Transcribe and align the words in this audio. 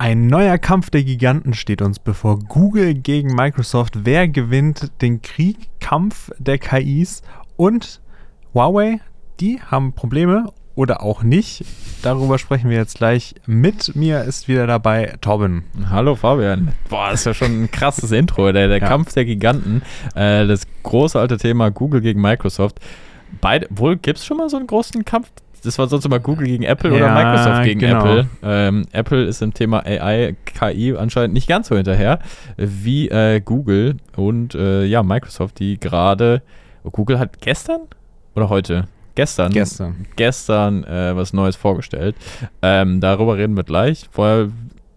Ein 0.00 0.28
neuer 0.28 0.56
Kampf 0.56 0.88
der 0.88 1.04
Giganten 1.04 1.52
steht 1.52 1.82
uns 1.82 1.98
bevor. 1.98 2.38
Google 2.38 2.94
gegen 2.94 3.34
Microsoft. 3.34 4.06
Wer 4.06 4.28
gewinnt 4.28 4.90
den 5.02 5.20
Krieg, 5.20 5.68
Kampf 5.78 6.30
der 6.38 6.56
KIs? 6.56 7.20
Und 7.58 8.00
Huawei, 8.54 9.00
die 9.40 9.60
haben 9.60 9.92
Probleme 9.92 10.46
oder 10.74 11.02
auch 11.02 11.22
nicht. 11.22 11.66
Darüber 12.00 12.38
sprechen 12.38 12.70
wir 12.70 12.78
jetzt 12.78 12.96
gleich. 12.96 13.34
Mit 13.44 13.94
mir 13.94 14.24
ist 14.24 14.48
wieder 14.48 14.66
dabei 14.66 15.16
Torben. 15.20 15.64
Hallo 15.90 16.14
Fabian. 16.14 16.72
Boah, 16.88 17.10
das 17.10 17.20
ist 17.20 17.26
ja 17.26 17.34
schon 17.34 17.64
ein 17.64 17.70
krasses 17.70 18.10
Intro. 18.10 18.52
Der, 18.52 18.68
der 18.68 18.78
ja. 18.78 18.88
Kampf 18.88 19.12
der 19.12 19.26
Giganten. 19.26 19.82
Äh, 20.14 20.46
das 20.46 20.62
große 20.82 21.20
alte 21.20 21.36
Thema 21.36 21.70
Google 21.70 22.00
gegen 22.00 22.22
Microsoft. 22.22 22.80
Beide, 23.42 23.66
wohl 23.68 23.98
gibt 23.98 24.18
es 24.18 24.24
schon 24.24 24.38
mal 24.38 24.48
so 24.48 24.56
einen 24.56 24.66
großen 24.66 25.04
Kampf 25.04 25.30
das 25.62 25.78
war 25.78 25.88
sonst 25.88 26.04
immer 26.04 26.20
Google 26.20 26.46
gegen 26.46 26.64
Apple 26.64 26.90
ja, 26.90 26.96
oder 26.96 27.14
Microsoft 27.14 27.64
gegen 27.64 27.80
genau. 27.80 27.98
Apple. 27.98 28.26
Ähm, 28.42 28.86
Apple 28.92 29.24
ist 29.24 29.42
im 29.42 29.54
Thema 29.54 29.84
AI, 29.84 30.36
KI 30.44 30.96
anscheinend 30.96 31.34
nicht 31.34 31.48
ganz 31.48 31.68
so 31.68 31.76
hinterher 31.76 32.18
wie 32.56 33.08
äh, 33.08 33.40
Google 33.40 33.96
und 34.16 34.54
äh, 34.54 34.84
ja, 34.84 35.02
Microsoft, 35.02 35.58
die 35.58 35.78
gerade. 35.78 36.42
Oh, 36.82 36.90
Google 36.90 37.18
hat 37.18 37.40
gestern 37.40 37.82
oder 38.34 38.48
heute? 38.48 38.88
Gestern. 39.14 39.52
Gestern. 39.52 40.06
Gestern 40.16 40.84
äh, 40.84 41.14
was 41.14 41.32
Neues 41.32 41.56
vorgestellt. 41.56 42.16
Ähm, 42.62 43.00
darüber 43.00 43.36
reden 43.36 43.56
wir 43.56 43.64
gleich. 43.64 44.08
Vorher, 44.10 44.48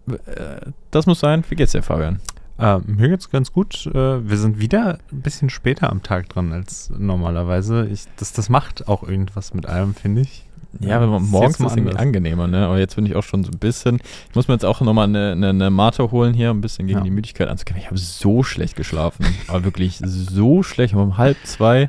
äh, 0.08 0.70
das 0.90 1.06
muss 1.06 1.20
sein. 1.20 1.44
Wie 1.48 1.56
geht's 1.56 1.72
dir, 1.72 1.82
Fabian? 1.82 2.20
Äh, 2.58 2.78
mir 2.86 3.08
geht's 3.08 3.30
ganz 3.30 3.52
gut. 3.52 3.86
Äh, 3.86 4.28
wir 4.28 4.36
sind 4.36 4.60
wieder 4.60 4.98
ein 5.12 5.20
bisschen 5.20 5.50
später 5.50 5.90
am 5.90 6.02
Tag 6.02 6.28
dran 6.28 6.52
als 6.52 6.90
normalerweise. 6.96 7.86
Ich, 7.86 8.04
das, 8.16 8.32
das 8.32 8.48
macht 8.48 8.88
auch 8.88 9.02
irgendwas 9.02 9.54
mit 9.54 9.66
allem, 9.66 9.94
finde 9.94 10.22
ich. 10.22 10.43
Ja, 10.80 11.00
wenn 11.00 11.08
man 11.08 11.22
morgens 11.22 11.60
ist 11.60 11.66
es 11.66 11.76
irgendwie 11.76 11.96
angenehmer, 11.96 12.46
ne? 12.46 12.66
Aber 12.66 12.78
jetzt 12.78 12.96
bin 12.96 13.06
ich 13.06 13.14
auch 13.14 13.22
schon 13.22 13.44
so 13.44 13.50
ein 13.50 13.58
bisschen. 13.58 14.00
Ich 14.28 14.34
muss 14.34 14.48
mir 14.48 14.54
jetzt 14.54 14.64
auch 14.64 14.80
nochmal 14.80 15.06
eine, 15.06 15.32
eine, 15.32 15.50
eine 15.50 15.70
Mate 15.70 16.10
holen 16.10 16.34
hier, 16.34 16.50
ein 16.50 16.60
bisschen 16.60 16.86
gegen 16.86 16.98
ja. 16.98 17.04
die 17.04 17.10
Müdigkeit 17.10 17.48
anzukämpfen. 17.48 17.82
Ich 17.82 17.86
habe 17.88 17.98
so 17.98 18.42
schlecht 18.42 18.76
geschlafen. 18.76 19.24
aber 19.46 19.64
wirklich 19.64 20.00
so 20.02 20.62
schlecht. 20.62 20.92
Ich 20.92 20.94
habe 20.94 21.04
um 21.04 21.16
halb 21.16 21.36
zwei 21.44 21.88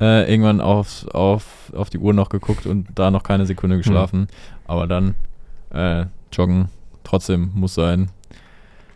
äh, 0.00 0.30
irgendwann 0.30 0.60
auf, 0.60 1.06
auf, 1.08 1.72
auf 1.74 1.90
die 1.90 1.98
Uhr 1.98 2.12
noch 2.12 2.28
geguckt 2.28 2.66
und 2.66 2.88
da 2.94 3.10
noch 3.10 3.22
keine 3.22 3.46
Sekunde 3.46 3.76
geschlafen. 3.76 4.20
Mhm. 4.20 4.26
Aber 4.66 4.86
dann 4.86 5.14
äh, 5.72 6.06
joggen 6.32 6.68
trotzdem 7.04 7.50
muss 7.54 7.74
sein. 7.74 8.10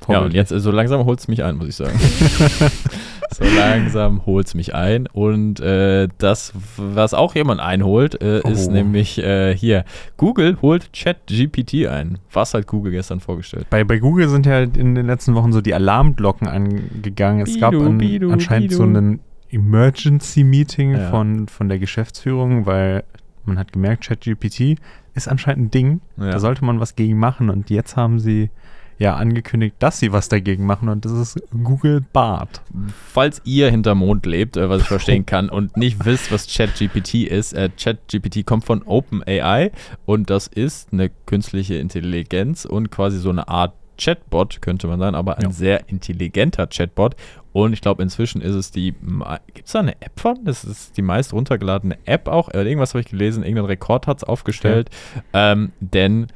Ja, 0.08 0.20
und 0.20 0.34
jetzt 0.34 0.50
so 0.50 0.70
langsam 0.70 1.04
holt 1.06 1.18
es 1.18 1.28
mich 1.28 1.42
ein, 1.42 1.56
muss 1.56 1.68
ich 1.68 1.76
sagen. 1.76 1.98
so 3.36 3.44
langsam 3.44 4.26
holt 4.26 4.46
es 4.46 4.54
mich 4.54 4.74
ein. 4.74 5.06
Und 5.06 5.60
äh, 5.60 6.08
das, 6.18 6.52
was 6.76 7.14
auch 7.14 7.34
jemand 7.34 7.60
einholt, 7.60 8.20
äh, 8.22 8.40
oh. 8.44 8.48
ist 8.48 8.70
nämlich 8.70 9.18
äh, 9.18 9.56
hier. 9.56 9.84
Google 10.16 10.58
holt 10.62 10.92
ChatGPT 10.92 11.86
ein. 11.86 12.18
Was 12.32 12.54
hat 12.54 12.66
Google 12.66 12.92
gestern 12.92 13.20
vorgestellt? 13.20 13.66
Bei, 13.70 13.84
bei 13.84 13.98
Google 13.98 14.28
sind 14.28 14.46
ja 14.46 14.60
in 14.60 14.94
den 14.94 15.06
letzten 15.06 15.34
Wochen 15.34 15.52
so 15.52 15.60
die 15.60 15.74
Alarmglocken 15.74 16.48
angegangen. 16.48 17.42
Es 17.42 17.54
bidu, 17.54 17.60
gab 17.60 17.74
an, 17.74 17.98
bidu, 17.98 18.30
anscheinend 18.30 18.70
bidu. 18.70 18.78
so 18.78 18.84
ein 18.84 19.20
Emergency-Meeting 19.50 20.92
ja. 20.92 21.10
von, 21.10 21.48
von 21.48 21.68
der 21.68 21.78
Geschäftsführung, 21.78 22.66
weil 22.66 23.04
man 23.44 23.58
hat 23.58 23.72
gemerkt, 23.72 24.04
ChatGPT 24.04 24.78
ist 25.14 25.28
anscheinend 25.28 25.66
ein 25.66 25.70
Ding. 25.70 26.00
Ja. 26.16 26.30
Da 26.32 26.40
sollte 26.40 26.64
man 26.64 26.80
was 26.80 26.96
gegen 26.96 27.18
machen. 27.18 27.50
Und 27.50 27.70
jetzt 27.70 27.96
haben 27.96 28.18
sie 28.18 28.50
ja 28.98 29.16
angekündigt, 29.16 29.76
dass 29.78 29.98
sie 29.98 30.12
was 30.12 30.28
dagegen 30.28 30.66
machen 30.66 30.88
und 30.88 31.04
das 31.04 31.12
ist 31.12 31.42
Google 31.50 32.04
Bart. 32.12 32.62
Falls 33.12 33.42
ihr 33.44 33.70
hinter 33.70 33.94
Mond 33.94 34.26
lebt, 34.26 34.56
äh, 34.56 34.68
was 34.68 34.82
ich 34.82 34.88
verstehen 34.88 35.26
kann, 35.26 35.48
und 35.48 35.76
nicht 35.76 36.04
wisst, 36.04 36.32
was 36.32 36.46
ChatGPT 36.46 37.14
ist, 37.24 37.52
äh, 37.52 37.70
ChatGPT 37.76 38.46
kommt 38.46 38.64
von 38.64 38.82
OpenAI 38.82 39.72
und 40.06 40.30
das 40.30 40.46
ist 40.46 40.92
eine 40.92 41.10
künstliche 41.26 41.76
Intelligenz 41.76 42.64
und 42.64 42.90
quasi 42.90 43.18
so 43.18 43.30
eine 43.30 43.48
Art 43.48 43.72
Chatbot, 43.98 44.60
könnte 44.60 44.86
man 44.86 44.98
sagen, 44.98 45.14
aber 45.14 45.38
ein 45.38 45.44
ja. 45.44 45.50
sehr 45.50 45.88
intelligenter 45.88 46.66
Chatbot. 46.66 47.14
Und 47.52 47.72
ich 47.72 47.80
glaube, 47.80 48.02
inzwischen 48.02 48.40
ist 48.40 48.54
es 48.54 48.70
die. 48.70 48.94
Gibt 49.54 49.66
es 49.66 49.72
da 49.72 49.80
eine 49.80 49.92
App 50.02 50.18
von? 50.18 50.44
Das 50.44 50.64
ist 50.64 50.96
die 50.96 51.02
meist 51.02 51.32
runtergeladene 51.32 51.98
App 52.04 52.26
auch. 52.26 52.48
Äh, 52.48 52.64
irgendwas 52.64 52.94
habe 52.94 53.00
ich 53.00 53.06
gelesen, 53.06 53.44
irgendein 53.44 53.66
Rekord 53.66 54.06
hat 54.06 54.18
es 54.18 54.24
aufgestellt. 54.24 54.90
Ja. 55.32 55.52
Ähm, 55.52 55.72
denn 55.78 56.26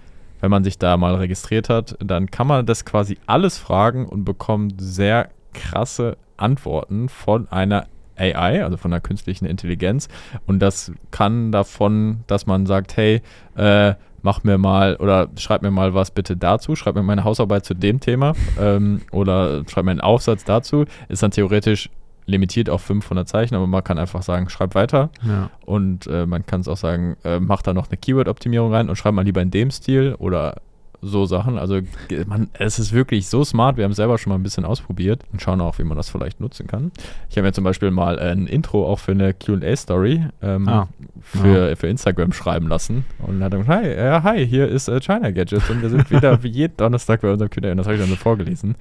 wenn 0.41 0.51
man 0.51 0.65
sich 0.65 0.79
da 0.79 0.97
mal 0.97 1.15
registriert 1.17 1.69
hat, 1.69 1.97
dann 2.01 2.31
kann 2.31 2.47
man 2.47 2.67
das 2.67 2.85
quasi 2.85 3.19
alles 3.27 3.59
fragen 3.59 4.07
und 4.07 4.25
bekommt 4.25 4.75
sehr 4.79 5.31
krasse 5.53 6.17
Antworten 6.37 7.09
von 7.09 7.49
einer 7.51 7.87
AI, 8.17 8.65
also 8.65 8.77
von 8.77 8.93
einer 8.93 9.01
künstlichen 9.01 9.47
Intelligenz. 9.47 10.09
Und 10.47 10.61
das 10.61 10.93
kann 11.11 11.53
davon, 11.53 12.25
dass 12.27 12.47
man 12.47 12.67
sagt, 12.67 12.97
hey, 12.97 13.23
äh, 13.57 13.95
mach 14.23 14.45
mir 14.45 14.59
mal 14.59 14.97
oder 14.97 15.29
schreib 15.37 15.63
mir 15.63 15.71
mal 15.71 15.95
was 15.95 16.11
bitte 16.11 16.37
dazu, 16.37 16.75
schreib 16.75 16.95
mir 16.95 17.03
meine 17.03 17.25
Hausarbeit 17.25 17.65
zu 17.65 17.75
dem 17.75 18.01
Thema 18.01 18.35
ähm, 18.61 19.03
oder 19.13 19.63
schreib 19.69 19.85
mir 19.85 19.93
einen 19.93 20.01
Aufsatz 20.01 20.45
dazu, 20.45 20.85
ist 21.09 21.23
dann 21.23 21.31
theoretisch 21.31 21.91
limitiert 22.29 22.71
auf 22.71 22.83
500 22.83 23.27
Zeichen, 23.27 23.55
aber 23.55 23.67
man 23.67 23.83
kann 23.83 23.99
einfach 23.99 24.23
sagen, 24.23 24.49
schreib 24.51 24.75
weiter. 24.75 25.11
Ja. 25.27 25.51
Und 25.65 26.07
äh, 26.07 26.27
man 26.27 26.45
kann 26.47 26.61
es 26.61 26.69
auch 26.69 26.77
sagen, 26.77 27.17
äh, 27.25 27.41
mach 27.41 27.63
da 27.63 27.73
noch 27.73 27.89
eine 27.89 27.97
Keyword-Optimierung 27.97 28.73
rein 28.73 28.89
und 28.89 28.97
schreib 28.97 29.15
mal 29.15 29.25
lieber 29.25 29.43
in 29.43 29.51
dem 29.51 29.71
Stil 29.71 30.15
oder 30.19 30.57
so 31.01 31.27
Sachen. 31.27 31.59
Also 31.59 31.81
man, 32.27 32.49
es 32.55 32.79
ist 32.79 32.93
wirklich 32.93 33.29
so 33.29 33.45
smart. 33.45 33.77
Wir 33.77 33.85
haben 33.85 33.93
es 33.93 33.97
selber 33.97 34.19
schon 34.19 34.31
mal 34.31 34.39
ein 34.39 34.43
bisschen 34.43 34.65
ausprobiert 34.65 35.23
und 35.33 35.41
schauen 35.41 35.61
auch, 35.61 35.79
wie 35.79 35.85
man 35.85 35.97
das 35.97 36.09
vielleicht 36.09 36.41
nutzen 36.41 36.67
kann. 36.67 36.91
Ich 37.31 37.37
habe 37.37 37.47
mir 37.47 37.53
zum 37.53 37.65
Beispiel 37.65 37.91
mal 37.91 38.19
ein 38.19 38.47
Intro 38.47 38.87
auch 38.87 38.99
für 38.99 39.13
eine 39.13 39.33
QA-Story 39.33 40.27
ähm, 40.43 40.69
ah. 40.69 40.89
für, 41.23 41.71
ah. 41.73 41.77
für 41.77 41.87
Instagram 41.87 42.33
schreiben 42.33 42.69
lassen 42.69 43.05
und 43.27 43.43
hat 43.43 43.53
dann 43.53 43.61
gesagt, 43.61 43.85
hi, 43.85 43.95
ja, 43.95 44.23
hi, 44.23 44.47
hier 44.47 44.69
ist 44.69 44.89
äh, 44.89 45.01
China 45.01 45.31
Gadgets 45.31 45.71
und 45.71 45.83
wir 45.83 45.91
sind 45.91 46.11
wieder 46.11 46.43
wie 46.43 46.49
jeden 46.49 46.77
Donnerstag 46.77 47.21
bei 47.21 47.31
unserem 47.31 47.51
QA 47.51 47.71
und 47.71 47.77
das 47.77 47.87
habe 47.87 47.95
ich 47.95 48.01
dann 48.01 48.11
so 48.11 48.17
vorgelesen. 48.17 48.75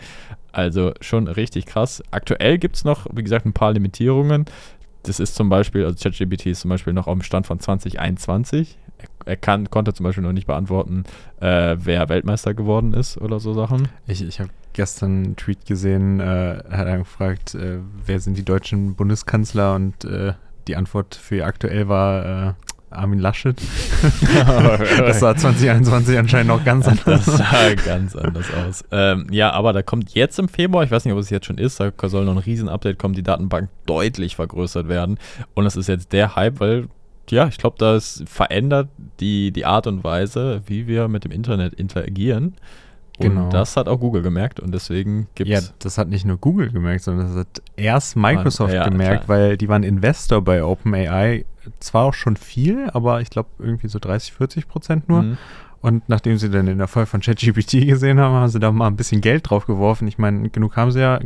Also 0.51 0.93
schon 1.01 1.27
richtig 1.27 1.65
krass. 1.65 2.03
Aktuell 2.11 2.57
gibt 2.57 2.75
es 2.75 2.83
noch, 2.83 3.07
wie 3.13 3.23
gesagt, 3.23 3.45
ein 3.45 3.53
paar 3.53 3.73
Limitierungen. 3.73 4.45
Das 5.03 5.19
ist 5.19 5.35
zum 5.35 5.49
Beispiel, 5.49 5.85
also 5.85 5.95
ChatGPT 5.97 6.47
ist 6.47 6.61
zum 6.61 6.69
Beispiel 6.69 6.93
noch 6.93 7.07
auf 7.07 7.13
dem 7.13 7.21
Stand 7.21 7.47
von 7.47 7.59
2021 7.59 8.77
er 9.25 9.37
kann, 9.37 9.69
konnte 9.69 9.93
zum 9.93 10.05
Beispiel 10.05 10.23
noch 10.23 10.31
nicht 10.31 10.47
beantworten, 10.47 11.03
äh, 11.39 11.75
wer 11.77 12.09
Weltmeister 12.09 12.53
geworden 12.53 12.93
ist 12.93 13.17
oder 13.17 13.39
so 13.39 13.53
Sachen. 13.53 13.89
Ich, 14.07 14.23
ich 14.23 14.39
habe 14.39 14.49
gestern 14.73 15.23
einen 15.23 15.35
Tweet 15.35 15.65
gesehen, 15.65 16.19
äh, 16.19 16.63
hat 16.69 16.87
er 16.87 16.99
gefragt, 16.99 17.55
äh, 17.55 17.79
wer 18.05 18.19
sind 18.19 18.37
die 18.37 18.45
deutschen 18.45 18.95
Bundeskanzler 18.95 19.75
und 19.75 20.05
äh, 20.05 20.33
die 20.67 20.75
Antwort 20.75 21.15
für 21.15 21.45
aktuell 21.45 21.87
war 21.87 22.49
äh, 22.49 22.53
Armin 22.89 23.19
Laschet. 23.19 23.55
das 24.99 25.19
sah 25.19 25.35
2021 25.35 26.17
anscheinend 26.17 26.47
noch 26.47 26.63
ganz 26.63 26.87
anders 26.87 27.07
aus. 27.07 27.25
Das 27.25 27.37
sah 27.37 27.73
ganz 27.73 28.15
anders 28.15 28.47
aus. 28.53 28.83
Ähm, 28.91 29.27
ja, 29.31 29.51
aber 29.51 29.73
da 29.73 29.81
kommt 29.81 30.13
jetzt 30.13 30.39
im 30.39 30.47
Februar, 30.47 30.83
ich 30.83 30.91
weiß 30.91 31.05
nicht, 31.05 31.13
ob 31.13 31.19
es 31.19 31.29
jetzt 31.29 31.45
schon 31.45 31.57
ist, 31.57 31.79
da 31.79 31.91
soll 32.03 32.25
noch 32.25 32.33
ein 32.33 32.37
Riesen-Update 32.37 32.97
kommen, 32.97 33.13
die 33.13 33.23
Datenbank 33.23 33.69
deutlich 33.85 34.35
vergrößert 34.35 34.87
werden. 34.87 35.19
Und 35.53 35.65
das 35.65 35.75
ist 35.75 35.87
jetzt 35.87 36.13
der 36.13 36.35
Hype, 36.35 36.59
weil 36.59 36.87
ja, 37.29 37.47
ich 37.47 37.57
glaube, 37.57 37.75
das 37.77 38.23
verändert 38.25 38.87
die, 39.19 39.51
die 39.51 39.65
Art 39.65 39.87
und 39.87 40.03
Weise, 40.03 40.61
wie 40.65 40.87
wir 40.87 41.07
mit 41.07 41.25
dem 41.25 41.31
Internet 41.31 41.73
interagieren. 41.73 42.55
Und 43.17 43.29
genau. 43.29 43.49
das 43.49 43.75
hat 43.75 43.87
auch 43.87 43.99
Google 43.99 44.21
gemerkt 44.21 44.59
und 44.59 44.71
deswegen 44.73 45.27
gibt 45.33 45.49
es. 45.49 45.65
Ja, 45.65 45.73
das 45.79 45.97
hat 45.97 46.07
nicht 46.07 46.23
nur 46.23 46.37
Google 46.37 46.71
gemerkt, 46.71 47.03
sondern 47.03 47.27
das 47.27 47.35
hat 47.35 47.61
erst 47.75 48.15
Microsoft 48.15 48.73
ja, 48.73 48.87
gemerkt, 48.87 49.25
klar. 49.25 49.37
weil 49.37 49.57
die 49.57 49.67
waren 49.67 49.83
Investor 49.83 50.41
bei 50.41 50.63
OpenAI. 50.63 51.45
Zwar 51.79 52.05
auch 52.05 52.13
schon 52.13 52.37
viel, 52.37 52.89
aber 52.93 53.19
ich 53.19 53.29
glaube 53.29 53.49
irgendwie 53.59 53.87
so 53.87 53.99
30, 53.99 54.33
40 54.33 54.67
Prozent 54.67 55.09
nur. 55.09 55.23
Mhm. 55.23 55.37
Und 55.81 56.09
nachdem 56.09 56.37
sie 56.37 56.49
dann 56.49 56.65
den 56.65 56.79
Erfolg 56.79 57.07
von 57.07 57.21
ChatGPT 57.21 57.71
gesehen 57.87 58.19
haben, 58.19 58.33
haben 58.33 58.47
sie 58.47 58.59
da 58.59 58.71
mal 58.71 58.87
ein 58.87 58.95
bisschen 58.95 59.21
Geld 59.21 59.49
drauf 59.49 59.65
geworfen. 59.65 60.07
Ich 60.07 60.17
meine, 60.17 60.49
genug 60.49 60.75
haben 60.75 60.91
sie 60.91 61.01
ja, 61.01 61.19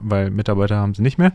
weil 0.00 0.30
Mitarbeiter 0.30 0.76
haben 0.76 0.94
sie 0.94 1.02
nicht 1.02 1.18
mehr. 1.18 1.32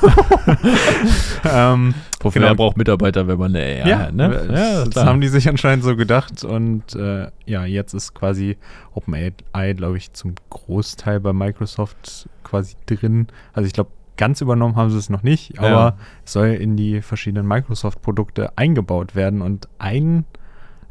ähm, 1.44 1.94
Wofür 2.20 2.42
genau. 2.42 2.54
braucht 2.54 2.76
Mitarbeiter, 2.76 3.26
wenn 3.26 3.38
man 3.38 3.54
eine 3.54 3.64
AI 3.64 3.88
ja, 3.88 3.98
hat, 3.98 4.14
ne? 4.14 4.48
Ja, 4.52 4.84
das 4.84 5.04
haben 5.04 5.20
die 5.20 5.28
sich 5.28 5.48
anscheinend 5.48 5.84
so 5.84 5.96
gedacht. 5.96 6.44
Und 6.44 6.94
äh, 6.94 7.28
ja, 7.46 7.64
jetzt 7.64 7.92
ist 7.94 8.14
quasi 8.14 8.56
OpenAI, 8.94 9.72
glaube 9.74 9.96
ich, 9.96 10.12
zum 10.12 10.34
Großteil 10.50 11.20
bei 11.20 11.32
Microsoft 11.32 12.28
quasi 12.44 12.76
drin. 12.86 13.26
Also 13.52 13.66
ich 13.66 13.72
glaube, 13.72 13.90
ganz 14.16 14.40
übernommen 14.40 14.76
haben 14.76 14.90
sie 14.90 14.98
es 14.98 15.10
noch 15.10 15.22
nicht, 15.22 15.58
aber 15.58 15.68
ja. 15.68 15.96
es 16.24 16.32
soll 16.32 16.48
in 16.48 16.76
die 16.76 17.02
verschiedenen 17.02 17.48
Microsoft-Produkte 17.48 18.56
eingebaut 18.56 19.16
werden. 19.16 19.42
Und 19.42 19.68
ein 19.78 20.24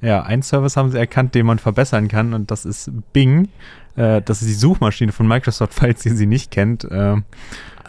ja, 0.01 0.23
einen 0.23 0.41
Service 0.41 0.77
haben 0.77 0.91
sie 0.91 0.97
erkannt, 0.97 1.35
den 1.35 1.45
man 1.45 1.59
verbessern 1.59 2.07
kann, 2.07 2.33
und 2.33 2.51
das 2.51 2.65
ist 2.65 2.91
Bing. 3.13 3.49
Äh, 3.95 4.21
das 4.21 4.41
ist 4.41 4.47
die 4.47 4.55
Suchmaschine 4.55 5.11
von 5.11 5.27
Microsoft, 5.27 5.73
falls 5.79 6.05
ihr 6.05 6.15
sie 6.15 6.25
nicht 6.25 6.51
kennt. 6.51 6.83
Äh, 6.85 7.17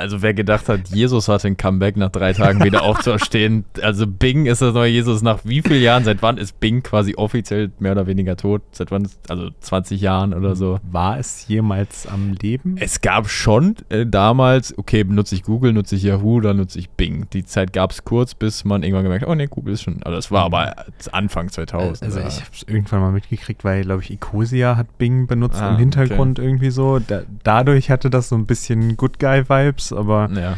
Also 0.02 0.20
wer 0.20 0.34
gedacht 0.34 0.68
hat, 0.68 0.88
Jesus 0.88 1.28
hat 1.28 1.44
ein 1.44 1.56
Comeback 1.56 1.96
nach 1.96 2.10
drei 2.10 2.32
Tagen 2.32 2.62
wieder 2.64 2.82
aufzuerstehen. 2.84 3.64
Also 3.80 4.06
Bing 4.06 4.46
ist 4.46 4.60
das 4.60 4.74
neue 4.74 4.90
Jesus 4.90 5.22
nach 5.22 5.40
wie 5.44 5.62
vielen 5.62 5.80
Jahren? 5.82 6.04
Seit 6.04 6.22
wann 6.22 6.38
ist 6.38 6.58
Bing 6.58 6.82
quasi 6.82 7.14
offiziell 7.14 7.70
mehr 7.78 7.92
oder 7.92 8.06
weniger 8.06 8.36
tot? 8.36 8.62
Seit 8.72 8.90
wann? 8.90 9.08
Also 9.28 9.50
20 9.60 10.00
Jahren 10.00 10.34
oder 10.34 10.56
so. 10.56 10.80
War 10.90 11.18
es 11.18 11.46
jemals 11.46 12.06
am 12.06 12.32
Leben? 12.42 12.76
Es 12.78 13.00
gab 13.00 13.28
schon 13.28 13.76
äh, 13.88 14.04
damals, 14.04 14.76
okay, 14.76 15.04
benutze 15.04 15.34
ich 15.36 15.44
Google, 15.44 15.72
nutze 15.72 15.94
ich 15.96 16.02
Yahoo, 16.02 16.40
dann 16.40 16.56
nutze 16.56 16.78
ich 16.78 16.90
Bing. 16.90 17.26
Die 17.32 17.44
Zeit 17.44 17.72
gab 17.72 17.92
es 17.92 18.04
kurz, 18.04 18.34
bis 18.34 18.64
man 18.64 18.82
irgendwann 18.82 19.04
gemerkt 19.04 19.22
hat, 19.22 19.30
oh 19.30 19.34
ne, 19.34 19.46
Google 19.46 19.74
ist 19.74 19.82
schon. 19.82 20.02
Also 20.02 20.16
das 20.16 20.30
war 20.30 20.44
aber 20.44 20.74
Anfang 21.12 21.48
2000. 21.48 22.02
Also 22.02 22.18
ich 22.18 22.24
habe 22.40 22.50
es 22.52 22.62
irgendwann 22.66 23.00
mal 23.00 23.12
mitgekriegt, 23.12 23.62
weil, 23.64 23.82
glaube 23.82 24.02
ich, 24.02 24.10
Ecosia 24.10 24.76
hat 24.76 24.98
Bing 24.98 25.26
benutzt 25.28 25.60
Ah, 25.60 25.70
im 25.70 25.78
Hintergrund 25.78 26.38
irgendwie 26.38 26.70
so. 26.70 26.98
Da, 26.98 27.22
dadurch 27.44 27.90
hatte 27.90 28.10
das 28.10 28.28
so 28.28 28.36
ein 28.36 28.46
bisschen 28.46 28.96
Good 28.96 29.18
Guy-Vibes, 29.18 29.91
aber 29.92 30.28
ja. 30.34 30.56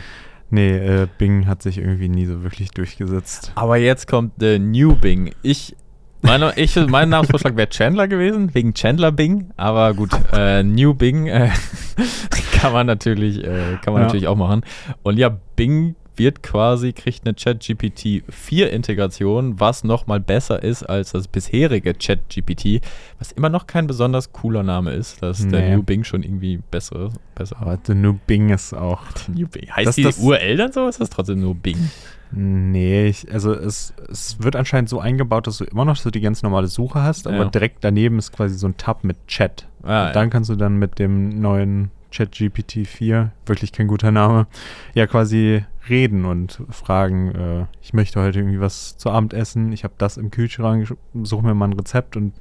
nee, 0.50 0.76
äh, 0.76 1.06
Bing 1.18 1.46
hat 1.46 1.62
sich 1.62 1.78
irgendwie 1.78 2.08
nie 2.08 2.26
so 2.26 2.42
wirklich 2.42 2.70
durchgesetzt. 2.70 3.52
Aber 3.54 3.76
jetzt 3.76 4.06
kommt 4.08 4.40
der 4.40 4.58
New 4.58 4.94
Bing. 4.96 5.32
Ich, 5.42 5.76
meine, 6.22 6.52
ich, 6.56 6.74
mein 6.76 7.08
Namensvorschlag 7.10 7.56
wäre 7.56 7.68
Chandler 7.68 8.08
gewesen, 8.08 8.54
wegen 8.54 8.72
Chandler 8.74 9.12
Bing. 9.12 9.50
Aber 9.56 9.92
gut, 9.94 10.10
äh, 10.32 10.62
New 10.62 10.94
Bing 10.94 11.26
äh, 11.26 11.50
kann 12.60 12.72
man 12.72 12.86
natürlich, 12.86 13.44
äh, 13.44 13.78
kann 13.82 13.92
man 13.92 14.02
Ja. 14.02 14.06
natürlich 14.06 14.26
auch 14.28 14.36
machen. 14.36 14.62
Und 15.02 15.18
ja, 15.18 15.36
Bing 15.56 15.96
wird 16.16 16.42
quasi, 16.42 16.92
kriegt 16.92 17.24
eine 17.26 17.34
ChatGPT 17.34 18.22
4 18.28 18.72
Integration, 18.72 19.58
was 19.60 19.84
nochmal 19.84 20.20
besser 20.20 20.62
ist 20.62 20.82
als 20.82 21.12
das 21.12 21.28
bisherige 21.28 21.94
ChatGPT, 21.94 22.80
was 23.18 23.32
immer 23.32 23.48
noch 23.48 23.66
kein 23.66 23.86
besonders 23.86 24.32
cooler 24.32 24.62
Name 24.62 24.92
ist. 24.92 25.22
dass 25.22 25.46
der 25.48 25.60
Nee. 25.68 25.76
New 25.76 25.82
Bing 25.82 26.04
schon 26.04 26.22
irgendwie 26.22 26.60
besser. 26.70 27.10
besser. 27.34 27.56
Aber 27.60 27.78
The 27.84 27.94
New 27.94 28.14
Bing 28.26 28.50
ist 28.50 28.72
auch. 28.74 29.00
New 29.28 29.46
Bing. 29.48 29.70
Heißt 29.70 29.86
Das- 29.88 29.94
die 29.96 30.02
das- 30.04 30.18
URL 30.18 30.56
dann 30.56 30.72
so? 30.72 30.86
Ist 30.88 31.00
das 31.00 31.10
trotzdem 31.10 31.40
nur 31.40 31.54
Bing? 31.54 31.90
Nee, 32.36 33.06
ich, 33.06 33.32
also 33.32 33.52
es, 33.52 33.94
es 34.10 34.42
wird 34.42 34.56
anscheinend 34.56 34.88
so 34.88 34.98
eingebaut, 34.98 35.46
dass 35.46 35.58
du 35.58 35.64
immer 35.64 35.84
noch 35.84 35.96
so 35.96 36.10
die 36.10 36.20
ganz 36.20 36.42
normale 36.42 36.66
Suche 36.66 37.02
hast, 37.02 37.26
aber 37.28 37.36
Ja. 37.36 37.44
direkt 37.44 37.84
daneben 37.84 38.18
ist 38.18 38.32
quasi 38.32 38.56
so 38.56 38.66
ein 38.66 38.76
Tab 38.76 39.04
mit 39.04 39.16
Chat. 39.28 39.68
Ah, 39.84 40.08
Und 40.08 40.16
dann 40.16 40.30
kannst 40.30 40.50
du 40.50 40.56
dann 40.56 40.76
mit 40.76 40.98
dem 40.98 41.40
neuen 41.40 41.90
ChatGPT 42.14 42.86
4, 42.86 43.32
wirklich 43.46 43.72
kein 43.72 43.88
guter 43.88 44.10
Name, 44.12 44.46
ja 44.94 45.06
quasi 45.06 45.64
reden 45.88 46.24
und 46.24 46.62
fragen, 46.70 47.34
äh, 47.34 47.66
ich 47.82 47.92
möchte 47.92 48.20
heute 48.20 48.38
irgendwie 48.38 48.60
was 48.60 48.96
zu 48.96 49.10
Abend 49.10 49.34
essen, 49.34 49.72
ich 49.72 49.84
habe 49.84 49.94
das 49.98 50.16
im 50.16 50.30
Kühlschrank, 50.30 50.96
such 51.22 51.42
mir 51.42 51.54
mal 51.54 51.66
ein 51.66 51.72
Rezept 51.74 52.16
und 52.16 52.32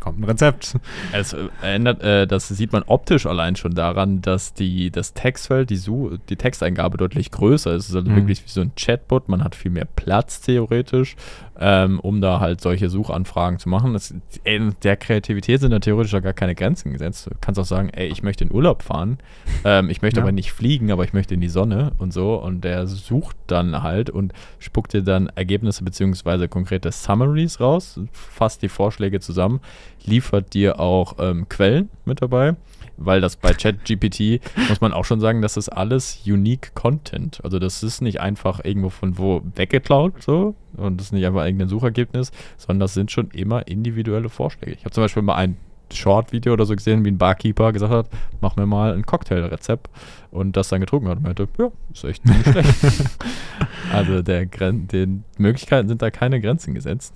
kommt 0.00 0.20
ein 0.20 0.24
Rezept. 0.24 0.78
Es 1.12 1.32
äh, 1.32 1.48
ändert, 1.60 2.02
äh, 2.02 2.26
das 2.28 2.46
sieht 2.48 2.72
man 2.72 2.84
optisch 2.86 3.26
allein 3.26 3.56
schon 3.56 3.74
daran, 3.74 4.22
dass 4.22 4.54
die, 4.54 4.90
das 4.92 5.12
Textfeld, 5.12 5.70
die, 5.70 5.76
Su 5.76 6.18
die 6.28 6.36
Texteingabe 6.36 6.96
deutlich 6.98 7.32
größer 7.32 7.74
ist. 7.74 7.84
Es 7.84 7.90
ist 7.90 7.96
also 7.96 8.08
Mhm. 8.10 8.14
wirklich 8.16 8.44
wie 8.44 8.48
so 8.48 8.60
ein 8.60 8.70
Chatbot. 8.76 9.28
Man 9.28 9.42
hat 9.42 9.56
viel 9.56 9.72
mehr 9.72 9.86
Platz 9.86 10.40
theoretisch, 10.40 11.16
ähm, 11.60 11.98
um 12.00 12.20
da 12.20 12.40
halt 12.40 12.60
solche 12.60 12.88
Suchanfragen 12.88 13.58
zu 13.58 13.68
machen. 13.68 13.92
Das, 13.92 14.14
ey, 14.44 14.70
der 14.82 14.96
Kreativität 14.96 15.60
sind 15.60 15.70
da 15.72 15.78
theoretisch 15.80 16.14
auch 16.14 16.22
gar 16.22 16.32
keine 16.32 16.54
Grenzen 16.54 16.92
gesetzt. 16.92 17.26
Du 17.26 17.30
kannst 17.40 17.58
auch 17.60 17.64
sagen, 17.64 17.90
ey, 17.90 18.06
ich 18.08 18.22
möchte 18.22 18.44
in 18.44 18.52
Urlaub 18.52 18.82
fahren, 18.82 19.18
ähm, 19.64 19.90
ich 19.90 20.00
möchte 20.02 20.20
Ja. 20.20 20.24
aber 20.24 20.32
nicht 20.32 20.52
fliegen, 20.52 20.90
aber 20.92 21.04
ich 21.04 21.12
möchte 21.12 21.34
in 21.34 21.40
die 21.40 21.48
Sonne 21.48 21.92
und 21.98 22.12
so. 22.12 22.36
Und 22.36 22.62
der 22.62 22.86
sucht 22.86 23.36
dann 23.48 23.82
halt 23.82 24.08
und 24.10 24.32
spuckt 24.58 24.92
dir 24.92 25.02
dann 25.02 25.28
Ergebnisse 25.34 25.82
beziehungsweise 25.84 26.48
konkrete 26.48 26.92
Summaries 26.92 27.60
raus, 27.60 28.00
fasst 28.12 28.62
die 28.62 28.68
Vorschläge 28.68 29.20
zusammen, 29.20 29.60
liefert 30.04 30.54
dir 30.54 30.78
auch 30.80 31.16
ähm, 31.18 31.48
Quellen 31.48 31.88
mit 32.04 32.22
dabei, 32.22 32.54
weil 32.98 33.20
das 33.20 33.36
bei 33.36 33.54
ChatGPT 33.54 34.40
muss 34.68 34.80
man 34.80 34.92
auch 34.92 35.04
schon 35.04 35.20
sagen, 35.20 35.40
das 35.40 35.56
ist 35.56 35.68
alles 35.68 36.20
unique 36.26 36.74
Content. 36.74 37.40
Also 37.44 37.58
das 37.58 37.82
ist 37.82 38.02
nicht 38.02 38.20
einfach 38.20 38.64
irgendwo 38.64 38.90
von 38.90 39.18
wo 39.18 39.42
weggeklaut 39.54 40.22
so 40.22 40.54
und 40.76 40.98
das 40.98 41.06
ist 41.06 41.12
nicht 41.12 41.26
einfach 41.26 41.44
irgendein 41.44 41.68
Suchergebnis, 41.68 42.32
sondern 42.56 42.80
das 42.80 42.94
sind 42.94 43.10
schon 43.10 43.30
immer 43.30 43.66
individuelle 43.68 44.28
Vorschläge. 44.28 44.72
Ich 44.72 44.80
habe 44.84 44.90
zum 44.90 45.04
Beispiel 45.04 45.22
mal 45.22 45.36
ein 45.36 45.56
Short-Video 45.92 46.52
oder 46.52 46.66
so 46.66 46.76
gesehen, 46.76 47.04
wie 47.04 47.10
ein 47.10 47.18
Barkeeper 47.18 47.72
gesagt 47.72 47.92
hat, 47.92 48.08
mach 48.40 48.56
mir 48.56 48.66
mal 48.66 48.94
ein 48.94 49.06
Cocktailrezept 49.06 49.88
und 50.30 50.56
das 50.56 50.68
dann 50.68 50.80
getrunken 50.80 51.08
hat 51.08 51.18
und 51.18 51.24
meinte, 51.24 51.48
ja, 51.58 51.70
ist 51.92 52.04
echt 52.04 52.26
nicht 52.26 52.46
schlecht. 52.46 52.74
also 53.92 54.22
der 54.22 54.46
Gren 54.46 54.88
den 54.88 55.24
Möglichkeiten 55.38 55.88
sind 55.88 56.02
da 56.02 56.10
keine 56.10 56.40
Grenzen 56.40 56.74
gesetzt. 56.74 57.14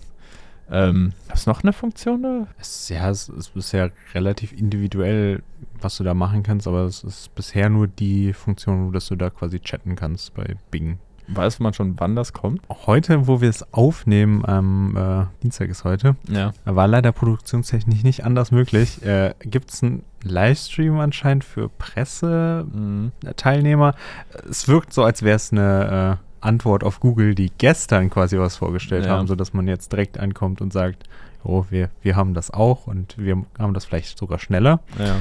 Ähm, 0.70 1.12
ist 1.32 1.46
noch 1.46 1.62
eine 1.62 1.73
Funktion 1.73 2.23
da? 2.23 2.46
Es, 2.58 2.88
ja, 2.88 3.11
es 3.11 3.29
ist 3.29 3.52
bisher 3.52 3.90
relativ 4.14 4.52
individuell, 4.52 5.43
was 5.82 5.96
du 5.96 6.05
da 6.05 6.14
machen 6.14 6.43
kannst, 6.43 6.67
aber 6.67 6.82
es 6.84 7.05
ist 7.05 7.34
bisher 7.34 7.69
nur 7.69 7.87
die 7.88 8.32
Funktion, 8.32 8.93
dass 8.93 9.08
du 9.08 9.17
da 9.17 9.31
quasi 9.31 9.61
chatten 9.61 9.96
kannst 9.96 10.34
bei 10.34 10.56
Bing. 10.70 10.99
Weiß 11.29 11.61
man 11.61 11.73
schon, 11.73 11.99
wann 12.00 12.17
das 12.17 12.32
kommt? 12.32 12.62
Heute, 12.87 13.26
wo 13.29 13.40
wir 13.40 13.49
es 13.49 13.73
aufnehmen, 13.73 14.44
am 14.44 14.96
äh, 14.96 15.25
Dienstag 15.43 15.69
ist 15.70 15.84
heute, 15.84 16.17
Ja. 16.29 16.52
war 16.64 16.88
leider 16.88 17.12
produktionstechnisch 17.12 18.02
nicht 18.02 18.25
anders 18.25 18.50
möglich. 18.50 19.02
Äh, 19.06 19.34
Gibt 19.40 19.70
es 19.70 19.82
einen 19.82 20.02
Livestream 20.25 20.99
anscheinend 20.99 21.44
für 21.44 21.69
Presseteilnehmer? 21.69 23.93
Mhm. 23.93 24.50
Es 24.50 24.69
wirkt 24.69 24.93
so, 24.93 25.05
als 25.05 25.23
wäre 25.23 25.37
es 25.37 25.52
eine 25.52 26.19
äh, 26.19 26.46
Antwort 26.46 26.82
auf 26.84 27.00
Google, 27.00 27.34
die 27.34 27.50
gestern 27.56 28.11
quasi 28.11 28.38
was 28.38 28.56
vorgestellt 28.56 29.06
Ja. 29.06 29.12
haben, 29.12 29.26
sodass 29.29 29.55
man 29.55 29.69
jetzt 29.69 29.93
direkt 29.93 30.19
ankommt 30.19 30.61
und 30.61 30.73
sagt, 30.73 31.05
oh, 31.44 31.64
wir, 31.70 31.88
wir 32.02 32.17
haben 32.17 32.34
das 32.34 32.50
auch 32.50 32.87
und 32.87 33.14
wir 33.17 33.43
haben 33.58 33.75
das 33.75 33.84
vielleicht 33.84 34.19
sogar 34.19 34.38
schneller. 34.38 34.81
Ja. 34.99 35.17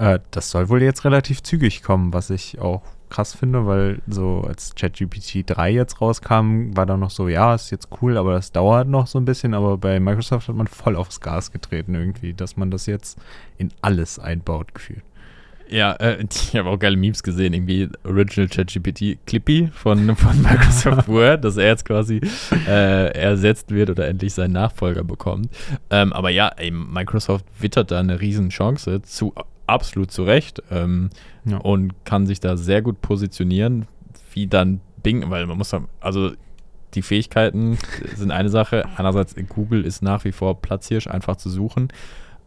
Äh, 0.00 0.18
das 0.30 0.50
soll 0.50 0.70
wohl 0.70 0.82
jetzt 0.82 1.04
relativ 1.04 1.42
zügig 1.42 1.82
kommen, 1.82 2.14
was 2.14 2.30
ich 2.30 2.58
auch 2.58 2.82
krass 3.10 3.34
finde, 3.34 3.66
weil 3.66 4.00
so 4.06 4.42
als 4.46 4.74
ChatGPT 4.74 5.44
3 5.44 5.72
jetzt 5.72 6.00
rauskam, 6.00 6.74
war 6.74 6.86
da 6.86 6.96
noch 6.96 7.10
so, 7.10 7.28
ja, 7.28 7.54
ist 7.54 7.70
jetzt 7.70 7.88
cool, 8.00 8.16
aber 8.16 8.32
das 8.32 8.50
dauert 8.50 8.88
noch 8.88 9.06
so 9.06 9.18
ein 9.18 9.26
bisschen, 9.26 9.52
aber 9.52 9.76
bei 9.76 10.00
Microsoft 10.00 10.48
hat 10.48 10.56
man 10.56 10.68
voll 10.68 10.96
aufs 10.96 11.20
Gas 11.20 11.52
getreten 11.52 11.94
irgendwie, 11.94 12.32
dass 12.32 12.56
man 12.56 12.70
das 12.70 12.86
jetzt 12.86 13.18
in 13.58 13.72
alles 13.82 14.18
einbaut, 14.18 14.74
gefühlt. 14.74 15.02
Ja, 15.68 15.92
äh, 15.94 16.24
ich 16.30 16.56
habe 16.56 16.70
auch 16.70 16.78
geile 16.78 16.96
Memes 16.96 17.22
gesehen, 17.22 17.52
irgendwie 17.52 17.90
Original 18.04 18.48
ChatGPT 18.48 19.18
Clippy 19.26 19.68
von, 19.70 20.16
von 20.16 20.40
Microsoft 20.42 21.08
Word, 21.08 21.44
dass 21.44 21.58
er 21.58 21.66
jetzt 21.66 21.84
quasi 21.84 22.22
äh, 22.66 23.12
ersetzt 23.12 23.70
wird 23.70 23.90
oder 23.90 24.08
endlich 24.08 24.32
seinen 24.32 24.52
Nachfolger 24.52 25.04
bekommt. 25.04 25.50
Ähm, 25.90 26.14
aber 26.14 26.30
ja, 26.30 26.48
ey, 26.56 26.70
Microsoft 26.70 27.44
wittert 27.58 27.90
da 27.90 28.00
eine 28.00 28.20
riesen 28.20 28.48
Chance 28.48 29.02
zu 29.02 29.34
absolut 29.70 30.10
zu 30.10 30.24
Recht 30.24 30.62
ähm, 30.70 31.10
Ja. 31.44 31.58
und 31.58 31.92
kann 32.04 32.26
sich 32.26 32.40
da 32.40 32.56
sehr 32.56 32.82
gut 32.82 33.00
positionieren, 33.00 33.86
wie 34.32 34.46
dann 34.46 34.80
Bing, 35.02 35.30
weil 35.30 35.46
man 35.46 35.56
muss 35.58 35.74
also 36.00 36.32
die 36.94 37.02
Fähigkeiten 37.02 37.78
sind 38.16 38.30
eine 38.32 38.48
Sache. 38.50 38.84
Einerseits 38.96 39.34
Google 39.48 39.84
ist 39.84 40.02
nach 40.02 40.24
wie 40.24 40.32
vor 40.32 40.60
Platzhirsch, 40.60 41.06
einfach 41.06 41.36
zu 41.36 41.48
suchen. 41.48 41.88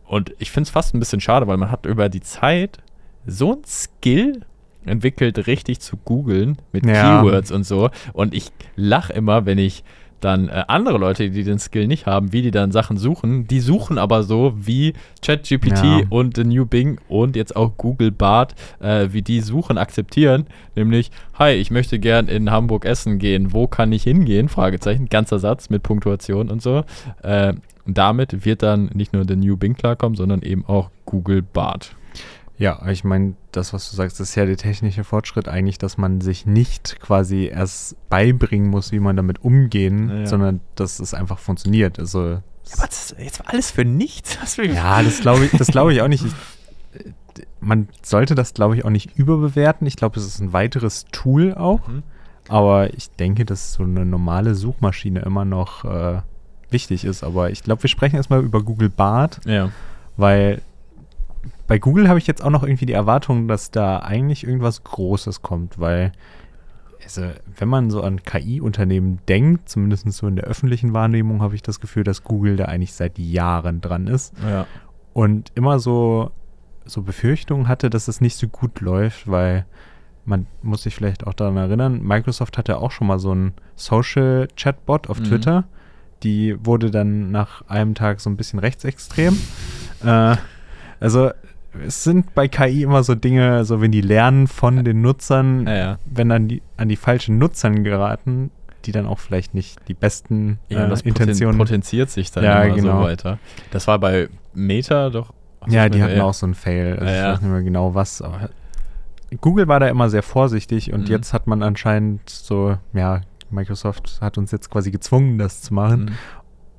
Und 0.06 0.34
ich 0.38 0.52
finde 0.52 0.68
es 0.68 0.70
fast 0.70 0.94
ein 0.94 1.00
bisschen 1.00 1.22
schade, 1.22 1.48
weil 1.48 1.58
man 1.58 1.72
hat 1.72 1.86
über 1.86 2.10
die 2.10 2.22
Zeit 2.22 2.80
so 3.25 3.54
ein 3.54 3.64
Skill 3.66 4.42
entwickelt, 4.86 5.48
richtig 5.48 5.80
zu 5.80 5.96
googeln 5.96 6.58
mit 6.74 6.86
Ja. 6.86 7.22
Keywords 7.22 7.52
und 7.52 7.64
so. 7.64 7.90
Und 8.12 8.34
ich 8.34 8.52
lache 8.75 9.14
immer, 9.14 9.46
wenn 9.46 9.58
ich 9.58 9.84
dann 10.24 10.50
äh, 10.50 10.64
andere 10.68 10.98
Leute, 10.98 11.30
die 11.30 11.44
den 11.44 11.60
Skill 11.60 11.88
nicht 11.88 12.06
haben, 12.06 12.31
wie 12.34 12.42
die 12.42 12.52
dann 12.52 12.72
Sachen 12.72 12.98
suchen, 12.98 13.48
die 13.48 13.60
suchen 13.60 13.98
aber 13.98 14.24
so 14.24 14.54
wie 14.56 14.94
ChatGPT 15.22 15.84
Ja. 15.84 16.02
und 16.10 16.36
The 16.36 16.44
New 16.44 16.66
Bing 16.66 17.00
und 17.08 17.36
jetzt 17.36 17.56
auch 17.56 17.78
Google 17.78 18.12
Bart, 18.12 18.56
äh, 18.80 19.10
wie 19.12 19.22
die 19.22 19.42
Suchen 19.42 19.77
akzeptieren, 19.77 20.46
nämlich, 20.75 21.12
hi, 21.38 21.51
ich 21.53 21.72
möchte 21.72 22.00
gern 22.00 22.27
in 22.27 22.51
Hamburg 22.51 22.86
essen 22.86 23.20
gehen, 23.20 23.53
wo 23.53 23.68
kann 23.68 23.92
ich 23.92 24.03
hingehen? 24.03 24.50
Fragezeichen, 24.50 25.10
ganzer 25.10 25.39
Satz 25.39 25.70
mit 25.70 25.84
Punktuation 25.84 26.50
und 26.50 26.62
so. 26.62 26.84
Äh, 27.22 27.53
und 27.86 27.98
damit 27.98 28.46
wird 28.46 28.63
dann 28.63 28.89
nicht 28.94 29.12
nur 29.13 29.25
The 29.27 29.36
New 29.36 29.58
Bing 29.58 29.75
klarkommen, 29.75 30.15
sondern 30.15 30.42
eben 30.42 30.63
auch 30.65 30.89
Google 31.06 31.42
Bart. 31.42 31.96
Ja, 32.63 32.88
ich 32.88 33.03
meine, 33.03 33.34
das, 33.51 33.74
was 33.74 33.89
du 33.89 33.96
sagst, 33.98 34.20
ist 34.22 34.36
ja 34.36 34.46
der 34.46 34.55
technische 34.55 35.03
Fortschritt 35.03 35.48
eigentlich, 35.50 35.77
dass 35.77 35.98
man 35.98 36.22
sich 36.22 36.46
nicht 36.46 37.00
quasi 37.01 37.48
erst 37.53 37.96
beibringen 38.10 38.70
muss, 38.70 38.91
wie 38.93 39.00
man 39.01 39.17
damit 39.17 39.43
umgehen, 39.43 40.10
Ja. 40.10 40.25
sondern 40.27 40.62
dass 40.75 41.00
es 41.00 41.13
einfach 41.13 41.39
funktioniert. 41.39 42.00
Also 42.00 42.20
Aber 42.22 42.88
das 42.88 43.12
ist 43.12 43.15
jetzt 43.20 43.39
war 43.41 43.50
alles 43.53 43.70
für 43.72 43.84
nichts. 43.84 44.38
Ja, 44.58 45.03
das 45.03 45.20
glaube 45.20 45.46
ich, 45.46 45.51
das 45.51 45.67
glaube 45.67 45.93
ich 45.93 46.01
auch 46.01 46.08
nicht. 46.08 46.24
Ich, 46.25 46.32
man 47.60 47.89
sollte 48.01 48.36
das, 48.36 48.53
glaube 48.53 48.77
ich, 48.77 48.86
auch 48.86 48.89
nicht 48.89 49.17
überbewerten. 49.17 49.86
Ich 49.88 49.96
glaube, 49.98 50.20
es 50.20 50.25
ist 50.25 50.39
ein 50.39 50.53
weiteres 50.53 51.05
Tool 51.12 51.53
auch. 51.55 51.86
Mhm. 51.88 52.03
Aber 52.50 52.93
ich 52.93 53.10
denke, 53.12 53.46
dass 53.46 53.74
so 53.74 53.84
eine 53.84 54.05
normale 54.05 54.55
Suchmaschine 54.55 55.22
immer 55.22 55.43
noch 55.46 55.86
äh, 55.86 56.22
wichtig 56.70 57.03
ist. 57.05 57.24
Aber 57.24 57.50
ich 57.51 57.63
glaube, 57.63 57.84
wir 57.84 57.89
sprechen 57.89 58.15
erstmal 58.17 58.41
über 58.41 58.62
Google 58.63 58.89
Bart, 58.89 59.39
Ja. 59.46 59.70
weil 60.17 60.62
bei 61.67 61.79
Google 61.79 62.08
habe 62.10 62.20
ich 62.20 62.27
jetzt 62.27 62.43
auch 62.43 62.50
noch 62.50 62.63
irgendwie 62.63 62.86
die 62.86 62.93
Erwartung, 62.93 63.48
dass 63.48 63.72
da 63.72 64.00
eigentlich 64.00 64.46
irgendwas 64.46 64.84
Großes 64.84 65.41
kommt, 65.41 65.79
weil 65.79 66.12
also, 67.03 67.24
wenn 67.58 67.67
man 67.67 67.89
so 67.89 68.01
an 68.01 68.24
KI-Unternehmen 68.24 69.20
denkt, 69.27 69.67
zumindest 69.67 70.10
so 70.13 70.25
in 70.25 70.38
der 70.38 70.46
öffentlichen 70.46 70.93
Wahrnehmung, 70.93 71.41
habe 71.41 71.53
ich 71.53 71.62
das 71.62 71.82
Gefühl, 71.82 72.05
dass 72.05 72.24
Google 72.24 72.55
da 72.55 72.65
eigentlich 72.65 72.93
seit 72.93 73.20
Jahren 73.20 73.82
dran 73.82 74.08
ist 74.08 74.34
Ja. 74.41 74.65
und 75.12 75.51
immer 75.53 75.79
so, 75.79 76.32
so 76.86 77.01
Befürchtungen 77.01 77.67
hatte, 77.67 77.89
dass 77.89 78.08
es 78.08 78.22
nicht 78.22 78.38
so 78.38 78.48
gut 78.48 78.79
läuft, 78.79 79.29
weil 79.29 79.65
man 80.24 80.48
muss 80.62 80.84
sich 80.84 80.96
vielleicht 80.96 81.27
auch 81.27 81.34
daran 81.34 81.58
erinnern, 81.58 82.01
Microsoft 82.01 82.58
hatte 82.58 82.77
auch 82.77 82.91
schon 82.91 83.08
mal 83.08 83.20
so 83.20 83.32
einen 83.32 83.51
Social 83.75 84.48
Chatbot 84.55 85.10
auf 85.10 85.20
Mhm. 85.20 85.24
Twitter. 85.25 85.63
Die 86.24 86.55
wurde 86.65 86.89
dann 86.89 87.32
nach 87.32 87.67
einem 87.67 87.96
Tag 87.96 88.22
so 88.22 88.29
ein 88.29 88.38
bisschen 88.38 88.60
rechtsextrem. 88.60 89.38
äh, 90.05 90.38
also 91.01 91.32
es 91.86 92.03
sind 92.03 92.34
bei 92.36 92.48
KI 92.48 92.84
immer 92.84 93.03
so 93.03 93.15
Dinge, 93.15 93.65
so 93.65 93.82
wenn 93.82 93.92
die 93.92 94.01
lernen 94.01 94.48
von 94.48 94.84
den 94.84 95.01
Nutzern, 95.01 95.65
Ja, 95.68 95.75
ja. 95.75 96.00
wenn 96.06 96.30
dann 96.30 96.48
die 96.48 96.62
an 96.77 96.89
die 96.89 96.96
falschen 96.96 97.38
Nutzern 97.38 97.84
geraten, 97.84 98.51
die 98.86 98.92
dann 98.92 99.06
auch 99.06 99.20
vielleicht 99.20 99.53
nicht 99.53 99.80
die 99.88 99.94
besten 99.94 100.60
Ja, 100.70 100.86
äh, 100.86 100.89
das 100.89 101.01
Intentionen. 101.01 101.30
Intention 101.53 101.58
potenziert 101.58 102.10
sich 102.10 102.32
dann 102.32 102.44
Ja, 102.44 102.63
immer 102.63 102.75
genau. 102.75 102.98
so 103.00 103.03
weiter. 103.06 103.39
Das 103.72 103.88
war 103.88 103.98
bei 104.00 104.30
Meta 104.53 105.10
doch. 105.10 105.34
Ja, 105.68 105.88
die 105.88 106.03
hatten 106.03 106.20
auch 106.20 106.34
so 106.34 106.46
einen 106.46 106.56
Fail. 106.56 106.98
Also 107.00 107.06
Ja, 107.06 107.30
ich 107.30 107.34
weiß 107.36 107.42
nicht 107.42 107.51
mehr 107.51 107.63
genau 107.63 107.96
was. 107.96 108.22
Aber 108.22 108.50
Google 109.42 109.68
war 109.68 109.80
da 109.80 109.88
immer 109.88 110.10
sehr 110.10 110.22
vorsichtig 110.24 110.92
und 110.94 111.01
Mhm. 111.01 111.08
jetzt 111.08 111.34
hat 111.34 111.48
man 111.48 111.63
anscheinend 111.63 112.30
so, 112.30 112.77
ja, 112.94 113.22
Microsoft 113.50 114.18
hat 114.22 114.38
uns 114.38 114.51
jetzt 114.51 114.70
quasi 114.70 114.92
gezwungen, 114.92 115.38
das 115.38 115.62
zu 115.62 115.74
machen. 115.74 116.06
Mhm. 116.06 116.12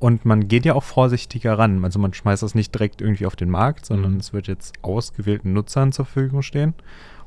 Und 0.00 0.24
man 0.24 0.48
geht 0.48 0.64
ja 0.66 0.74
auch 0.74 0.82
vorsichtiger 0.82 1.58
ran. 1.58 1.82
Also 1.84 1.98
man 1.98 2.12
schmeißt 2.12 2.42
das 2.42 2.54
nicht 2.54 2.74
direkt 2.74 3.00
irgendwie 3.00 3.26
auf 3.26 3.36
den 3.36 3.48
Markt, 3.48 3.86
sondern 3.86 4.12
Mhm. 4.14 4.20
es 4.20 4.32
wird 4.32 4.48
jetzt 4.48 4.74
ausgewählten 4.82 5.52
Nutzern 5.52 5.92
zur 5.92 6.04
Verfügung 6.04 6.42
stehen 6.42 6.74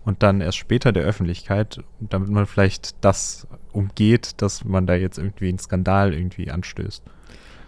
und 0.06 0.22
dann 0.22 0.42
erst 0.42 0.58
später 0.58 0.92
der 0.92 1.04
Öffentlichkeit, 1.04 1.80
damit 2.00 2.30
man 2.30 2.46
vielleicht 2.46 3.04
das 3.04 3.48
umgeht, 3.72 4.34
dass 4.42 4.64
man 4.64 4.86
da 4.86 4.94
jetzt 4.96 5.18
irgendwie 5.18 5.50
einen 5.50 5.60
Skandal 5.60 6.14
irgendwie 6.14 6.52
anstößt. 6.52 7.04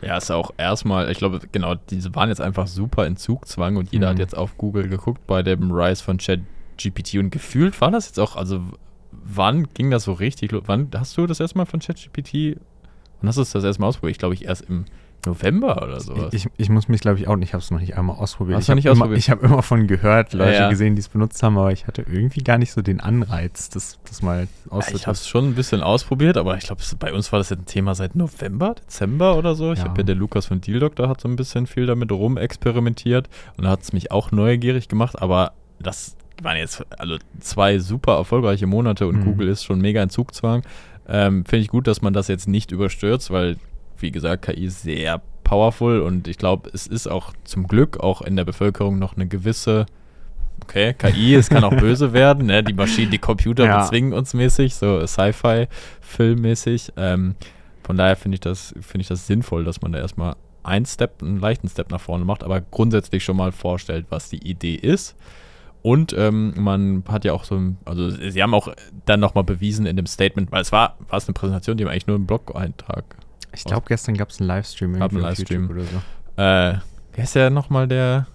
Ja, 0.02 0.16
ist 0.18 0.32
auch 0.32 0.52
erstmal, 0.58 1.10
ich 1.12 1.18
glaube, 1.18 1.40
genau, 1.52 1.76
diese 1.76 2.14
waren 2.16 2.30
jetzt 2.30 2.40
einfach 2.42 2.68
super 2.68 3.06
in 3.08 3.18
Zugzwang 3.18 3.76
und 3.78 3.92
jeder 3.92 4.08
Mhm. 4.08 4.12
hat 4.12 4.20
jetzt 4.20 4.38
auf 4.38 4.58
Google 4.58 4.88
geguckt 4.90 5.26
bei 5.28 5.42
dem 5.44 5.72
Rise 5.72 6.04
von 6.04 6.18
ChatGPT 6.18 7.16
und 7.16 7.32
gefühlt 7.32 7.80
war 7.82 7.90
das 7.92 8.06
jetzt 8.08 8.20
auch, 8.20 8.36
also 8.36 8.62
wann 9.12 9.68
ging 9.74 9.90
das 9.92 10.04
so 10.04 10.14
richtig 10.14 10.52
los? 10.52 10.64
Wann 10.68 10.88
hast 10.96 11.18
du 11.18 11.26
das 11.26 11.40
erstmal 11.40 11.66
von 11.66 11.80
ChatGPT? 11.82 12.58
Wann 13.22 13.28
hast 13.28 13.38
du 13.38 13.42
es 13.42 13.52
das 13.52 13.64
erstmal 13.64 13.90
ausprobiert? 13.90 14.16
Ich 14.16 14.20
glaube, 14.20 14.34
ich 14.34 14.46
erst 14.46 14.62
im 14.70 14.86
November 15.26 15.84
oder 15.84 16.00
sowas. 16.00 16.34
Ich, 16.34 16.48
ich 16.56 16.70
muss 16.70 16.88
mich, 16.88 17.02
glaube 17.02 17.20
ich, 17.20 17.28
auch 17.28 17.36
nicht, 17.36 17.50
ich 17.50 17.54
habe 17.54 17.62
es 17.62 17.72
noch 17.72 17.82
nicht 17.82 17.98
einmal 17.98 18.16
ausprobiert. 18.16 18.58
Hast 18.58 18.70
ich 18.70 18.88
habe 18.88 18.96
immer, 18.96 19.12
ich 19.12 19.30
hab 19.30 19.44
immer 19.44 19.62
von 19.62 19.86
gehört, 19.86 20.32
Leute 20.32 20.54
Ja, 20.54 20.60
ja. 20.62 20.70
gesehen, 20.70 20.96
die 20.96 21.02
es 21.02 21.10
benutzt 21.10 21.44
haben, 21.44 21.58
aber 21.58 21.74
ich 21.74 21.88
hatte 21.88 22.04
irgendwie 22.10 22.42
gar 22.42 22.58
nicht 22.58 22.72
so 22.72 22.82
den 22.82 23.02
Anreiz, 23.02 23.70
das, 23.70 24.00
das 24.08 24.22
mal 24.22 24.48
Ja, 24.72 24.80
ich 24.94 25.08
habe 25.08 25.16
es 25.16 25.28
schon 25.28 25.50
ein 25.50 25.56
bisschen 25.56 25.82
ausprobiert, 25.82 26.38
aber 26.38 26.56
ich 26.56 26.64
glaube, 26.64 26.82
bei 27.00 27.12
uns 27.14 27.32
war 27.34 27.40
das 27.40 27.50
jetzt 27.50 27.60
ein 27.60 27.66
Thema 27.66 27.96
seit 27.96 28.16
November, 28.16 28.76
Dezember 28.76 29.38
oder 29.38 29.56
so. 29.56 29.74
Ich 29.74 29.82
habe 29.82 29.98
ja 29.98 30.04
der 30.04 30.16
Lukas 30.16 30.46
von 30.46 30.62
Deal 30.62 30.80
Doctor 30.80 31.10
hat 31.10 31.20
so 31.20 31.28
ein 31.28 31.36
bisschen 31.36 31.68
viel 31.68 31.86
damit 31.86 32.10
rumexperimentiert 32.14 33.28
und 33.58 33.66
da 33.66 33.72
hat 33.72 33.82
es 33.82 33.94
mich 33.94 34.12
auch 34.12 34.32
neugierig 34.32 34.88
gemacht, 34.88 35.22
aber 35.22 35.52
das 35.80 36.16
waren 36.42 36.56
jetzt 36.58 36.86
also 36.98 37.18
zwei 37.42 37.80
super 37.80 38.16
erfolgreiche 38.16 38.68
Monate 38.68 39.06
und 39.06 39.18
Mhm. 39.18 39.26
Google 39.26 39.50
ist 39.50 39.66
schon 39.66 39.82
mega 39.82 40.02
in 40.02 40.10
Zugzwang. 40.10 40.64
Ähm, 41.08 41.46
Finde 41.46 41.64
ich 41.64 41.70
gut, 41.70 41.88
dass 41.88 42.02
man 42.02 42.14
das 42.14 42.28
jetzt 42.28 42.48
nicht 42.48 42.72
überstürzt, 42.72 43.32
weil, 43.32 43.58
wie 43.98 44.12
gesagt, 44.12 44.46
KI 44.46 44.66
ist 44.66 44.84
sehr 44.84 45.22
powerful 45.44 46.02
und 46.02 46.28
ich 46.28 46.38
glaube, 46.38 46.70
es 46.74 46.86
ist 46.86 47.08
auch 47.08 47.34
zum 47.44 47.68
Glück 47.68 48.00
auch 48.00 48.22
in 48.22 48.36
der 48.36 48.46
Bevölkerung 48.46 49.00
noch 49.00 49.16
eine 49.16 49.28
gewisse 49.28 49.86
Okay, 50.64 50.94
KI, 50.94 51.36
es 51.36 51.50
kann 51.50 51.64
auch 51.64 51.76
böse 51.76 52.14
werden, 52.14 52.46
ne? 52.46 52.62
Die 52.64 52.74
Maschinen, 52.74 53.10
die 53.12 53.18
Computer 53.18 53.66
Ja. 53.66 53.80
bezwingen 53.82 54.14
uns 54.14 54.34
mäßig, 54.34 54.76
so 54.76 55.06
Sci-Fi-Filmmäßig. 55.08 56.94
Ähm, 56.98 57.36
von 57.84 57.98
daher 57.98 58.16
finde 58.16 58.36
ich 58.36 58.42
das, 58.42 58.74
finde 58.82 59.02
ich 59.02 59.08
das 59.08 59.26
sinnvoll, 59.26 59.64
dass 59.64 59.82
man 59.82 59.92
da 59.94 60.00
erstmal 60.00 60.36
einen 60.64 60.86
Step, 60.86 61.22
einen 61.24 61.40
leichten 61.40 61.70
Step 61.70 61.90
nach 61.90 62.02
vorne 62.02 62.26
macht, 62.26 62.44
aber 62.44 62.62
grundsätzlich 62.62 63.24
schon 63.24 63.38
mal 63.38 63.52
vorstellt, 63.52 64.06
was 64.10 64.30
die 64.30 64.46
Idee 64.48 64.76
ist. 64.76 65.16
Und 65.82 66.14
ähm, 66.18 66.54
man 66.58 67.04
hat 67.08 67.24
ja 67.26 67.32
auch 67.34 67.44
so, 67.46 67.56
ein- 67.56 67.78
also 67.86 68.10
sie 68.10 68.44
haben 68.44 68.54
auch 68.54 68.68
dann 69.06 69.20
nochmal 69.20 69.44
bewiesen 69.46 69.86
in 69.86 69.96
dem 69.96 70.06
Statement, 70.08 70.52
weil 70.52 70.62
es 70.62 70.72
war, 70.72 70.98
war 71.08 71.18
es 71.18 71.28
eine 71.28 71.34
Präsentation, 71.34 71.78
die 71.78 71.84
haben 71.86 71.92
eigentlich 71.92 72.08
nur 72.08 72.18
einen 72.18 72.28
Blog-Eintrag. 72.28 73.04
Ich 73.54 73.64
glaube, 73.64 73.86
gestern 73.88 74.16
gab 74.16 74.30
es 74.30 74.40
einen 74.40 74.48
Livestream 74.48 75.00
Gab 75.00 75.12
einen 75.12 75.22
Livestream. 75.22 75.70
Oder 75.70 75.84
so. 75.84 75.98
Äh, 76.42 76.80
wer 77.16 77.24
ist 77.24 77.34
der 77.36 77.50
nochmal 77.50 77.88
der, 77.88 78.28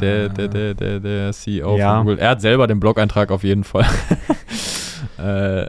der, 0.00 0.28
der, 0.28 0.48
der, 0.48 0.74
der, 0.74 1.00
der 1.00 1.32
CEO 1.32 1.78
Ja. 1.78 1.96
von 1.96 2.06
Google? 2.06 2.18
Er 2.18 2.30
hat 2.30 2.40
selber 2.40 2.66
den 2.66 2.80
Blog-Eintrag 2.80 3.30
auf 3.30 3.44
jeden 3.44 3.64
Fall. 3.64 3.86
äh, 5.18 5.66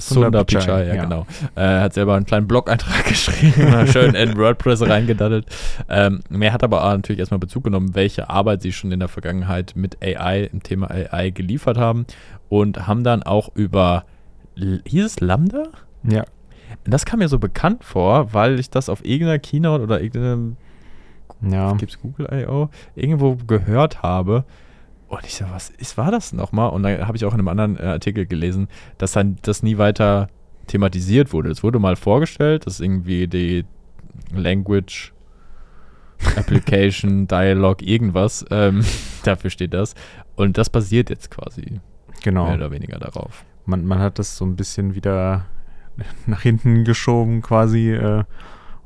Sundar 0.00 0.24
Sundar 0.24 0.44
Pichai, 0.44 0.86
ja, 0.86 0.94
ja. 0.94 1.04
genau. 1.04 1.26
Äh, 1.56 1.60
Er 1.60 1.80
hat 1.82 1.94
selber 1.94 2.14
einen 2.14 2.24
kleinen 2.24 2.46
Blog-Eintrag 2.46 3.04
geschrieben, 3.08 3.86
schön 3.86 4.14
in 4.14 4.36
WordPress 4.36 4.82
reingedaddelt. 4.82 5.46
Ähm, 5.88 6.20
er 6.30 6.52
hat 6.52 6.62
aber 6.64 6.82
natürlich 6.82 7.20
erstmal 7.20 7.38
Bezug 7.38 7.64
genommen, 7.64 7.94
welche 7.94 8.30
Arbeit 8.30 8.62
sie 8.62 8.72
schon 8.72 8.92
in 8.92 9.00
der 9.00 9.08
Vergangenheit 9.08 9.72
mit 9.76 9.98
AI, 10.02 10.48
im 10.52 10.62
Thema 10.62 10.90
AI 10.90 11.30
geliefert 11.30 11.76
haben 11.76 12.06
und 12.48 12.86
haben 12.86 13.04
dann 13.04 13.22
auch 13.22 13.50
über, 13.54 14.04
hieß 14.56 15.04
es 15.04 15.20
Lambda? 15.20 15.64
Ja, 16.02 16.24
Das 16.84 17.04
kam 17.04 17.18
mir 17.18 17.28
so 17.28 17.38
bekannt 17.38 17.84
vor, 17.84 18.32
weil 18.32 18.58
ich 18.58 18.70
das 18.70 18.88
auf 18.88 19.04
irgendeiner 19.04 19.38
Keynote 19.38 19.82
oder 19.84 20.00
irgendeinem 20.00 20.56
ja. 21.42 21.72
gibt 21.74 21.92
es 21.92 22.00
Google 22.00 22.28
I.O., 22.32 22.68
irgendwo 22.94 23.36
gehört 23.46 24.02
habe. 24.02 24.44
Und 25.10 25.26
ich 25.26 25.34
so, 25.34 25.44
was 25.50 25.70
ist, 25.70 25.98
war 25.98 26.10
das 26.10 26.32
nochmal? 26.32 26.70
Und 26.70 26.84
dann 26.84 27.06
habe 27.06 27.16
ich 27.16 27.24
auch 27.24 27.34
in 27.34 27.40
einem 27.40 27.48
anderen 27.48 27.76
äh, 27.76 27.82
Artikel 27.82 28.26
gelesen, 28.26 28.68
dass 28.96 29.12
dann 29.12 29.36
das 29.42 29.62
nie 29.62 29.76
weiter 29.76 30.28
thematisiert 30.68 31.32
wurde. 31.32 31.50
Es 31.50 31.62
wurde 31.64 31.78
mal 31.80 31.96
vorgestellt, 31.96 32.64
dass 32.66 32.78
irgendwie 32.80 33.26
die 33.26 33.64
Language 34.32 35.12
Application, 36.36 37.26
Dialog, 37.28 37.82
irgendwas, 37.82 38.44
ähm, 38.50 38.84
dafür 39.24 39.50
steht 39.50 39.74
das. 39.74 39.94
Und 40.36 40.58
das 40.58 40.70
basiert 40.70 41.10
jetzt 41.10 41.30
quasi 41.30 41.80
Genau. 42.22 42.46
mehr 42.46 42.56
oder 42.56 42.70
weniger 42.70 42.98
darauf. 42.98 43.44
Man, 43.66 43.84
man 43.84 43.98
hat 43.98 44.18
das 44.18 44.36
so 44.36 44.44
ein 44.44 44.56
bisschen 44.56 44.94
wieder 44.94 45.46
nach 46.26 46.42
hinten 46.42 46.84
geschoben 46.84 47.40
quasi 47.42 47.92
äh, 47.92 48.24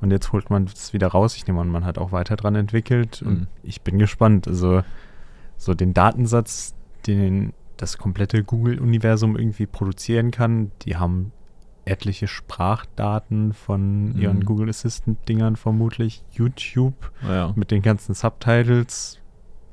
und 0.00 0.10
jetzt 0.10 0.32
holt 0.32 0.50
man 0.50 0.64
es 0.64 0.92
wieder 0.92 1.08
raus. 1.08 1.36
Ich 1.36 1.46
nehme 1.46 1.60
an, 1.60 1.68
man 1.68 1.84
hat 1.84 1.98
auch 1.98 2.12
weiter 2.12 2.36
dran 2.36 2.54
entwickelt 2.54 3.22
und 3.22 3.40
Mhm. 3.40 3.46
ich 3.62 3.82
bin 3.82 3.98
gespannt. 3.98 4.46
Also 4.48 4.82
so 5.56 5.75
den 5.75 5.94
Datensatz, 5.94 6.75
den 7.06 7.52
das 7.76 7.99
komplette 7.99 8.44
Google-Universum 8.44 9.37
irgendwie 9.37 9.66
produzieren 9.66 10.30
kann, 10.30 10.70
die 10.82 10.96
haben 10.96 11.32
etliche 11.84 12.28
Sprachdaten 12.28 13.52
von 13.52 14.12
Mhm. 14.14 14.20
ihren 14.20 14.44
Google 14.44 14.68
Assistant-Dingern 14.70 15.56
vermutlich, 15.56 16.23
YouTube 16.30 16.94
Naja. 17.23 17.52
mit 17.56 17.70
den 17.70 17.82
ganzen 17.82 18.14
Subtitles, 18.14 19.18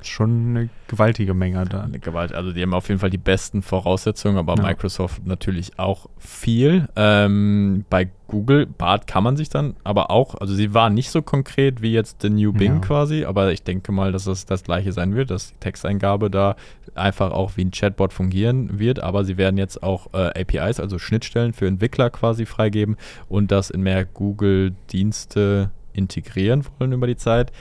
schon 0.08 0.50
eine 0.50 0.70
gewaltige 0.88 1.34
Menge 1.34 1.64
da. 1.66 1.82
Eine 1.82 2.00
Gewalt. 2.00 2.34
Also 2.34 2.52
die 2.52 2.62
haben 2.62 2.74
auf 2.74 2.88
jeden 2.90 3.00
Fall 3.00 3.10
die 3.10 3.18
besten 3.18 3.62
Voraussetzungen, 3.62 4.38
aber 4.38 4.56
Ja. 4.56 4.64
Microsoft 4.64 5.26
natürlich 5.26 5.78
auch 5.80 6.08
viel. 6.18 6.88
Ähm, 6.96 7.86
bei 7.90 8.10
Google, 8.28 8.66
Bart 8.66 9.08
kann 9.08 9.24
man 9.24 9.36
sich 9.36 9.50
dann 9.50 9.76
aber 9.84 10.10
auch, 10.10 10.36
also 10.36 10.54
sie 10.54 10.74
waren 10.74 10.94
nicht 10.94 11.12
so 11.12 11.22
konkret 11.22 11.82
wie 11.82 11.92
jetzt 11.92 12.24
der 12.24 12.30
New 12.30 12.54
Bing 12.54 12.76
Ja. 12.76 12.80
quasi, 12.80 13.26
aber 13.26 13.52
ich 13.52 13.64
denke 13.64 13.92
mal, 13.92 14.12
dass 14.14 14.26
es 14.28 14.46
das 14.46 14.64
gleiche 14.64 14.94
sein 14.94 15.16
wird, 15.16 15.32
dass 15.32 15.50
die 15.52 15.60
Texteingabe 15.60 16.30
da 16.30 16.56
einfach 16.96 17.32
auch 17.32 17.58
wie 17.58 17.66
ein 17.66 17.72
Chatbot 17.72 18.14
fungieren 18.14 18.80
wird, 18.80 19.02
aber 19.02 19.26
sie 19.26 19.38
werden 19.38 19.58
jetzt 19.58 19.84
auch 19.84 20.14
äh, 20.14 20.42
APIs, 20.42 20.80
also 20.80 20.98
Schnittstellen 20.98 21.54
für 21.54 21.68
Entwickler 21.68 22.10
quasi 22.10 22.46
freigeben 22.46 22.96
und 23.28 23.52
das 23.52 23.70
in 23.70 23.82
mehr 23.82 24.06
Google-Dienste 24.06 25.72
integrieren 25.94 26.64
wollen 26.80 26.94
über 26.94 27.08
die 27.08 27.18
Zeit. 27.18 27.52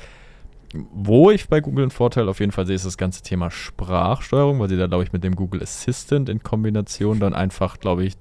Wo 0.72 1.30
ich 1.30 1.48
bei 1.48 1.60
Google 1.60 1.84
einen 1.84 1.90
Vorteil 1.90 2.28
auf 2.28 2.38
jeden 2.40 2.52
Fall 2.52 2.64
sehe, 2.66 2.76
ist 2.76 2.86
das 2.86 2.96
ganze 2.96 3.22
Thema 3.22 3.50
Sprachsteuerung, 3.50 4.60
weil 4.60 4.68
sie 4.68 4.76
da, 4.76 4.86
glaube 4.86 5.02
ich, 5.02 5.12
mit 5.12 5.24
dem 5.24 5.34
Google 5.34 5.62
Assistant 5.62 6.28
in 6.28 6.42
Kombination 6.42 7.18
dann 7.18 7.34
einfach, 7.34 7.78
glaube 7.80 8.04
ich, 8.04 8.14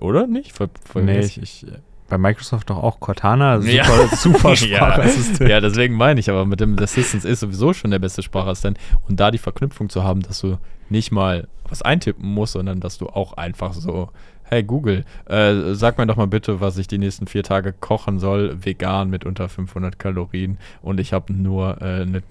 oder 0.00 0.26
nicht? 0.26 0.52
Ver 0.52 0.68
Nee, 0.94 1.20
ich, 1.20 1.40
ich, 1.40 1.66
bei 2.08 2.18
Microsoft 2.18 2.70
doch 2.70 2.82
auch 2.82 2.98
Cortana, 3.00 3.60
super, 3.60 3.72
Ja. 3.72 4.16
super 4.16 4.48
ja, 4.54 4.56
Sprachassistent. 4.56 5.48
ja, 5.48 5.60
deswegen 5.60 5.94
meine 5.94 6.20
ich, 6.20 6.28
aber 6.28 6.44
mit 6.44 6.60
dem 6.60 6.78
Assistant 6.78 7.24
ist 7.24 7.40
sowieso 7.40 7.72
schon 7.72 7.90
der 7.92 7.98
beste 8.00 8.22
Sprachassistent. 8.22 8.78
Und 9.08 9.20
da 9.20 9.30
die 9.30 9.38
Verknüpfung 9.38 9.88
zu 9.88 10.02
haben, 10.02 10.22
dass 10.22 10.40
du 10.40 10.58
nicht 10.90 11.12
mal 11.12 11.48
was 11.68 11.82
eintippen 11.82 12.28
musst, 12.28 12.54
sondern 12.54 12.80
dass 12.80 12.98
du 12.98 13.06
auch 13.06 13.34
einfach 13.34 13.72
so, 13.72 14.10
hey 14.44 14.62
Google, 14.62 15.04
äh, 15.26 15.74
sag 15.74 15.98
mir 15.98 16.06
doch 16.06 16.16
mal 16.16 16.26
bitte, 16.26 16.60
was 16.60 16.78
ich 16.78 16.86
die 16.86 16.98
nächsten 16.98 17.26
vier 17.26 17.42
Tage 17.42 17.72
kochen 17.72 18.18
soll, 18.18 18.56
vegan 18.64 19.10
mit 19.10 19.24
unter 19.24 19.48
500 19.48 19.98
Kalorien 19.98 20.58
und 20.82 21.00
ich 21.00 21.12
habe 21.12 21.32
nur 21.32 21.80
äh, 21.82 22.04
ne, 22.04 22.22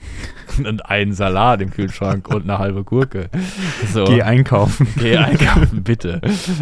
einen 0.83 1.13
Salat 1.13 1.61
im 1.61 1.71
Kühlschrank 1.71 2.27
und 2.29 2.43
eine 2.43 2.59
halbe 2.59 2.83
Gurke. 2.83 3.29
So. 3.91 4.05
Geh 4.05 4.21
einkaufen. 4.21 4.87
Geh 4.97 5.17
einkaufen, 5.17 5.83
bitte. 5.83 6.21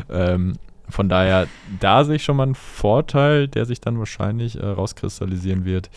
ähm, 0.10 0.54
von 0.90 1.10
daher, 1.10 1.48
da 1.80 2.04
sehe 2.04 2.16
ich 2.18 2.24
schon 2.24 2.38
mal 2.38 2.44
einen 2.44 2.56
Vorteil, 2.56 3.48
der 3.48 3.66
sich 3.66 3.80
dann 3.82 3.98
wahrscheinlich 3.98 4.60
äh, 4.60 4.66
rauskristallisieren 4.66 5.66
wird. 5.66 5.90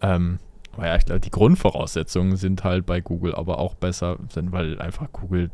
Ähm, 0.00 0.38
aber 0.72 0.86
ja, 0.86 0.96
ich 0.96 1.04
glaube, 1.04 1.20
die 1.20 1.30
Grundvoraussetzungen 1.30 2.36
sind 2.36 2.64
halt 2.64 2.86
bei 2.86 3.00
Google 3.00 3.34
aber 3.34 3.58
auch 3.58 3.74
besser, 3.74 4.16
sind, 4.32 4.52
weil 4.52 4.80
einfach 4.80 5.10
Google 5.12 5.50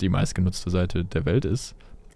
die 0.00 0.08
meistgenutzte 0.08 0.70
Seite 0.70 1.04
der 1.04 1.24
Welt 1.24 1.44
ist. 1.44 1.74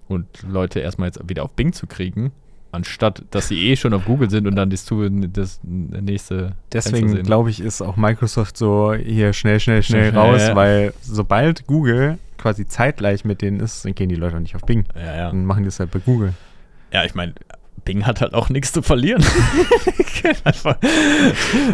Und 0.08 0.26
Leute 0.48 0.80
erstmal 0.80 1.08
jetzt 1.08 1.28
wieder 1.28 1.44
auf 1.44 1.52
Bing 1.52 1.72
zu 1.72 1.86
kriegen, 1.86 2.32
anstatt 2.72 3.24
dass 3.30 3.48
sie 3.48 3.68
eh 3.68 3.76
schon 3.76 3.92
auf 3.94 4.04
Google 4.04 4.30
sind 4.30 4.46
und 4.46 4.56
dann 4.56 4.70
das, 4.70 4.86
das 4.86 5.60
nächste. 5.62 6.52
Deswegen 6.72 7.22
glaube 7.22 7.50
ich, 7.50 7.60
ist 7.60 7.82
auch 7.82 7.96
Microsoft 7.96 8.56
so 8.56 8.94
hier 8.94 9.32
schnell, 9.32 9.60
schnell, 9.60 9.82
schnell 9.82 10.10
raus, 10.16 10.48
ja. 10.48 10.56
weil 10.56 10.94
sobald 11.02 11.66
Google 11.66 12.18
quasi 12.38 12.66
zeitgleich 12.66 13.24
mit 13.24 13.42
denen 13.42 13.60
ist, 13.60 13.84
dann 13.84 13.94
gehen 13.94 14.08
die 14.08 14.14
Leute 14.14 14.36
auch 14.36 14.40
nicht 14.40 14.54
auf 14.54 14.62
Bing. 14.62 14.84
Ja, 14.94 15.16
ja. 15.16 15.26
Dann 15.28 15.44
machen 15.44 15.64
die 15.64 15.68
es 15.68 15.78
halt 15.78 15.90
bei 15.90 15.98
Google. 15.98 16.32
Ja, 16.92 17.04
ich 17.04 17.14
meine, 17.14 17.34
Bing 17.84 18.06
hat 18.06 18.20
halt 18.20 18.34
auch 18.34 18.48
nichts 18.48 18.72
zu 18.72 18.82
verlieren. 18.82 19.24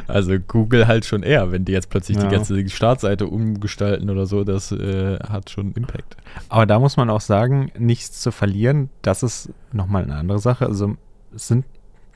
also 0.08 0.38
Google 0.38 0.86
halt 0.86 1.04
schon 1.04 1.22
eher, 1.22 1.52
wenn 1.52 1.64
die 1.64 1.72
jetzt 1.72 1.90
plötzlich 1.90 2.16
Ja. 2.18 2.24
die 2.24 2.30
ganze 2.34 2.68
Startseite 2.68 3.26
umgestalten 3.26 4.10
oder 4.10 4.26
so, 4.26 4.44
das 4.44 4.72
äh, 4.72 5.18
hat 5.20 5.50
schon 5.50 5.72
Impact. 5.72 6.16
Aber 6.48 6.66
da 6.66 6.78
muss 6.78 6.96
man 6.96 7.10
auch 7.10 7.20
sagen, 7.20 7.70
nichts 7.78 8.20
zu 8.20 8.30
verlieren, 8.32 8.90
das 9.02 9.22
ist 9.22 9.50
nochmal 9.72 10.04
eine 10.04 10.16
andere 10.16 10.38
Sache. 10.38 10.66
Also 10.66 10.96
es 11.34 11.48
sind 11.48 11.64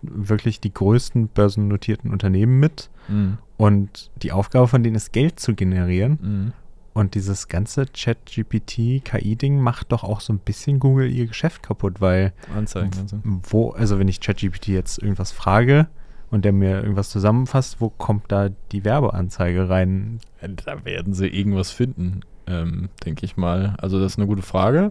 wirklich 0.02 0.60
die 0.60 0.72
größten 0.72 1.28
börsennotierten 1.28 2.12
Unternehmen 2.12 2.58
mit 2.60 2.90
Mhm. 3.08 3.38
und 3.56 4.10
die 4.22 4.32
Aufgabe 4.32 4.68
von 4.68 4.82
denen 4.82 4.96
ist, 4.96 5.12
Geld 5.14 5.40
zu 5.40 5.54
generieren. 5.54 6.18
Mhm. 6.20 6.52
Und 6.98 7.14
dieses 7.14 7.46
ganze 7.46 7.86
Chat-GPT-KI-Ding 7.92 9.60
macht 9.60 9.92
doch 9.92 10.02
auch 10.02 10.20
so 10.20 10.32
ein 10.32 10.40
bisschen 10.40 10.80
Google 10.80 11.08
ihr 11.08 11.26
Geschäft 11.28 11.62
kaputt, 11.62 12.00
weil 12.00 12.32
Anzeigen 12.56 12.90
also. 13.00 13.18
wo, 13.24 13.70
also 13.70 14.00
wenn 14.00 14.08
ich 14.08 14.20
ChatGPT 14.20 14.66
jetzt 14.68 14.98
irgendwas 15.00 15.30
frage 15.30 15.86
und 16.32 16.44
der 16.44 16.52
mir 16.52 16.80
irgendwas 16.82 17.10
zusammenfasst, 17.10 17.80
wo 17.80 17.88
kommt 17.88 18.32
da 18.32 18.48
die 18.72 18.84
Werbeanzeige 18.84 19.68
rein? 19.68 20.18
Da 20.64 20.84
werden 20.84 21.14
sie 21.14 21.28
irgendwas 21.28 21.70
finden, 21.70 22.22
ähm, 22.48 22.88
denke 23.04 23.24
ich 23.24 23.36
mal. 23.36 23.76
Also 23.78 24.00
das 24.00 24.14
ist 24.14 24.18
eine 24.18 24.26
gute 24.26 24.42
Frage. 24.42 24.90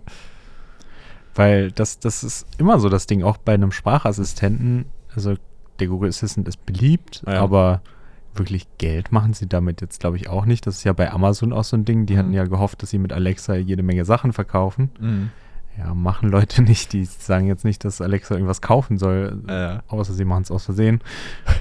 Weil 1.36 1.72
das, 1.74 2.00
das 2.00 2.24
ist 2.24 2.48
immer 2.58 2.80
so 2.80 2.88
das 2.88 3.06
Ding, 3.08 3.22
auch 3.22 3.36
bei 3.36 3.54
einem 3.54 3.74
Sprachassistenten, 3.74 4.86
also 5.14 5.36
der 5.80 5.88
Google 5.88 6.08
Assistant 6.10 6.48
ist 6.48 6.66
beliebt, 6.66 7.24
Ja. 7.28 7.42
aber 7.42 7.82
wirklich 8.40 8.68
Geld 8.78 9.12
machen 9.12 9.34
sie 9.34 9.48
damit 9.48 9.82
jetzt, 9.82 10.00
glaube 10.00 10.18
ich, 10.18 10.30
auch 10.30 10.46
nicht. 10.46 10.66
Das 10.68 10.76
ist 10.78 10.84
ja 10.84 10.94
bei 10.94 11.12
Amazon 11.12 11.54
auch 11.54 11.64
so 11.64 11.76
ein 11.78 11.86
Ding. 11.86 12.06
Die 12.06 12.14
Mhm. 12.14 12.18
hatten 12.20 12.34
ja 12.34 12.46
gehofft, 12.46 12.82
dass 12.84 12.90
sie 12.90 12.98
mit 13.00 13.14
Alexa 13.14 13.56
jede 13.56 13.84
Menge 13.84 14.06
Sachen 14.06 14.34
verkaufen. 14.34 14.90
Mhm. 15.00 15.30
Ja, 15.78 15.94
machen 15.94 16.30
Leute 16.30 16.62
nicht. 16.64 16.94
Die 16.94 17.06
sagen 17.06 17.48
jetzt 17.48 17.64
nicht, 17.66 17.84
dass 17.86 18.02
Alexa 18.02 18.34
irgendwas 18.36 18.62
kaufen 18.62 18.98
soll, 18.98 19.44
Äh, 19.48 19.78
außer 19.88 20.14
sie 20.14 20.26
machen 20.26 20.44
es 20.44 20.52
aus 20.52 20.66
Versehen. 20.66 21.02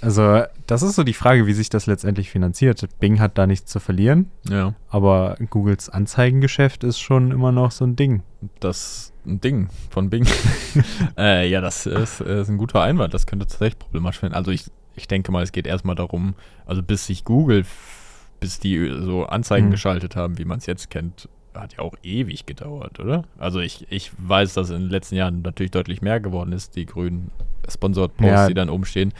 Also, 0.00 0.44
das 0.68 0.82
ist 0.82 0.94
so 0.94 1.02
die 1.02 1.12
Frage, 1.12 1.48
wie 1.48 1.52
sich 1.52 1.70
das 1.70 1.86
letztendlich 1.86 2.30
finanziert. 2.30 2.86
Bing 3.00 3.18
hat 3.18 3.36
da 3.36 3.48
nichts 3.48 3.68
zu 3.72 3.80
verlieren, 3.80 4.30
ja, 4.48 4.74
aber 4.90 5.36
Googles 5.50 5.88
Anzeigengeschäft 5.88 6.84
ist 6.84 7.00
schon 7.00 7.32
immer 7.32 7.50
noch 7.50 7.72
so 7.72 7.84
ein 7.84 7.96
Ding. 7.96 8.22
das 8.60 8.76
ist 8.76 9.12
ein 9.26 9.40
Ding 9.40 9.68
von 9.90 10.08
Bing. 10.08 10.24
äh, 11.18 11.48
ja, 11.50 11.60
das 11.60 11.86
ist, 11.86 12.20
ist 12.20 12.48
ein 12.48 12.58
guter 12.58 12.80
Einwand. 12.80 13.12
Das 13.12 13.26
könnte 13.26 13.46
tatsächlich 13.48 13.80
problematisch 13.80 14.22
werden. 14.22 14.34
Also 14.34 14.52
ich, 14.52 14.66
ich 14.98 15.08
denke 15.08 15.32
mal, 15.32 15.42
es 15.42 15.52
geht 15.52 15.66
erstmal 15.66 15.94
darum, 15.96 16.34
also 16.66 16.82
bis 16.82 17.06
sich 17.06 17.24
Google, 17.24 17.64
bis 18.40 18.60
die 18.60 18.88
so 19.00 19.24
Anzeigen 19.26 19.66
Hm. 19.66 19.70
geschaltet 19.72 20.14
haben, 20.16 20.38
wie 20.38 20.44
man 20.44 20.58
es 20.58 20.66
jetzt 20.66 20.90
kennt, 20.90 21.28
hat 21.54 21.72
ja 21.72 21.80
auch 21.80 21.94
ewig 22.04 22.46
gedauert, 22.46 23.00
oder? 23.00 23.24
Also 23.38 23.58
ich, 23.60 23.86
ich 23.90 24.12
weiß, 24.18 24.54
dass 24.54 24.70
in 24.70 24.82
den 24.82 24.90
letzten 24.90 25.16
Jahren 25.16 25.42
natürlich 25.42 25.72
deutlich 25.72 26.02
mehr 26.02 26.20
geworden 26.20 26.52
ist, 26.52 26.76
die 26.76 26.86
grünen 26.86 27.30
Sponsored-Posts, 27.68 28.30
Ja. 28.32 28.46
die 28.46 28.54
dann 28.54 28.70
oben 28.70 28.84
stehen. 28.84 29.12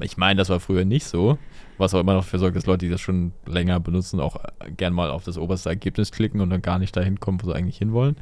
Ich 0.00 0.16
meine, 0.16 0.38
das 0.38 0.48
war 0.48 0.58
früher 0.58 0.86
nicht 0.86 1.04
so, 1.04 1.36
was 1.76 1.92
auch 1.94 2.00
immer 2.00 2.14
noch 2.14 2.22
dafür 2.24 2.38
sorgt, 2.38 2.56
dass 2.56 2.64
Leute, 2.66 2.86
die 2.86 2.90
das 2.90 3.00
schon 3.02 3.32
länger 3.46 3.78
benutzen, 3.78 4.20
auch 4.20 4.36
äh, 4.36 4.70
gern 4.70 4.94
mal 4.94 5.10
auf 5.10 5.24
das 5.24 5.36
oberste 5.36 5.68
Ergebnis 5.68 6.12
klicken 6.12 6.40
und 6.40 6.48
dann 6.48 6.62
gar 6.62 6.78
nicht 6.78 6.96
dahin 6.96 7.20
kommen, 7.20 7.40
wo 7.42 7.46
sie 7.48 7.54
eigentlich 7.54 7.76
hinwollen. 7.78 8.16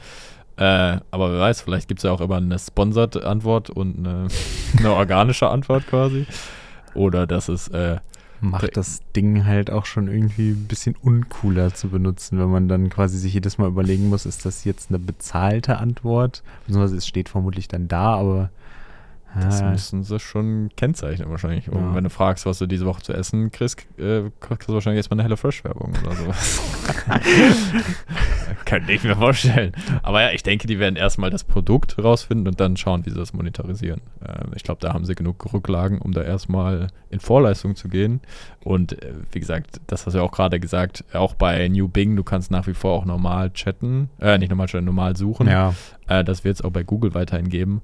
Äh, 0.57 0.99
aber 1.13 1.33
wer 1.33 1.39
weiß, 1.41 1.61
vielleicht 1.63 1.87
gibt 1.87 2.01
es 2.01 2.05
ja 2.05 2.11
auch 2.11 2.21
immer 2.21 2.37
eine 2.39 2.59
Sponsored-Antwort 2.59 3.71
und 3.71 3.99
eine, 3.99 4.27
eine 4.79 4.93
organische 4.93 5.49
Antwort 5.49 5.87
quasi. 5.87 6.27
Oder 6.95 7.27
dass 7.27 7.49
es, 7.49 7.69
äh, 7.69 7.99
Macht 8.43 8.75
das 8.79 9.01
Ding 9.15 9.45
halt 9.45 9.71
auch 9.71 9.85
schon 9.85 10.09
irgendwie 10.09 10.53
ein 10.53 10.67
bisschen 10.67 10.97
uncooler 11.03 11.75
zu 11.75 11.91
benutzen, 11.91 12.39
wenn 12.39 12.49
man 12.49 12.69
dann 12.69 12.89
quasi 12.89 13.19
sich 13.19 13.35
jedes 13.35 13.59
Mal 13.59 13.69
überlegen 13.69 14.09
muss, 14.09 14.25
ist 14.25 14.47
das 14.47 14.65
jetzt 14.65 14.89
eine 14.89 14.99
bezahlte 14.99 15.77
Antwort? 15.77 16.43
Beziehungsweise 16.67 16.97
es 16.97 17.07
steht 17.07 17.29
vermutlich 17.29 17.69
dann 17.69 17.87
da, 17.87 18.15
aber 18.15 18.51
das 19.39 19.63
ah, 19.63 19.71
müssen 19.71 20.03
sie 20.03 20.19
schon 20.19 20.71
kennzeichnen 20.77 21.31
wahrscheinlich. 21.31 21.71
Und 21.71 21.81
Ja. 21.81 21.95
wenn 21.95 22.05
du 22.05 22.11
fragst, 22.11 22.47
was 22.47 22.59
du 22.59 22.67
diese 22.67 22.85
Woche 22.87 23.03
zu 23.03 23.13
essen 23.13 23.51
kriegst, 23.53 23.87
äh, 23.99 24.31
kriegst 24.41 24.69
du 24.69 24.75
wahrscheinlich 24.75 24.99
jetzt 24.99 25.11
mal 25.11 25.15
eine 25.17 25.23
HelloFresh-Werbung 25.25 25.93
oder 26.05 26.17
sowas. 26.17 26.61
Könnte 28.65 28.93
ich 28.93 29.05
mir 29.05 29.17
vorstellen. 29.17 29.73
Aber 30.03 30.23
ja, 30.23 30.31
ich 30.33 30.43
denke, 30.43 30.67
die 30.67 30.79
werden 30.79 30.97
erstmal 30.97 31.31
das 31.31 31.45
Produkt 31.45 31.99
rausfinden 32.03 32.49
und 32.49 32.61
dann 32.61 32.77
schauen, 32.77 33.05
wie 33.07 33.11
sie 33.11 33.17
das 33.17 33.33
monetarisieren. 33.33 34.01
Ähm, 34.27 34.51
ich 34.55 34.63
glaube, 34.63 34.81
da 34.81 34.93
haben 34.93 35.05
sie 35.05 35.15
genug 35.15 35.53
Rücklagen, 35.53 35.99
um 35.99 36.13
da 36.13 36.23
erstmal 36.23 36.89
in 37.11 37.21
Vorleistung 37.21 37.77
zu 37.77 37.89
gehen. 37.89 38.21
Und 38.65 39.03
äh, 39.03 39.13
wie 39.33 39.41
gesagt, 39.41 39.81
das 39.87 40.07
hast 40.07 40.15
du 40.15 40.19
ja 40.19 40.25
auch 40.25 40.33
gerade 40.33 40.61
gesagt, 40.61 41.05
auch 41.13 41.35
bei 41.35 41.69
New 41.69 41.89
Bing, 41.89 42.17
du 42.17 42.25
kannst 42.25 42.51
nach 42.51 42.67
wie 42.67 42.75
vor 42.75 42.93
auch 42.93 43.05
normal 43.05 43.51
chatten, 43.53 44.11
äh, 44.21 44.39
nicht 44.39 44.51
normal 44.51 44.67
chatten, 44.67 44.85
normal 44.87 45.17
suchen. 45.17 45.47
ja, 45.49 45.75
Äh, 46.09 46.25
das 46.25 46.45
wird 46.45 46.57
es 46.57 46.63
auch 46.63 46.71
bei 46.71 46.83
Google 46.83 47.15
weiterhin 47.15 47.49
geben. 47.49 47.83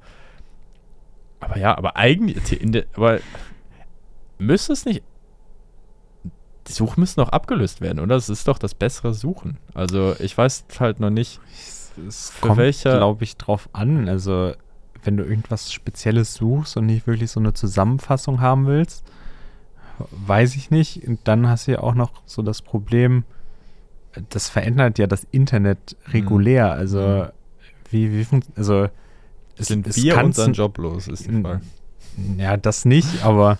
Aber 1.41 1.59
ja, 1.59 1.77
aber 1.77 1.97
eigentlich, 1.97 2.87
aber 2.95 3.21
müsste 4.39 4.73
es 4.73 4.85
nicht. 4.85 5.03
Die 6.69 6.73
Suchen 6.73 7.01
müssen 7.01 7.21
noch 7.21 7.29
abgelöst 7.29 7.81
werden, 7.81 8.01
oder? 8.01 8.17
Das 8.17 8.29
ist 8.29 8.49
doch 8.49 8.59
das 8.59 8.75
bessere 8.75 9.15
Suchen. 9.15 9.59
Also 9.75 10.17
ich 10.19 10.37
weiß 10.37 10.65
halt 10.81 10.99
noch 10.99 11.11
nicht. 11.11 11.41
es, 11.55 11.93
es 12.09 12.31
Für 12.31 12.49
kommt, 12.49 12.81
glaube 12.83 13.23
ich, 13.25 13.37
drauf 13.37 13.69
an. 13.73 14.09
Also, 14.09 14.53
wenn 15.05 15.17
du 15.17 15.23
irgendwas 15.25 15.73
Spezielles 15.73 16.35
suchst 16.35 16.77
und 16.77 16.87
nicht 16.87 17.07
wirklich 17.07 17.31
so 17.31 17.39
eine 17.39 17.53
Zusammenfassung 17.55 18.41
haben 18.41 18.67
willst, 18.67 19.05
weiß 20.11 20.57
ich 20.57 20.71
nicht. 20.73 21.07
Und 21.07 21.21
dann 21.29 21.49
hast 21.49 21.69
du 21.69 21.73
ja 21.73 21.79
auch 21.81 21.95
noch 21.95 22.11
so 22.27 22.43
das 22.43 22.63
Problem, 22.63 23.23
das 24.31 24.49
verändert 24.49 24.99
ja 24.99 25.07
das 25.07 25.25
Internet 25.31 25.97
regulär. 26.09 26.73
Also, 26.73 26.99
Mhm. 26.99 27.29
wie, 27.91 28.13
wie 28.13 28.25
funktioniert, 28.25 28.59
also, 28.59 28.89
es, 29.59 29.69
Sind 29.69 29.87
es 29.87 29.97
wir 29.97 30.23
unseren 30.23 30.53
Job 30.53 30.79
los, 30.79 31.09
ist 31.09 31.27
die 31.27 31.41
Frage. 31.41 31.61
Ja, 32.39 32.57
das 32.57 32.85
nicht, 32.85 33.25
aber 33.25 33.59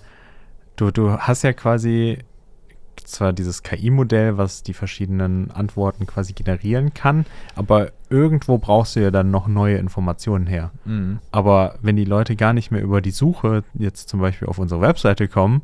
du, 0.77 0.91
du 0.91 1.13
hast 1.13 1.43
ja 1.43 1.53
quasi 1.53 2.19
zwar 3.05 3.33
dieses 3.33 3.63
KI-Modell, 3.63 4.39
was 4.39 4.63
die 4.63 4.73
verschiedenen 4.73 5.51
Antworten 5.51 6.07
quasi 6.07 6.33
generieren 6.33 6.95
kann, 6.95 7.27
aber 7.55 7.93
irgendwo 8.09 8.59
brauchst 8.59 8.97
du 8.97 9.01
ja 9.01 9.11
dann 9.11 9.31
noch 9.31 9.47
neue 9.47 9.77
Informationen 9.77 10.47
her. 10.47 10.71
Mhm. 10.85 11.19
Aber 11.31 11.77
wenn 11.83 11.97
die 11.97 12.05
Leute 12.05 12.37
gar 12.37 12.53
nicht 12.53 12.71
mehr 12.71 12.83
über 12.83 13.01
die 13.01 13.11
Suche 13.11 13.65
jetzt 13.75 14.09
zum 14.09 14.21
Beispiel 14.21 14.49
auf 14.49 14.59
unsere 14.59 14.81
Webseite 14.81 15.29
kommen 15.29 15.63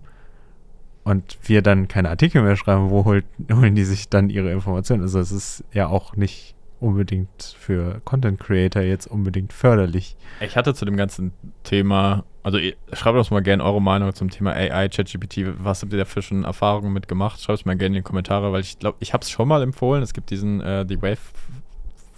und 1.04 1.38
wir 1.42 1.62
dann 1.62 1.88
keine 1.88 2.10
Artikel 2.10 2.42
mehr 2.42 2.56
schreiben, 2.56 2.90
wo 2.90 3.04
holt, 3.04 3.24
holen 3.50 3.74
die 3.74 3.84
sich 3.84 4.08
dann 4.08 4.30
ihre 4.30 4.52
Informationen? 4.52 5.02
Also 5.02 5.18
es 5.18 5.32
ist 5.32 5.64
ja 5.72 5.88
auch 5.88 6.16
nicht 6.16 6.54
unbedingt 6.82 7.56
für 7.58 8.00
Content 8.04 8.38
Creator 8.40 8.82
jetzt 8.82 9.06
unbedingt 9.06 9.52
förderlich. 9.52 10.16
Ich 10.40 10.56
hatte 10.56 10.74
zu 10.74 10.84
dem 10.84 10.96
ganzen 10.96 11.32
Thema, 11.62 12.24
also 12.42 12.58
ihr- 12.58 12.74
schreibt 12.92 13.16
uns 13.16 13.30
mal 13.30 13.40
gerne 13.42 13.64
eure 13.64 13.80
Meinung 13.80 14.14
zum 14.14 14.30
Thema 14.30 14.52
AI, 14.52 14.88
ChatGPT. 14.88 15.54
Was 15.62 15.82
habt 15.82 15.92
ihr 15.92 15.98
da 15.98 16.04
für 16.04 16.22
schon 16.22 16.44
Erfahrungen 16.44 16.92
mit 16.92 17.08
gemacht? 17.08 17.40
Schreibt 17.40 17.60
es 17.60 17.64
mal 17.64 17.76
gerne 17.76 17.96
in 17.96 18.02
die 18.02 18.06
Kommentare, 18.06 18.52
weil 18.52 18.60
ich 18.60 18.78
glaube, 18.78 18.96
ich 19.00 19.12
habe 19.12 19.22
es 19.22 19.30
schon 19.30 19.48
mal 19.48 19.62
empfohlen. 19.62 20.02
Es 20.02 20.12
gibt 20.12 20.30
diesen, 20.30 20.60
äh, 20.60 20.84
die 20.84 21.00
Wave, 21.00 21.18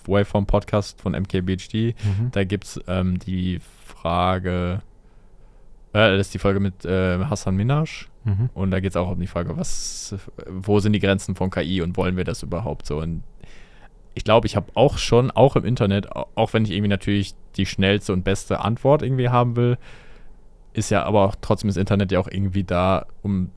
Waveform 0.06 0.46
Podcast 0.46 1.00
von 1.00 1.12
MKBHD. 1.14 1.94
Da 2.32 2.44
gibt 2.44 2.64
es 2.64 2.80
ähm, 2.88 3.18
die 3.18 3.60
Frage, 3.86 4.82
äh, 5.92 6.10
das 6.16 6.26
ist 6.28 6.34
die 6.34 6.38
Folge 6.38 6.60
mit 6.60 6.84
äh, 6.84 7.18
Hassan 7.24 7.56
Minaj. 7.56 8.06
Mhm. 8.24 8.48
Und 8.54 8.70
da 8.70 8.80
geht 8.80 8.90
es 8.90 8.96
auch 8.96 9.10
um 9.10 9.20
die 9.20 9.26
Frage, 9.26 9.56
was, 9.56 10.14
wo 10.48 10.78
sind 10.80 10.92
die 10.94 10.98
Grenzen 11.00 11.34
von 11.34 11.50
KI 11.50 11.82
und 11.82 11.96
wollen 11.96 12.16
wir 12.16 12.24
das 12.24 12.42
überhaupt 12.42 12.86
so? 12.86 12.98
Und 13.00 13.22
ich 14.14 14.24
glaube, 14.24 14.46
ich 14.46 14.56
habe 14.56 14.66
auch 14.74 14.98
schon, 14.98 15.30
auch 15.30 15.56
im 15.56 15.64
Internet, 15.64 16.14
au- 16.14 16.26
auch 16.34 16.52
wenn 16.52 16.64
ich 16.64 16.70
irgendwie 16.70 16.88
natürlich 16.88 17.34
die 17.56 17.66
schnellste 17.66 18.12
und 18.12 18.22
beste 18.24 18.60
Antwort 18.60 19.02
irgendwie 19.02 19.28
haben 19.28 19.56
will, 19.56 19.76
ist 20.72 20.90
ja 20.90 21.04
aber 21.04 21.22
auch 21.24 21.34
trotzdem 21.40 21.68
das 21.68 21.76
Internet 21.76 22.10
ja 22.12 22.18
auch 22.20 22.28
irgendwie 22.30 22.64
da, 22.64 23.06
um 23.22 23.50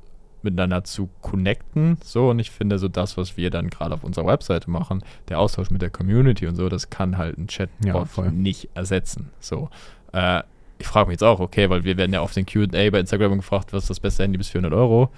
miteinander 0.44 0.84
zu 0.84 1.10
connecten. 1.22 1.98
So, 2.04 2.30
und 2.30 2.40
ich 2.40 2.52
finde, 2.52 2.78
so 2.78 2.88
das, 2.88 3.18
was 3.18 3.38
wir 3.38 3.50
dann 3.50 3.70
gerade 3.70 3.94
auf 3.96 4.04
unserer 4.04 4.28
Webseite 4.28 4.70
machen, 4.70 5.04
der 5.30 5.40
Austausch 5.40 5.72
mit 5.72 5.82
der 5.82 5.90
Community 5.90 6.46
und 6.48 6.56
so, 6.56 6.70
das 6.70 6.90
kann 6.90 7.18
halt 7.18 7.38
ein 7.38 7.48
Ja, 7.50 7.66
Chatbot 7.94 8.08
voll. 8.08 8.32
nicht 8.32 8.70
ersetzen. 8.76 9.30
So. 9.40 9.70
Äh, 10.14 10.44
ich 10.80 10.86
frage 10.88 11.08
mich 11.08 11.14
jetzt 11.16 11.24
auch, 11.24 11.40
okay, 11.40 11.70
weil 11.72 11.84
wir 11.84 11.98
werden 11.98 12.14
ja 12.14 12.22
auf 12.22 12.34
den 12.34 12.46
QA 12.46 12.68
bei 12.92 13.00
Instagram 13.00 13.38
gefragt, 13.38 13.74
was 13.74 13.86
ist 13.86 13.90
das 13.90 14.00
beste 14.00 14.24
Handy 14.24 14.38
bis 14.38 14.50
400 14.50 14.74
Euro? 14.74 15.10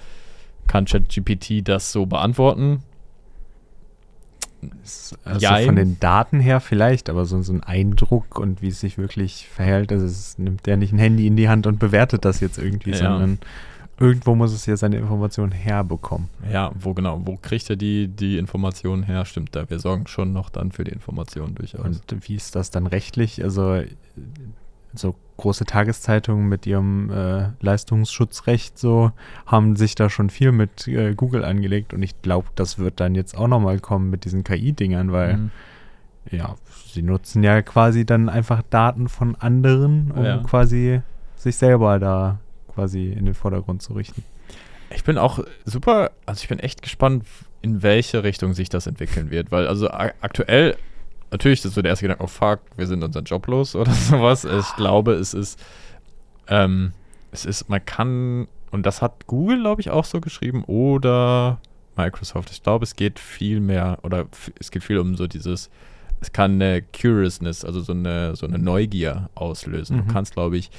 Kann 0.67 0.85
ChatGPT 0.85 1.67
das 1.67 1.91
so 1.91 2.05
beantworten? 2.05 2.81
Also 5.23 5.41
Jein. 5.45 5.65
von 5.65 5.75
den 5.75 5.99
Daten 5.99 6.39
her 6.39 6.59
vielleicht, 6.59 7.09
aber 7.09 7.25
so, 7.25 7.41
so 7.41 7.53
ein 7.53 7.63
Eindruck 7.63 8.37
und 8.37 8.61
wie 8.61 8.67
es 8.69 8.79
sich 8.79 8.97
wirklich 8.97 9.47
verhält, 9.47 9.91
also 9.91 10.05
es 10.05 10.37
nimmt 10.37 10.65
der 10.65 10.77
nicht 10.77 10.91
ein 10.93 10.99
Handy 10.99 11.27
in 11.27 11.35
die 11.35 11.47
Hand 11.49 11.65
und 11.67 11.79
bewertet 11.79 12.25
das 12.25 12.39
jetzt 12.39 12.57
irgendwie, 12.57 12.91
Ja. 12.91 12.97
sondern 12.97 13.39
irgendwo 13.99 14.35
muss 14.35 14.53
es 14.53 14.65
ja 14.65 14.75
seine 14.77 14.97
Informationen 14.97 15.51
herbekommen. 15.51 16.29
Ja, 16.51 16.71
wo 16.79 16.93
genau, 16.93 17.21
wo 17.25 17.37
kriegt 17.37 17.69
er 17.69 17.75
die, 17.75 18.07
die 18.07 18.37
Informationen 18.37 19.03
her? 19.03 19.25
Stimmt 19.25 19.55
da, 19.55 19.69
wir 19.69 19.79
sorgen 19.79 20.07
schon 20.07 20.33
noch 20.33 20.49
dann 20.49 20.71
für 20.71 20.83
die 20.83 20.91
Informationen 20.91 21.55
durchaus. 21.55 21.85
Und 21.85 22.03
wie 22.27 22.35
ist 22.35 22.55
das 22.55 22.71
dann 22.71 22.87
rechtlich? 22.87 23.43
Also 23.43 23.81
so 24.93 25.15
große 25.37 25.65
Tageszeitungen 25.65 26.49
mit 26.49 26.65
ihrem 26.67 27.09
äh, 27.11 27.49
Leistungsschutzrecht 27.61 28.77
so 28.77 29.11
haben 29.45 29.75
sich 29.75 29.95
da 29.95 30.09
schon 30.09 30.29
viel 30.29 30.51
mit 30.51 30.87
äh, 30.87 31.13
Google 31.13 31.45
angelegt 31.45 31.93
und 31.93 32.03
ich 32.03 32.21
glaube, 32.21 32.47
das 32.55 32.77
wird 32.79 32.99
dann 32.99 33.15
jetzt 33.15 33.37
auch 33.37 33.47
nochmal 33.47 33.79
kommen 33.79 34.09
mit 34.09 34.25
diesen 34.25 34.43
KI-Dingern, 34.43 35.11
weil 35.11 35.37
Mhm. 35.37 35.51
ja, 36.31 36.55
sie 36.91 37.01
nutzen 37.03 37.43
ja 37.43 37.61
quasi 37.61 38.05
dann 38.05 38.29
einfach 38.29 38.63
Daten 38.69 39.07
von 39.07 39.35
anderen, 39.35 40.11
um 40.11 40.23
Ja. 40.25 40.37
quasi 40.39 41.01
sich 41.35 41.55
selber 41.55 41.99
da 41.99 42.39
quasi 42.73 43.07
in 43.11 43.25
den 43.25 43.33
Vordergrund 43.33 43.81
zu 43.81 43.93
richten. 43.93 44.23
Ich 44.93 45.03
bin 45.03 45.17
auch 45.17 45.39
super, 45.65 46.11
also 46.25 46.41
ich 46.41 46.49
bin 46.49 46.59
echt 46.59 46.81
gespannt, 46.81 47.23
in 47.61 47.83
welche 47.83 48.23
Richtung 48.23 48.53
sich 48.53 48.69
das 48.69 48.87
entwickeln 48.87 49.29
wird, 49.31 49.51
weil 49.51 49.67
also 49.67 49.89
aktuell, 49.91 50.75
natürlich 51.31 51.63
ist 51.63 51.73
so 51.73 51.81
der 51.81 51.89
erste 51.89 52.03
Gedanke, 52.03 52.23
oh 52.23 52.27
fuck, 52.27 52.59
wir 52.75 52.87
sind 52.87 53.03
unseren 53.03 53.25
Job 53.25 53.47
los 53.47 53.75
oder 53.75 53.91
sowas. 53.93 54.45
Ich 54.45 54.75
glaube, 54.75 55.13
es 55.13 55.33
ist, 55.33 55.59
ähm, 56.47 56.93
es 57.31 57.45
ist, 57.45 57.69
man 57.69 57.83
kann, 57.85 58.47
und 58.71 58.85
das 58.85 59.01
hat 59.01 59.27
Google, 59.27 59.61
glaube 59.61 59.81
ich, 59.81 59.89
auch 59.89 60.05
so 60.05 60.21
geschrieben 60.21 60.63
oder 60.65 61.59
Microsoft. 61.95 62.49
Ich 62.51 62.63
glaube, 62.63 62.83
es 62.83 62.95
geht 62.95 63.19
viel 63.19 63.59
mehr, 63.59 63.99
oder 64.03 64.27
es 64.59 64.71
geht 64.71 64.83
viel 64.83 64.99
um 64.99 65.15
so 65.15 65.27
dieses, 65.27 65.69
es 66.21 66.31
kann 66.31 66.53
eine 66.53 66.81
Curiousness, 66.81 67.63
also 67.63 67.81
so 67.81 67.93
eine, 67.93 68.35
so 68.35 68.45
eine 68.45 68.57
Neugier 68.57 69.29
auslösen. 69.35 69.97
Mhm. 69.97 70.07
Du 70.07 70.13
kannst, 70.13 70.33
glaube 70.33 70.57
ich, 70.57 70.69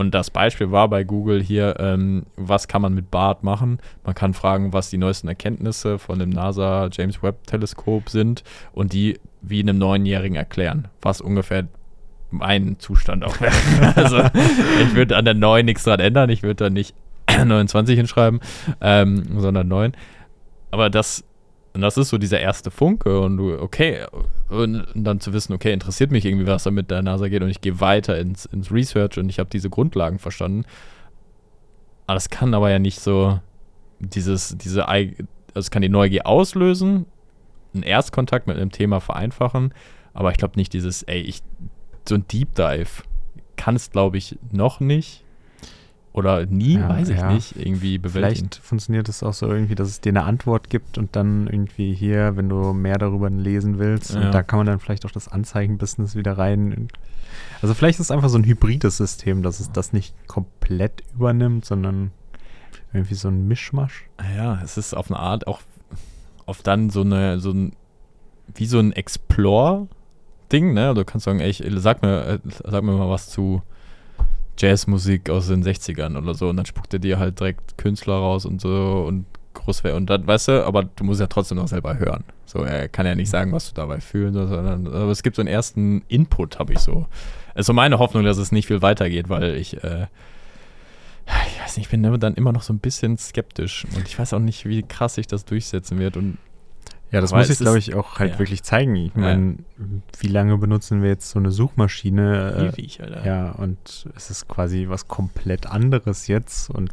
und 0.00 0.14
das 0.14 0.30
Beispiel 0.30 0.70
war 0.70 0.88
bei 0.88 1.04
Google 1.04 1.42
hier, 1.42 1.76
ähm, 1.78 2.24
was 2.34 2.68
kann 2.68 2.80
man 2.80 2.94
mit 2.94 3.10
BART 3.10 3.44
machen? 3.44 3.80
Man 4.02 4.14
kann 4.14 4.32
fragen, 4.32 4.72
was 4.72 4.88
die 4.88 4.96
neuesten 4.96 5.28
Erkenntnisse 5.28 5.98
von 5.98 6.18
dem 6.18 6.30
NASA 6.30 6.88
James 6.90 7.22
Webb 7.22 7.46
Teleskop 7.46 8.08
sind 8.08 8.42
und 8.72 8.94
die 8.94 9.20
wie 9.42 9.60
einem 9.60 9.76
Neunjährigen 9.76 10.36
erklären, 10.36 10.88
was 11.02 11.20
ungefähr 11.20 11.68
mein 12.30 12.78
Zustand 12.78 13.24
auch 13.24 13.42
wäre. 13.42 13.52
also 13.94 14.22
ich 14.82 14.94
würde 14.94 15.18
an 15.18 15.26
der 15.26 15.34
9 15.34 15.66
nichts 15.66 15.84
dran 15.84 16.00
ändern, 16.00 16.30
ich 16.30 16.42
würde 16.42 16.64
da 16.64 16.70
nicht 16.70 16.94
29 17.28 17.94
hinschreiben, 17.94 18.40
ähm, 18.80 19.38
sondern 19.38 19.68
9. 19.68 19.92
Aber 20.70 20.88
das, 20.88 21.24
und 21.72 21.82
das 21.82 21.96
ist 21.96 22.08
so 22.08 22.18
dieser 22.18 22.40
erste 22.40 22.70
Funke 22.70 23.20
und 23.20 23.36
du, 23.36 23.60
okay, 23.60 24.04
und, 24.48 24.82
und 24.82 25.04
dann 25.04 25.20
zu 25.20 25.32
wissen, 25.32 25.52
okay, 25.52 25.72
interessiert 25.72 26.10
mich 26.10 26.24
irgendwie, 26.24 26.46
was 26.46 26.64
da 26.64 26.70
mit 26.70 26.90
der 26.90 27.02
NASA 27.02 27.28
geht 27.28 27.42
und 27.42 27.48
ich 27.48 27.60
gehe 27.60 27.80
weiter 27.80 28.18
ins, 28.18 28.46
ins 28.46 28.72
Research 28.72 29.18
und 29.18 29.28
ich 29.28 29.38
habe 29.38 29.50
diese 29.50 29.70
Grundlagen 29.70 30.18
verstanden. 30.18 30.64
Aber 32.06 32.14
das 32.14 32.28
kann 32.28 32.54
aber 32.54 32.70
ja 32.70 32.80
nicht 32.80 32.98
so 32.98 33.38
dieses, 34.00 34.56
diese, 34.58 34.88
also 34.88 35.70
kann 35.70 35.82
die 35.82 35.88
Neugier 35.88 36.26
auslösen, 36.26 37.06
einen 37.72 37.84
Erstkontakt 37.84 38.48
mit 38.48 38.56
einem 38.56 38.72
Thema 38.72 39.00
vereinfachen, 39.00 39.72
aber 40.12 40.32
ich 40.32 40.38
glaube 40.38 40.56
nicht 40.56 40.72
dieses, 40.72 41.04
ey, 41.04 41.20
ich, 41.20 41.42
so 42.08 42.16
ein 42.16 42.26
Deep 42.26 42.56
Dive 42.56 43.04
kann 43.56 43.76
es, 43.76 43.92
glaube 43.92 44.18
ich, 44.18 44.38
noch 44.50 44.80
nicht 44.80 45.22
oder 46.12 46.44
nie, 46.46 46.74
Ja, 46.74 46.88
weiß 46.88 47.08
ich 47.10 47.18
ja. 47.18 47.32
nicht, 47.32 47.54
irgendwie 47.56 47.98
bewältigen. 47.98 48.48
Vielleicht 48.50 48.56
funktioniert 48.56 49.08
es 49.08 49.22
auch 49.22 49.32
so 49.34 49.46
irgendwie, 49.46 49.76
dass 49.76 49.88
es 49.88 50.00
dir 50.00 50.10
eine 50.10 50.24
Antwort 50.24 50.68
gibt 50.68 50.98
und 50.98 51.14
dann 51.14 51.46
irgendwie 51.46 51.94
hier, 51.94 52.36
wenn 52.36 52.48
du 52.48 52.72
mehr 52.72 52.98
darüber 52.98 53.30
lesen 53.30 53.78
willst, 53.78 54.14
Ja. 54.14 54.30
da 54.30 54.42
kann 54.42 54.58
man 54.58 54.66
dann 54.66 54.80
vielleicht 54.80 55.06
auch 55.06 55.12
das 55.12 55.28
Anzeigenbusiness 55.28 56.16
wieder 56.16 56.36
rein. 56.36 56.88
Also 57.62 57.74
vielleicht 57.74 58.00
ist 58.00 58.06
es 58.06 58.10
einfach 58.10 58.28
so 58.28 58.38
ein 58.38 58.44
hybrides 58.44 58.96
System, 58.96 59.42
dass 59.42 59.60
es 59.60 59.70
das 59.70 59.92
nicht 59.92 60.14
komplett 60.26 61.02
übernimmt, 61.14 61.64
sondern 61.64 62.10
irgendwie 62.92 63.14
so 63.14 63.28
ein 63.28 63.46
Mischmasch. 63.46 64.06
Ja, 64.36 64.60
es 64.64 64.76
ist 64.76 64.94
auf 64.94 65.10
eine 65.10 65.20
Art 65.20 65.46
auch 65.46 65.60
auf 66.46 66.62
dann 66.62 66.90
so 66.90 67.02
eine, 67.02 67.38
so 67.38 67.52
ein, 67.52 67.72
wie 68.52 68.66
so 68.66 68.80
ein 68.80 68.92
Explore-Ding, 68.92 70.74
ne? 70.74 70.94
Du 70.94 71.04
kannst 71.04 71.24
sagen, 71.24 71.38
ey, 71.38 71.50
ich, 71.50 71.62
sag 71.76 72.02
mir, 72.02 72.24
äh, 72.26 72.38
sag 72.64 72.82
mir 72.82 72.92
mal 72.92 73.08
was 73.08 73.28
zu 73.30 73.62
Jazzmusik 74.58 75.30
aus 75.30 75.48
den 75.48 75.64
60ern 75.64 76.18
oder 76.18 76.34
so. 76.34 76.48
Und 76.48 76.56
dann 76.56 76.66
spuckt 76.66 76.92
er 76.92 76.98
dir 76.98 77.18
halt 77.18 77.40
direkt 77.40 77.78
Künstler 77.78 78.14
raus 78.14 78.44
und 78.44 78.60
so 78.60 79.04
und 79.06 79.26
Großwerk 79.54 79.96
und 79.96 80.08
dann, 80.08 80.26
weißt 80.26 80.48
du, 80.48 80.66
aber 80.66 80.84
du 80.84 81.04
musst 81.04 81.20
ja 81.20 81.26
trotzdem 81.26 81.58
noch 81.58 81.68
selber 81.68 81.98
hören. 81.98 82.24
So, 82.46 82.60
er 82.62 82.88
kann 82.88 83.06
ja 83.06 83.14
nicht 83.14 83.30
sagen, 83.30 83.52
was 83.52 83.68
du 83.68 83.74
dabei 83.74 84.00
fühlst, 84.00 84.34
sondern, 84.34 84.86
aber 84.86 85.10
es 85.10 85.22
gibt 85.22 85.36
so 85.36 85.42
einen 85.42 85.48
ersten 85.48 86.02
Input, 86.08 86.58
habe 86.58 86.72
ich 86.72 86.78
so. 86.78 87.06
Es 87.54 87.60
ist 87.60 87.66
so 87.66 87.72
meine 87.72 87.98
Hoffnung, 87.98 88.24
dass 88.24 88.38
es 88.38 88.52
nicht 88.52 88.66
viel 88.66 88.80
weitergeht, 88.80 89.28
weil 89.28 89.56
ich, 89.56 89.82
äh, 89.82 90.06
ich 91.26 91.60
weiß 91.62 91.76
nicht, 91.76 91.86
ich 91.86 91.90
bin 91.90 92.02
dann 92.20 92.34
immer 92.34 92.52
noch 92.52 92.62
so 92.62 92.72
ein 92.72 92.78
bisschen 92.78 93.18
skeptisch. 93.18 93.86
Und 93.94 94.06
ich 94.06 94.18
weiß 94.18 94.32
auch 94.34 94.40
nicht, 94.40 94.66
wie 94.66 94.82
krass 94.82 95.16
sich 95.16 95.26
das 95.26 95.44
durchsetzen 95.44 95.98
wird. 95.98 96.16
Und 96.16 96.38
Ja, 97.12 97.20
das 97.20 97.32
Aber 97.32 97.40
muss 97.40 97.50
ich, 97.50 97.58
glaube 97.58 97.78
ich, 97.78 97.94
auch 97.94 98.18
halt 98.18 98.32
ja. 98.34 98.38
wirklich 98.38 98.62
zeigen. 98.62 98.94
Ich 98.94 99.12
Ja. 99.14 99.20
meine, 99.20 99.56
wie 100.20 100.28
lange 100.28 100.56
benutzen 100.58 101.02
wir 101.02 101.08
jetzt 101.08 101.30
so 101.30 101.38
eine 101.38 101.50
Suchmaschine? 101.50 102.70
ewig, 102.72 103.00
Äh, 103.00 103.02
Alter. 103.02 103.26
ja, 103.26 103.50
und 103.52 104.06
es 104.16 104.30
ist 104.30 104.46
quasi 104.48 104.86
was 104.88 105.08
komplett 105.08 105.66
anderes 105.66 106.26
jetzt 106.28 106.70
und 106.70 106.92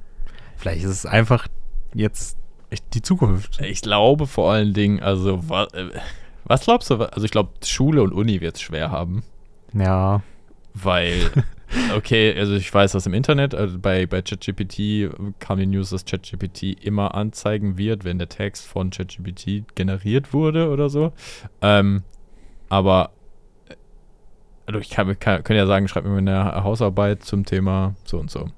vielleicht 0.55 0.83
ist 0.83 0.89
es 0.91 1.05
einfach 1.05 1.47
jetzt 1.93 2.37
echt 2.69 2.85
die 2.93 3.01
Zukunft. 3.01 3.61
Ich 3.61 3.81
glaube 3.81 4.27
vor 4.27 4.51
allen 4.51 4.73
Dingen, 4.73 5.01
also 5.01 5.47
wa, 5.49 5.65
äh, 5.73 5.89
was 6.45 6.61
glaubst 6.61 6.89
du? 6.89 6.95
Also 6.95 7.23
ich 7.25 7.31
glaube, 7.31 7.51
Schule 7.63 8.01
und 8.01 8.11
Uni 8.13 8.41
wird 8.41 8.55
es 8.55 8.61
schwer 8.61 8.89
haben, 8.91 9.23
Ja, 9.73 10.21
weil, 10.73 11.29
okay, 11.95 12.37
also 12.37 12.55
ich 12.55 12.73
weiß 12.73 12.93
das 12.93 13.05
im 13.05 13.13
Internet, 13.13 13.53
also 13.53 13.79
bei, 13.79 14.05
bei 14.05 14.21
ChatGPT 14.21 15.09
kam 15.39 15.59
die 15.59 15.65
News, 15.65 15.89
dass 15.89 16.05
ChatGPT 16.05 16.83
immer 16.83 17.15
anzeigen 17.15 17.77
wird, 17.77 18.03
wenn 18.03 18.17
der 18.19 18.29
Text 18.29 18.67
von 18.67 18.89
ChatGPT 18.89 19.75
generiert 19.75 20.33
wurde 20.33 20.69
oder 20.69 20.89
so. 20.89 21.13
Ähm, 21.61 22.03
aber 22.69 23.11
also 24.67 24.79
ich 24.79 24.89
kann, 24.89 25.17
kann, 25.19 25.43
kann 25.43 25.55
ja 25.55 25.65
sagen, 25.65 25.87
schreib 25.87 26.03
mir 26.03 26.17
eine 26.17 26.63
Hausarbeit 26.63 27.23
zum 27.23 27.45
Thema 27.45 27.95
so 28.03 28.19
und 28.19 28.29
so. 28.29 28.49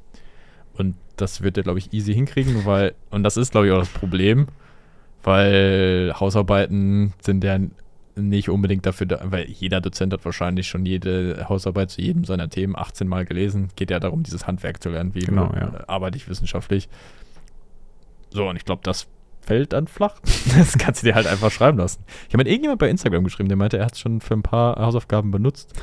Und 0.73 0.95
das 1.17 1.43
wird 1.43 1.57
er, 1.57 1.63
glaube 1.63 1.79
ich, 1.79 1.93
easy 1.93 2.13
hinkriegen, 2.13 2.65
weil, 2.65 2.95
und 3.11 3.23
das 3.23 3.37
ist, 3.37 3.51
glaube 3.51 3.67
ich, 3.67 3.73
auch 3.73 3.79
das 3.79 3.89
Problem, 3.89 4.47
weil 5.23 6.13
Hausarbeiten 6.19 7.13
sind 7.21 7.43
ja 7.43 7.59
nicht 8.19 8.49
unbedingt 8.49 8.86
dafür 8.86 9.08
da, 9.08 9.19
weil 9.23 9.49
jeder 9.49 9.82
Dozent 9.82 10.13
hat 10.13 10.23
wahrscheinlich 10.25 10.67
schon 10.67 10.86
jede 10.86 11.45
Hausarbeit 11.49 11.89
zu 11.91 12.01
jedem 12.01 12.23
seiner 12.25 12.49
Themen 12.49 12.75
18 12.75 13.08
Mal 13.08 13.25
gelesen. 13.25 13.69
Geht 13.75 13.91
ja 13.91 13.99
darum, 13.99 14.23
dieses 14.23 14.47
Handwerk 14.47 14.82
zu 14.82 14.89
lernen, 14.89 15.15
wie 15.15 15.19
Genau, 15.21 15.51
äh, 15.53 15.60
ja. 15.60 15.84
arbeite 15.88 16.17
ich 16.17 16.29
wissenschaftlich. 16.29 16.89
So, 18.32 18.47
und 18.47 18.55
ich 18.55 18.65
glaube, 18.65 18.82
das 18.84 19.08
fällt 19.41 19.73
dann 19.73 19.88
flach. 19.88 20.15
Das 20.58 20.77
kannst 20.77 21.03
du 21.03 21.08
dir 21.08 21.15
halt 21.15 21.27
einfach 21.27 21.51
schreiben 21.51 21.77
lassen. 21.77 22.03
Ich 22.27 22.34
habe 22.34 22.39
mit 22.39 22.47
irgendjemand 22.47 22.79
bei 22.79 22.89
Instagram 22.89 23.23
geschrieben, 23.23 23.49
der 23.49 23.58
meinte, 23.58 23.77
er 23.77 23.86
hat 23.86 23.93
es 23.93 23.99
schon 23.99 24.19
für 24.21 24.34
ein 24.34 24.41
paar 24.41 24.75
Hausaufgaben 24.77 25.32
benutzt, 25.32 25.73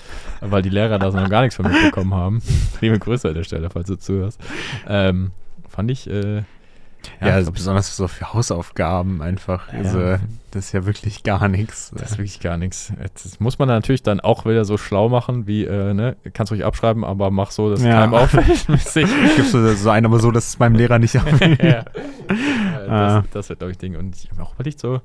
weil 0.41 0.63
die 0.63 0.69
Lehrer 0.69 0.99
da 0.99 1.11
so 1.11 1.19
noch 1.19 1.29
gar 1.31 1.43
nichts 1.43 1.57
von 1.57 1.71
mitbekommen 1.71 2.15
haben. 2.15 2.43
Liebe 2.81 2.99
Grüße 2.99 3.29
an 3.29 3.35
der 3.35 3.45
Stelle, 3.45 3.71
falls 3.71 3.89
du 3.89 3.97
zuhörst. 3.97 4.41
Ähm, 4.89 5.31
fand 5.69 5.91
ich, 5.91 6.09
äh, 6.09 6.43
ja, 7.21 7.29
also 7.29 7.47
glaub, 7.47 7.55
besonders 7.55 7.97
so 7.97 8.09
für 8.09 8.33
Hausaufgaben 8.33 9.23
einfach. 9.23 9.73
Ja. 9.73 9.79
Also, 9.81 9.99
das 10.51 10.67
ist 10.67 10.73
ja 10.73 10.87
wirklich 10.87 11.23
gar 11.23 11.49
nichts. 11.49 11.93
Das 11.95 12.13
ist 12.13 12.19
wirklich 12.19 12.41
gar 12.41 12.57
nichts. 12.57 12.93
Das 13.15 13.41
muss 13.41 13.59
man 13.59 13.69
natürlich 13.69 14.03
dann 14.03 14.21
auch 14.21 14.45
wieder 14.47 14.65
so 14.65 14.77
schlau 14.79 15.09
machen, 15.09 15.47
wie, 15.47 15.65
äh, 15.65 15.93
ne, 15.95 16.17
kannst 16.33 16.53
ruhig 16.53 16.65
abschreiben, 16.65 17.05
aber 17.05 17.31
mach 17.31 17.51
so, 17.51 17.71
dass 17.71 17.81
es 17.81 17.87
Ja. 17.87 18.01
keinem 18.01 18.15
auffällt. 18.15 18.67
Gibst 19.37 19.55
du 19.55 19.75
so 19.77 19.91
einen, 19.91 20.07
aber 20.07 20.19
so, 20.21 20.31
dass 20.31 20.49
es 20.49 20.57
beim 20.57 20.75
Lehrer 20.75 20.99
nicht 20.99 21.15
ja. 21.15 21.23
auffällt. 21.23 21.61
Äh, 21.61 21.85
Ah. 22.89 23.23
das, 23.23 23.31
das 23.33 23.49
wird, 23.49 23.59
glaube 23.59 23.73
ich, 23.73 23.79
Ding. 23.79 23.97
Und 23.97 24.15
ich 24.15 24.31
habe 24.31 24.43
auch 24.43 24.55
überlegt, 24.55 24.79
so, 24.79 25.01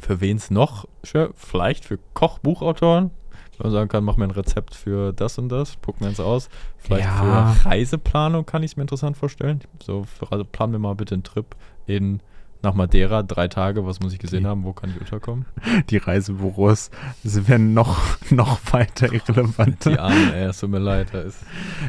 für 0.00 0.20
wen 0.22 0.38
es 0.38 0.50
noch? 0.50 0.86
Vielleicht 1.34 1.84
für 1.84 1.98
Kochbuchautoren. 2.14 3.10
Wenn 3.58 3.64
man 3.66 3.72
sagen 3.72 3.88
kann, 3.88 4.04
mach 4.04 4.16
mir 4.16 4.24
ein 4.24 4.30
Rezept 4.30 4.74
für 4.74 5.12
das 5.12 5.38
und 5.38 5.48
das, 5.48 5.76
guck 5.84 6.00
mir 6.00 6.08
eins 6.08 6.20
aus. 6.20 6.48
Vielleicht 6.78 7.04
Ja. 7.04 7.52
für 7.52 7.68
Reiseplanung 7.68 8.46
kann 8.46 8.62
ich 8.62 8.72
es 8.72 8.76
mir 8.76 8.82
interessant 8.82 9.16
vorstellen. 9.16 9.60
So, 9.82 10.04
für, 10.04 10.30
also 10.32 10.44
plan 10.44 10.70
mir 10.70 10.78
mal 10.78 10.94
bitte 10.94 11.14
einen 11.14 11.22
Trip 11.24 11.46
in 11.86 12.20
nach 12.62 12.72
Madeira, 12.72 13.22
drei 13.22 13.46
Tage, 13.48 13.84
was 13.84 14.00
muss 14.00 14.14
ich 14.14 14.18
gesehen 14.18 14.44
Die- 14.44 14.46
haben, 14.48 14.64
wo 14.64 14.72
kann 14.72 14.88
ich 14.88 14.98
unterkommen? 14.98 15.44
Die 15.90 15.98
Reisebüros 15.98 16.90
werden 17.22 17.74
noch, 17.74 17.98
noch 18.30 18.58
weiter 18.72 19.12
irrelevanter. 19.12 19.90
Die 19.90 19.98
Armen, 19.98 20.32
ey, 20.32 20.44
es 20.46 20.60
tut 20.60 20.70
mir 20.70 20.78
leid, 20.78 21.08
da 21.12 21.20
ist 21.20 21.40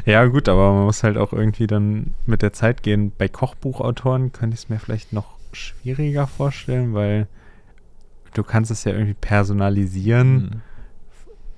Ja, 0.04 0.26
gut, 0.26 0.50
aber 0.50 0.74
man 0.74 0.84
muss 0.84 1.02
halt 1.02 1.16
auch 1.16 1.32
irgendwie 1.32 1.66
dann 1.66 2.12
mit 2.26 2.42
der 2.42 2.52
Zeit 2.52 2.82
gehen. 2.82 3.10
Bei 3.16 3.26
Kochbuchautoren 3.26 4.32
könnte 4.32 4.52
ich 4.54 4.64
es 4.64 4.68
mir 4.68 4.78
vielleicht 4.78 5.14
noch 5.14 5.36
schwieriger 5.52 6.26
vorstellen, 6.26 6.92
weil 6.92 7.26
du 8.34 8.42
kannst 8.42 8.70
es 8.70 8.84
ja 8.84 8.92
irgendwie 8.92 9.14
personalisieren. 9.14 10.34
Mhm. 10.34 10.50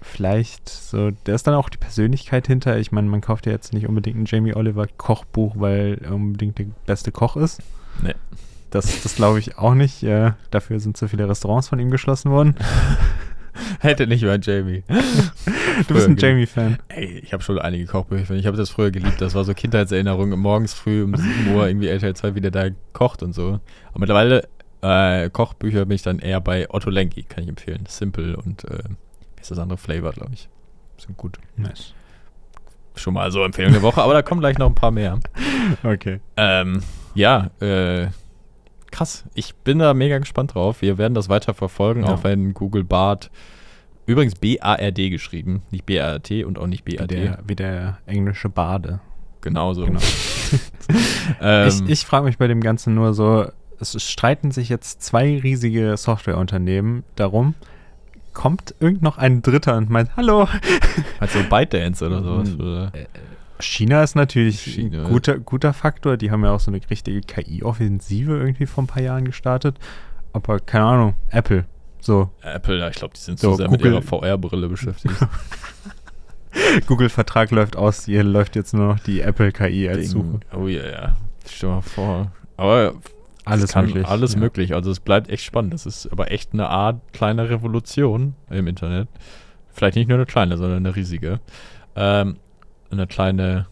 Vielleicht 0.00 0.68
so, 0.68 1.11
da 1.24 1.34
ist 1.34 1.46
dann 1.46 1.54
auch 1.54 1.68
die 1.68 1.78
Persönlichkeit 1.78 2.46
hinter. 2.46 2.78
Ich 2.78 2.92
meine, 2.92 3.08
man 3.08 3.20
kauft 3.20 3.46
ja 3.46 3.52
jetzt 3.52 3.72
nicht 3.72 3.88
unbedingt 3.88 4.16
ein 4.16 4.26
Jamie 4.26 4.54
Oliver 4.54 4.87
Kochbuch, 4.87 5.54
weil 5.58 5.98
er 6.02 6.14
unbedingt 6.14 6.58
der 6.58 6.66
beste 6.87 7.11
Koch 7.11 7.37
ist. 7.37 7.61
Nee. 8.02 8.14
Das, 8.70 9.02
das 9.02 9.16
glaube 9.16 9.38
ich 9.38 9.58
auch 9.58 9.74
nicht. 9.74 10.02
Äh, 10.02 10.32
dafür 10.50 10.78
sind 10.78 10.96
so 10.96 11.08
viele 11.08 11.28
Restaurants 11.28 11.68
von 11.68 11.78
ihm 11.78 11.90
geschlossen 11.90 12.30
worden. 12.30 12.54
Hätte 13.80 14.06
nicht 14.06 14.22
mal 14.22 14.38
Jamie. 14.40 14.84
Du 15.88 15.94
bist 15.94 16.08
ein 16.08 16.16
Jamie-Fan. 16.16 16.78
Ey, 16.88 17.18
ich 17.18 17.32
habe 17.32 17.42
schon 17.42 17.58
einige 17.58 17.87
Kochbücher. 17.87 18.34
Ich 18.34 18.46
habe 18.46 18.56
das 18.56 18.70
früher 18.70 18.90
geliebt. 18.90 19.20
Das 19.20 19.34
war 19.34 19.44
so 19.44 19.54
Kindheitserinnerung. 19.54 20.30
Morgens 20.38 20.74
früh 20.74 21.02
um 21.02 21.16
7 21.16 21.54
Uhr 21.54 21.66
irgendwie 21.66 21.88
RTL 21.88 22.14
2 22.14 22.34
wieder 22.34 22.50
da 22.50 22.68
kocht 22.92 23.22
und 23.22 23.32
so. 23.32 23.61
Aber 23.90 23.98
mittlerweile 23.98 24.48
äh, 24.80 25.28
Kochbücher 25.30 25.87
bin 25.87 25.96
ich 25.96 26.02
dann 26.02 26.18
eher 26.20 26.40
bei 26.40 26.70
Otto 26.70 26.90
Lengi, 26.90 27.24
kann 27.24 27.42
ich 27.42 27.48
empfehlen. 27.48 27.84
Simple 27.88 28.37
und 28.37 28.64
äh, 28.64 28.82
ist 29.50 29.56
das 29.56 29.62
andere? 29.62 29.78
Flavor, 29.78 30.12
glaube 30.12 30.32
ich. 30.34 30.48
Sind 30.98 31.16
gut. 31.16 31.38
Nice. 31.56 31.94
schon 32.96 33.14
mal 33.14 33.30
so 33.30 33.42
Empfehlung 33.44 33.72
der 33.72 33.82
Woche, 33.82 34.02
aber 34.02 34.12
da 34.12 34.22
kommen 34.22 34.40
gleich 34.40 34.58
noch 34.58 34.66
ein 34.68 34.74
paar 34.74 34.90
mehr. 34.90 35.18
Okay. 35.82 36.20
Ähm, 36.37 36.82
ja, 37.14 37.50
äh, 37.61 38.08
krass. 38.90 39.24
Ich 39.34 39.54
bin 39.54 39.78
da 39.80 39.92
mega 39.94 40.18
gespannt 40.18 40.54
drauf. 40.54 40.80
Wir 40.82 40.96
werden 40.98 41.12
das 41.14 41.28
weiter 41.28 41.52
verfolgen, 41.54 42.04
Ja. 42.04 42.14
auch 42.14 42.24
wenn 42.24 42.54
Google 42.54 42.84
Bart, 42.84 43.30
übrigens 44.06 44.34
B-A-R-D 44.37 45.11
geschrieben, 45.11 45.62
nicht 45.70 45.84
B-A-R-T 45.84 46.44
und 46.44 46.58
auch 46.58 46.66
nicht 46.66 46.87
Wie 46.87 46.96
B-A-D. 46.96 47.14
der, 47.14 47.38
wie 47.46 47.54
der 47.54 47.98
englische 48.06 48.48
Bade. 48.48 49.00
Genauso. 49.40 49.84
Genau. 49.84 50.00
Ähm, 51.42 51.68
ich 51.68 51.90
ich 51.90 52.06
frage 52.06 52.24
mich 52.24 52.38
bei 52.38 52.46
dem 52.46 52.62
Ganzen 52.62 52.94
nur 52.94 53.12
so, 53.12 53.46
es 53.78 54.02
streiten 54.02 54.50
sich 54.50 54.70
jetzt 54.70 55.02
zwei 55.02 55.38
riesige 55.38 55.94
Softwareunternehmen 55.98 57.04
darum, 57.16 57.54
kommt 58.32 58.74
irgend 58.80 59.02
noch 59.02 59.18
ein 59.18 59.42
Dritter 59.42 59.76
und 59.76 59.90
meint, 59.90 60.16
hallo, 60.16 60.48
halt 61.20 61.30
so 61.30 61.40
ByteDance 61.48 62.04
oder 62.06 62.22
sowas. 62.22 62.50
Mhm. 62.50 62.60
Oder? 62.60 62.92
China 63.60 64.02
ist 64.04 64.14
natürlich 64.14 64.60
China. 64.60 65.04
ein 65.04 65.10
guter, 65.10 65.38
guter 65.38 65.72
Faktor. 65.72 66.16
Die 66.16 66.30
haben 66.30 66.44
ja 66.44 66.52
auch 66.52 66.60
so 66.60 66.70
eine 66.70 66.80
richtige 66.90 67.20
KI-Offensive 67.22 68.36
irgendwie 68.38 68.66
vor 68.66 68.84
ein 68.84 68.86
paar 68.86 69.02
Jahren 69.02 69.24
gestartet. 69.24 69.76
Aber 70.32 70.60
keine 70.60 70.84
Ahnung, 70.84 71.14
Apple. 71.30 71.64
So, 72.00 72.30
Apple, 72.42 72.78
ja, 72.78 72.88
ich 72.88 72.94
glaube, 72.96 73.14
die 73.14 73.20
sind 73.20 73.40
So, 73.40 73.50
zu 73.52 73.56
sehr 73.56 73.66
Google- 73.66 73.92
mit 73.94 74.04
ihrer 74.04 74.20
VR-Brille 74.20 74.68
beschäftigt. 74.68 75.14
Google-Vertrag 76.86 77.50
läuft 77.50 77.76
aus, 77.76 78.04
hier 78.04 78.22
läuft 78.24 78.56
jetzt 78.56 78.74
nur 78.74 78.86
noch 78.94 79.00
die 79.00 79.20
Apple-KI 79.20 79.88
als 79.88 80.10
Suche. 80.10 80.40
Oh 80.56 80.66
ja, 80.68 80.86
ja. 80.86 81.16
Stell 81.48 81.68
mal 81.70 81.80
vor. 81.82 82.32
Aber 82.56 82.94
Alles 83.48 83.74
möglich. 83.74 84.06
Alles 84.06 84.34
ja. 84.34 84.40
möglich. 84.40 84.74
Also 84.74 84.90
es 84.90 85.00
bleibt 85.00 85.28
echt 85.30 85.44
spannend. 85.44 85.74
Das 85.74 85.87
ist 85.87 86.11
aber 86.12 86.30
echt 86.30 86.52
eine 86.52 86.68
Art 86.68 87.00
kleine 87.12 87.48
Revolution 87.48 88.34
im 88.50 88.66
Internet. 88.66 89.08
Vielleicht 89.70 89.96
nicht 89.96 90.08
nur 90.08 90.18
eine 90.18 90.26
kleine, 90.26 90.56
sondern 90.56 90.78
eine 90.78 90.96
riesige. 90.96 91.40
Ähm, 91.96 92.37
eine 92.90 93.06
kleine 93.06 93.66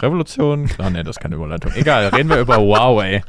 Revolution. 0.00 0.70
Ah, 0.78 0.90
ne, 0.90 1.04
das 1.04 1.16
ist 1.16 1.20
keine 1.20 1.36
Überleitung. 1.36 1.72
Egal, 1.74 2.08
reden 2.08 2.28
wir 2.30 2.40
über 2.40 2.56
Huawei. 2.56 3.22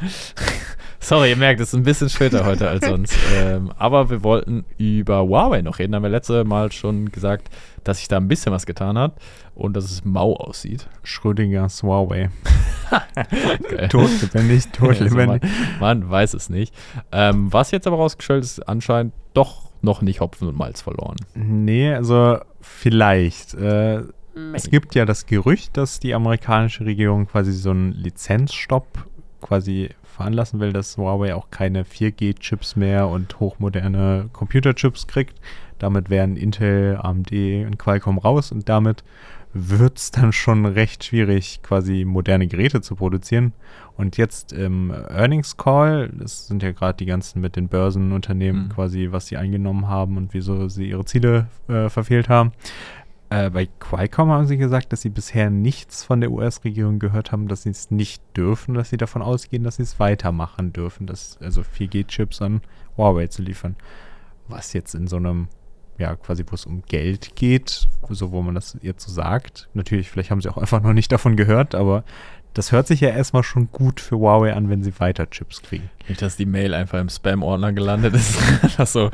Sorry, 1.03 1.31
ihr 1.31 1.35
merkt, 1.35 1.59
es 1.59 1.67
ist 1.67 1.73
ein 1.73 1.83
bisschen 1.83 2.07
später 2.07 2.45
heute 2.45 2.69
als 2.69 2.87
sonst. 2.87 3.13
Ähm, 3.35 3.71
aber 3.77 4.09
wir 4.09 4.23
wollten 4.23 4.63
über 4.77 5.23
Huawei 5.23 5.61
noch 5.61 5.79
reden. 5.79 5.95
Haben 5.95 6.03
wir 6.03 6.09
letzte 6.09 6.43
Mal 6.43 6.71
schon 6.71 7.11
gesagt, 7.11 7.49
dass 7.83 7.97
sich 7.97 8.07
da 8.07 8.17
ein 8.17 8.27
bisschen 8.27 8.53
was 8.53 8.65
getan 8.65 8.97
hat 8.97 9.15
und 9.53 9.75
dass 9.75 9.85
es 9.85 10.05
mau 10.05 10.35
aussieht. 10.35 10.87
Schrödingers 11.03 11.83
Huawei. 11.83 12.29
Geil. 13.69 13.87
Tot 13.89 14.09
lebendig, 14.21 14.71
tot 14.71 15.01
Also 15.01 15.15
man, 15.15 15.41
man 15.79 16.09
weiß 16.09 16.35
es 16.35 16.49
nicht. 16.49 16.73
Ähm, 17.11 17.51
was 17.51 17.71
jetzt 17.71 17.87
aber 17.87 17.97
rausgestellt 17.97 18.43
ist, 18.43 18.59
anscheinend 18.69 19.13
doch 19.33 19.69
noch 19.81 20.01
nicht 20.01 20.21
Hopfen 20.21 20.47
und 20.47 20.57
Malz 20.57 20.81
verloren. 20.81 21.17
Nee, 21.33 21.93
also 21.93 22.37
vielleicht. 22.61 23.55
Äh, 23.55 24.03
es 24.53 24.69
gibt 24.69 24.95
ja 24.95 25.05
das 25.05 25.25
Gerücht, 25.25 25.75
dass 25.75 25.99
die 25.99 26.13
amerikanische 26.13 26.85
Regierung 26.85 27.27
quasi 27.27 27.51
so 27.51 27.71
einen 27.71 27.91
Lizenzstopp 27.91 29.05
quasi 29.41 29.89
veranlassen 30.13 30.59
will, 30.59 30.71
dass 30.73 30.97
Huawei 30.97 31.35
auch 31.35 31.49
keine 31.51 31.83
4G-Chips 31.83 32.75
mehr 32.75 33.07
und 33.07 33.39
hochmoderne 33.39 34.29
Computerchips 34.31 35.07
kriegt. 35.07 35.39
Damit 35.79 36.09
wären 36.09 36.37
Intel, 36.37 36.97
AMD 37.01 37.31
und 37.31 37.77
Qualcomm 37.77 38.17
raus 38.17 38.51
und 38.51 38.69
damit 38.69 39.03
wird 39.55 39.99
es 39.99 40.09
dann 40.09 40.31
schon 40.31 40.65
recht 40.65 41.03
schwierig, 41.03 41.59
quasi 41.61 42.05
moderne 42.05 42.47
Geräte 42.47 42.81
zu 42.81 42.95
produzieren. 42.95 43.53
Und 43.95 44.17
jetzt 44.17 44.51
im 44.51 44.89
Earnings 44.89 45.57
Call, 45.57 46.09
das 46.11 46.47
sind 46.47 46.63
ja 46.63 46.71
gerade 46.71 46.97
die 46.97 47.05
ganzen 47.05 47.39
mit 47.39 47.55
den 47.55 47.67
Börsenunternehmen 47.67 48.63
Mhm. 48.63 48.69
quasi, 48.69 49.09
was 49.11 49.27
sie 49.27 49.37
eingenommen 49.37 49.87
haben 49.87 50.17
und 50.17 50.33
wieso 50.33 50.69
sie 50.69 50.89
ihre 50.89 51.05
Ziele 51.05 51.47
äh, 51.67 51.89
verfehlt 51.89 52.29
haben. 52.29 52.51
Äh, 53.33 53.49
bei 53.49 53.65
Qualcomm 53.65 54.29
haben 54.29 54.45
sie 54.45 54.57
gesagt, 54.57 54.93
dass 54.93 55.01
sie 55.01 55.09
bisher 55.09 55.49
nichts 55.49 56.03
von 56.03 56.21
der 56.21 56.29
US-Regierung 56.29 56.99
gehört 56.99 57.31
haben, 57.31 57.47
dass 57.47 57.63
sie 57.63 57.71
es 57.71 57.89
nicht 57.89 58.21
dürfen, 58.37 58.75
dass 58.75 58.91
sie 58.91 58.97
davon 58.97 59.23
ausgehen, 59.23 59.63
dass 59.63 59.77
sie 59.77 59.81
es 59.81 59.99
weitermachen 59.99 60.71
dürfen, 60.71 61.07
dass 61.07 61.39
also 61.41 61.61
4G-Chips 61.61 62.43
an 62.43 62.61
Huawei 62.95 63.25
zu 63.25 63.41
liefern. 63.41 63.75
Was 64.47 64.73
jetzt 64.73 64.93
in 64.93 65.07
so 65.07 65.15
einem, 65.15 65.47
ja, 65.97 66.15
quasi, 66.15 66.45
wo 66.47 66.53
es 66.53 66.67
um 66.67 66.83
Geld 66.83 67.35
geht, 67.35 67.87
so 68.07 68.31
wo 68.31 68.43
man 68.43 68.53
das 68.53 68.77
jetzt 68.83 69.03
so 69.03 69.11
sagt. 69.11 69.67
Natürlich, 69.73 70.11
vielleicht 70.11 70.29
haben 70.29 70.41
sie 70.41 70.49
auch 70.49 70.57
einfach 70.57 70.83
noch 70.83 70.93
nicht 70.93 71.11
davon 71.11 71.35
gehört, 71.35 71.73
aber 71.73 72.03
das 72.53 72.71
hört 72.71 72.87
sich 72.87 73.01
ja 73.01 73.09
erstmal 73.09 73.43
schon 73.43 73.71
gut 73.71 73.99
für 73.99 74.17
Huawei 74.17 74.53
an, 74.53 74.69
wenn 74.69 74.83
sie 74.83 74.99
weiter 74.99 75.29
Chips 75.29 75.61
kriegen. 75.63 75.89
Nicht, 76.07 76.21
dass 76.21 76.37
die 76.37 76.45
Mail 76.45 76.73
einfach 76.73 76.99
im 76.99 77.09
Spam-Ordner 77.09 77.73
gelandet 77.73 78.13
ist. 78.13 78.37
das 78.77 78.93
so. 78.93 79.09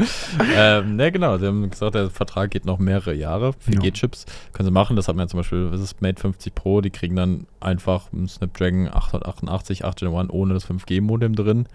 Ähm, 0.56 0.98
ne, 0.98 1.12
genau. 1.12 1.38
Sie 1.38 1.48
haben 1.48 1.70
gesagt, 1.70 1.96
der 1.96 2.10
Vertrag 2.10 2.52
geht 2.52 2.66
noch 2.66 2.80
mehrere 2.80 3.14
Jahre. 3.14 3.52
4G-Chips 3.66 4.26
können 4.52 4.68
sie 4.68 4.72
machen. 4.72 4.96
Das 4.96 5.08
hat 5.08 5.16
man 5.16 5.26
ja 5.26 5.30
zum 5.30 5.40
Beispiel, 5.40 5.70
das 5.72 5.80
ist 5.80 6.02
Mate 6.02 6.20
50 6.20 6.54
Pro. 6.54 6.82
Die 6.82 6.90
kriegen 6.90 7.16
dann 7.16 7.48
einfach 7.62 8.12
einen 8.12 8.28
Snapdragon 8.28 8.90
888, 8.90 9.86
8 9.86 10.00
Gen 10.00 10.14
1 10.14 10.30
ohne 10.32 10.54
das 10.54 10.70
5G-Modem 10.70 11.36
drin. 11.36 11.68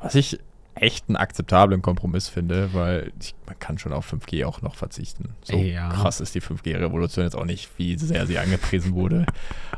Was 0.00 0.14
ich 0.14 0.38
echt 0.74 1.08
einen 1.08 1.16
akzeptablen 1.16 1.82
Kompromiss 1.82 2.28
finde, 2.28 2.70
weil 2.72 3.12
ich, 3.20 3.34
man 3.46 3.58
kann 3.58 3.78
schon 3.78 3.92
auf 3.92 4.10
5G 4.12 4.44
auch 4.46 4.62
noch 4.62 4.74
verzichten. 4.74 5.30
So 5.42 5.56
Ja. 5.56 5.90
krass 5.90 6.20
ist 6.20 6.34
die 6.34 6.40
5G-Revolution 6.40 7.24
jetzt 7.24 7.36
auch 7.36 7.44
nicht, 7.44 7.70
wie 7.76 7.96
sehr 7.98 8.26
sie 8.26 8.38
angepriesen 8.38 8.94
wurde. 8.94 9.26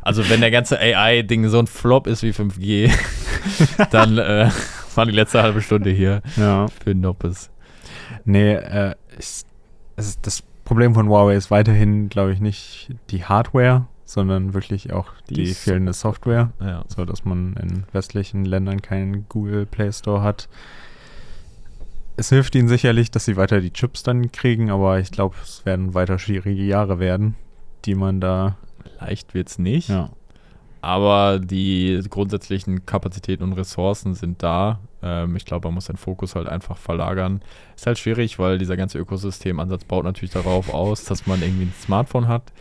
Also 0.02 0.28
wenn 0.30 0.40
der 0.40 0.50
ganze 0.50 0.78
AI-Ding 0.78 1.48
so 1.48 1.58
ein 1.58 1.66
Flop 1.66 2.06
ist 2.06 2.22
wie 2.22 2.30
5G, 2.32 2.92
dann 3.90 4.18
äh, 4.18 4.50
war 4.94 5.06
die 5.06 5.12
letzte 5.12 5.42
halbe 5.42 5.60
Stunde 5.62 5.90
hier 5.90 6.22
Ja. 6.36 6.66
für 6.68 6.94
Noppes. 6.94 7.50
Nee, 8.24 8.54
äh, 8.54 8.94
es 9.18 9.44
ist, 9.96 10.18
das 10.26 10.42
Problem 10.64 10.94
von 10.94 11.08
Huawei 11.08 11.34
ist 11.34 11.50
weiterhin, 11.50 12.08
glaube 12.08 12.32
ich, 12.32 12.40
nicht 12.40 12.88
die 13.10 13.24
Hardware, 13.24 13.86
sondern 14.06 14.54
wirklich 14.54 14.92
auch 14.92 15.12
Die 15.28 15.34
die, 15.34 15.42
ist- 15.44 15.60
fehlende 15.64 15.92
Software, 15.92 16.52
Ja. 16.60 16.84
so 16.88 17.04
dass 17.04 17.24
man 17.24 17.54
in 17.56 17.84
westlichen 17.92 18.44
Ländern 18.44 18.80
keinen 18.80 19.28
Google 19.28 19.66
Play 19.66 19.92
Store 19.92 20.22
hat. 20.22 20.48
Es 22.16 22.28
hilft 22.28 22.54
ihnen 22.54 22.68
sicherlich, 22.68 23.10
dass 23.10 23.24
sie 23.24 23.36
weiter 23.36 23.60
die 23.60 23.72
Chips 23.72 24.02
dann 24.02 24.30
kriegen, 24.30 24.70
aber 24.70 25.00
ich 25.00 25.10
glaube, 25.10 25.34
es 25.42 25.66
werden 25.66 25.94
weiter 25.94 26.18
schwierige 26.18 26.62
Jahre 26.62 26.98
werden, 27.00 27.34
die 27.84 27.94
man 27.94 28.20
da. 28.20 28.56
Leicht 29.00 29.34
wird's 29.34 29.58
nicht, 29.58 29.88
Ja. 29.88 30.10
aber 30.80 31.40
die 31.40 32.00
grundsätzlichen 32.08 32.86
Kapazitäten 32.86 33.42
und 33.42 33.54
Ressourcen 33.54 34.14
sind 34.14 34.42
da. 34.42 34.78
Ähm, 35.02 35.34
ich 35.34 35.44
glaube, 35.44 35.66
man 35.68 35.74
muss 35.74 35.86
den 35.86 35.96
Fokus 35.96 36.34
halt 36.36 36.46
einfach 36.48 36.76
verlagern. 36.76 37.40
Ist 37.74 37.86
halt 37.86 37.98
schwierig, 37.98 38.38
weil 38.38 38.58
dieser 38.58 38.76
ganze 38.76 38.98
Ökosystemansatz 38.98 39.84
baut 39.84 40.04
natürlich 40.04 40.30
darauf 40.32 40.72
aus, 40.72 41.04
dass 41.04 41.26
man 41.26 41.42
irgendwie 41.42 41.64
ein 41.64 41.74
Smartphone 41.80 42.28
hat. 42.28 42.52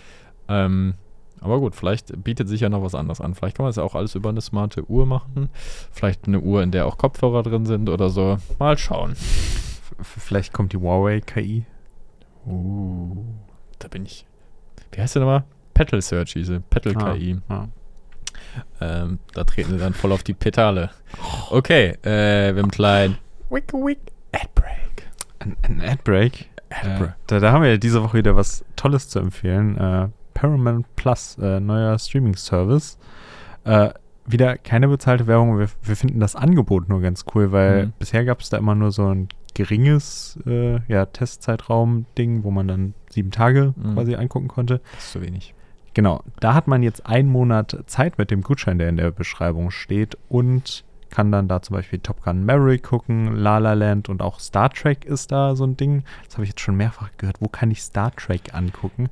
Ähm, 0.47 0.95
aber 1.43 1.59
gut, 1.59 1.75
vielleicht 1.75 2.23
bietet 2.23 2.47
sich 2.47 2.61
ja 2.61 2.69
noch 2.69 2.81
was 2.81 2.95
anderes 2.95 3.21
an. 3.21 3.35
Vielleicht 3.35 3.57
kann 3.57 3.63
man 3.65 3.69
das 3.69 3.75
ja 3.77 3.83
auch 3.83 3.95
alles 3.95 4.15
über 4.15 4.29
eine 4.29 4.41
smarte 4.41 4.89
Uhr 4.89 5.05
machen. 5.05 5.49
Vielleicht 5.91 6.27
eine 6.27 6.39
Uhr, 6.39 6.63
in 6.63 6.71
der 6.71 6.85
auch 6.85 6.97
Kopfhörer 6.97 7.43
drin 7.43 7.65
sind 7.65 7.89
oder 7.89 8.09
so. 8.09 8.37
Mal 8.59 8.77
schauen. 8.77 9.13
Vielleicht 10.01 10.53
kommt 10.53 10.73
die 10.73 10.77
Huawei 10.77 11.21
KI. 11.21 11.65
Uh, 12.45 13.15
da 13.79 13.87
bin 13.87 14.05
ich. 14.05 14.25
Wie 14.91 15.01
heißt 15.01 15.15
der 15.15 15.21
nochmal? 15.21 15.43
Petal 15.73 16.01
Search, 16.01 16.33
diese 16.33 16.59
Petal 16.59 16.95
Ah, 16.97 17.13
KI. 17.13 17.39
ja. 17.49 17.67
Ähm, 18.81 19.19
da 19.33 19.43
treten 19.43 19.71
sie 19.71 19.77
dann 19.79 19.93
voll 19.93 20.11
auf 20.11 20.23
die 20.23 20.33
Petale. 20.33 20.91
Okay, 21.49 21.97
äh, 22.03 22.05
wir 22.05 22.47
haben 22.49 22.57
einen 22.59 22.71
kleinen 22.71 23.17
Wick 23.49 23.71
Wick 23.73 23.99
Adbreak. 24.31 25.09
Ein, 25.39 25.55
ein 25.63 25.81
Adbreak. 25.81 26.49
Äh, 26.69 26.75
Adbreak. 26.87 27.13
da, 27.27 27.39
da 27.39 27.51
haben 27.51 27.63
wir 27.63 27.71
ja 27.71 27.77
diese 27.77 28.03
Woche 28.03 28.17
wieder 28.17 28.35
was 28.35 28.63
Tolles 28.75 29.07
zu 29.09 29.19
empfehlen. 29.19 29.77
Äh, 29.77 30.09
Paramount 30.47 30.85
Plus, 30.97 31.37
äh, 31.41 31.61
neuer 31.61 31.97
Streaming-Service. 31.97 32.97
Äh, 33.63 33.91
wieder 34.25 34.57
keine 34.57 34.89
bezahlte 34.89 35.25
Werbung. 35.25 35.57
Wir, 35.57 35.69
wir 35.83 35.95
finden 35.95 36.19
das 36.19 36.35
Angebot 36.35 36.89
nur 36.89 36.99
ganz 37.01 37.23
cool, 37.33 37.53
weil 37.53 37.85
Mhm. 37.87 37.93
bisher 37.97 38.25
gab 38.25 38.41
es 38.41 38.49
da 38.49 38.57
immer 38.57 38.75
nur 38.75 38.91
so 38.91 39.07
ein 39.07 39.29
geringes 39.53 40.37
äh, 40.45 40.79
ja, 40.91 41.05
Testzeitraum-Ding, 41.05 42.43
wo 42.43 42.51
man 42.51 42.67
dann 42.67 42.93
sieben 43.09 43.31
Tage 43.31 43.73
Mhm. 43.77 43.93
quasi 43.93 44.15
angucken 44.15 44.49
konnte. 44.49 44.81
Das 44.95 45.05
ist 45.05 45.11
zu 45.13 45.21
wenig. 45.21 45.53
Genau, 45.93 46.21
da 46.41 46.53
hat 46.55 46.67
man 46.67 46.83
jetzt 46.83 47.05
einen 47.05 47.29
Monat 47.29 47.77
Zeit 47.85 48.17
mit 48.17 48.29
dem 48.29 48.41
Gutschein, 48.41 48.79
der 48.79 48.89
in 48.89 48.97
der 48.97 49.11
Beschreibung 49.11 49.71
steht 49.71 50.17
und 50.27 50.83
kann 51.09 51.31
dann 51.31 51.47
da 51.47 51.61
zum 51.61 51.75
Beispiel 51.75 51.99
Top 51.99 52.21
Gun 52.23 52.43
Maverick 52.43 52.83
gucken, 52.83 53.35
La 53.35 53.59
La 53.59 53.73
Land 53.73 54.09
und 54.09 54.21
auch 54.21 54.39
Star 54.41 54.69
Trek 54.71 55.05
ist 55.05 55.31
da 55.31 55.55
so 55.55 55.63
ein 55.65 55.77
Ding. 55.77 56.03
Das 56.25 56.33
habe 56.33 56.43
ich 56.43 56.49
jetzt 56.49 56.61
schon 56.61 56.75
mehrfach 56.75 57.11
gehört. 57.17 57.37
Wo 57.39 57.47
kann 57.47 57.69
ich 57.71 57.81
Star 57.83 58.11
Trek 58.15 58.53
angucken? 58.55 59.09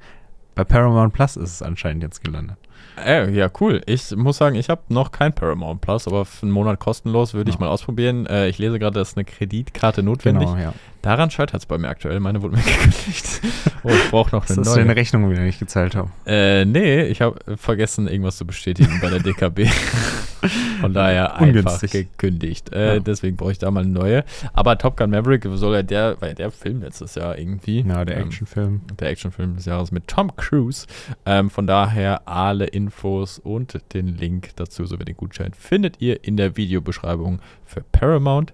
Bei 0.56 0.64
Paramount 0.64 1.14
Plus 1.14 1.38
ist 1.38 1.52
es 1.52 1.62
anscheinend 1.62 2.04
jetzt 2.04 2.24
gelandet. 2.24 2.58
Äh, 3.04 3.32
ja, 3.32 3.50
cool. 3.60 3.82
Ich 3.86 4.16
muss 4.16 4.38
sagen, 4.38 4.56
ich 4.56 4.70
habe 4.70 4.82
noch 4.90 5.12
kein 5.12 5.34
Paramount 5.34 5.82
Plus, 5.82 6.08
aber 6.08 6.26
für 6.26 6.44
einen 6.44 6.52
Monat 6.52 6.80
kostenlos 6.80 7.34
würde 7.34 7.50
ich 7.50 7.58
mal 7.58 7.68
ausprobieren. 7.68 8.26
Äh, 8.28 8.48
ich 8.50 8.58
lese 8.60 8.78
gerade, 8.80 9.00
dass 9.00 9.16
eine 9.16 9.26
Kreditkarte 9.26 10.04
notwendig. 10.04 10.48
Genau, 10.50 10.60
ja. 10.62 10.74
Daran 11.02 11.32
scheitert 11.32 11.62
es 11.62 11.66
bei 11.66 11.80
mir 11.80 11.90
aktuell. 11.90 12.20
Meine 12.20 12.44
wurde 12.44 12.58
mir 12.58 12.62
gekündigt. 12.64 13.42
Oh, 13.84 13.90
ich 13.90 14.12
brauche 14.12 14.36
noch 14.36 14.48
eine 14.48 14.58
Dass 14.58 14.68
neue. 14.68 14.76
du 14.76 14.82
deine 14.82 14.96
Rechnung 14.96 15.32
wieder 15.32 15.42
nicht 15.42 15.58
gezahlt 15.60 15.96
haben. 15.96 16.12
Äh, 16.28 16.66
nee, 16.66 17.04
ich 17.06 17.22
habe 17.22 17.40
vergessen, 17.58 18.08
irgendwas 18.08 18.38
zu 18.38 18.46
bestätigen 18.46 19.00
bei 19.02 19.10
der 19.10 19.20
DKB. 19.20 19.62
Von 20.82 20.94
daher 20.94 21.34
einfach 21.36 21.48
Ungünstig. 21.48 21.92
gekündigt. 21.92 22.72
Äh, 22.74 22.96
Ja. 22.96 23.00
Deswegen 23.00 23.36
brauche 23.38 23.52
ich 23.52 23.58
da 23.60 23.70
mal 23.72 23.82
eine 23.84 23.90
neue. 23.92 24.24
Aber 24.54 24.78
Top 24.78 24.98
Gun 24.98 25.10
Maverick 25.12 25.48
soll 25.54 25.76
ja 25.76 25.84
der, 25.84 26.20
war 26.22 26.30
ja 26.30 26.34
der 26.34 26.52
Film 26.52 26.82
letztes 26.82 27.16
Jahr 27.16 27.38
irgendwie. 27.38 27.82
Ja, 27.82 28.06
der 28.06 28.18
Ähm, 28.18 28.26
Actionfilm. 28.28 28.82
der 29.00 29.10
Actionfilm 29.10 29.56
des 29.56 29.66
Jahres 29.66 29.92
mit 29.92 30.08
Tom 30.08 30.36
Cruise. 30.36 30.86
Ähm, 31.26 31.50
von 31.50 31.66
daher 31.68 32.28
alle 32.28 32.66
Infos 32.74 33.40
und 33.40 33.80
den 33.94 34.08
Link 34.08 34.52
dazu 34.56 34.86
sowie 34.86 35.06
den 35.06 35.18
Gutschein 35.18 35.54
findet 35.54 36.02
ihr 36.02 36.24
in 36.24 36.38
der 36.38 36.58
Videobeschreibung 36.58 37.40
für 37.66 37.82
Paramount 37.92 38.54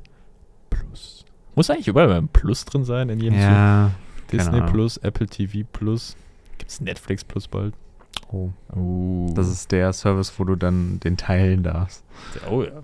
Plus. 0.70 1.26
Muss 1.56 1.70
eigentlich 1.70 1.88
überall 1.88 2.12
ein 2.12 2.28
Plus 2.28 2.66
drin 2.66 2.84
sein 2.86 3.10
in 3.10 3.20
jedem 3.20 3.40
Ja. 3.40 3.92
Disney 4.32 4.58
Ahnung. 4.58 4.72
Plus, 4.72 4.98
Apple 4.98 5.28
TV 5.28 5.66
Plus. 5.72 6.16
Gibt 6.58 6.70
es 6.72 6.82
Netflix 6.82 7.24
Plus 7.24 7.48
bald? 7.48 7.74
Oh, 8.32 8.50
Oh. 8.76 9.32
das 9.34 9.48
ist 9.50 9.72
der 9.72 9.94
Service, 9.94 10.34
wo 10.38 10.44
du 10.44 10.56
dann 10.56 11.00
den 11.00 11.18
teilen 11.18 11.64
darfst. 11.64 12.04
Oh 12.52 12.62
ja. 12.64 12.84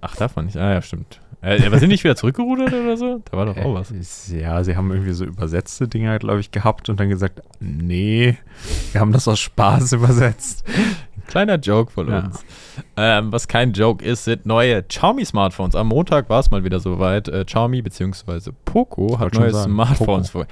Ach, 0.00 0.16
darf 0.16 0.34
man 0.36 0.46
nicht. 0.46 0.56
Ah 0.56 0.72
ja, 0.72 0.82
stimmt. 0.82 1.20
Äh, 1.42 1.64
aber 1.66 1.78
sind 1.80 1.88
nicht 1.88 2.04
wieder 2.04 2.14
zurückgerudert 2.16 2.72
oder 2.72 2.96
so? 2.96 3.20
Da 3.30 3.36
war 3.36 3.46
doch 3.46 3.56
auch 3.56 3.74
was. 3.74 3.90
Äh, 4.30 4.40
Ja, 4.40 4.62
sie 4.62 4.76
haben 4.76 4.90
irgendwie 4.92 5.12
so 5.12 5.24
übersetzte 5.24 5.88
Dinger, 5.88 6.18
glaube 6.18 6.38
ich, 6.40 6.50
gehabt 6.52 6.88
und 6.88 7.00
dann 7.00 7.08
gesagt, 7.08 7.42
nee, 7.58 8.36
wir 8.92 9.00
haben 9.00 9.12
das 9.12 9.26
aus 9.26 9.40
Spaß 9.40 9.92
übersetzt. 9.94 10.64
Kleiner 11.26 11.56
Joke 11.56 11.90
von 11.92 12.08
Ja. 12.08 12.18
uns. 12.26 12.44
Ähm, 12.96 13.32
was 13.32 13.48
kein 13.48 13.72
Joke 13.72 14.04
ist, 14.04 14.24
sind 14.24 14.46
neue 14.46 14.82
Xiaomi-Smartphones. 14.82 15.74
Am 15.74 15.88
Montag 15.88 16.28
war 16.28 16.40
es 16.40 16.50
mal 16.50 16.62
wieder 16.64 16.78
soweit. 16.78 17.26
Äh, 17.28 17.44
Xiaomi 17.44 17.82
bzw. 17.82 18.52
Poco 18.64 19.18
hat 19.18 19.34
neue 19.34 19.50
sagen, 19.50 19.72
Smartphones 19.72 20.30
vor. 20.30 20.46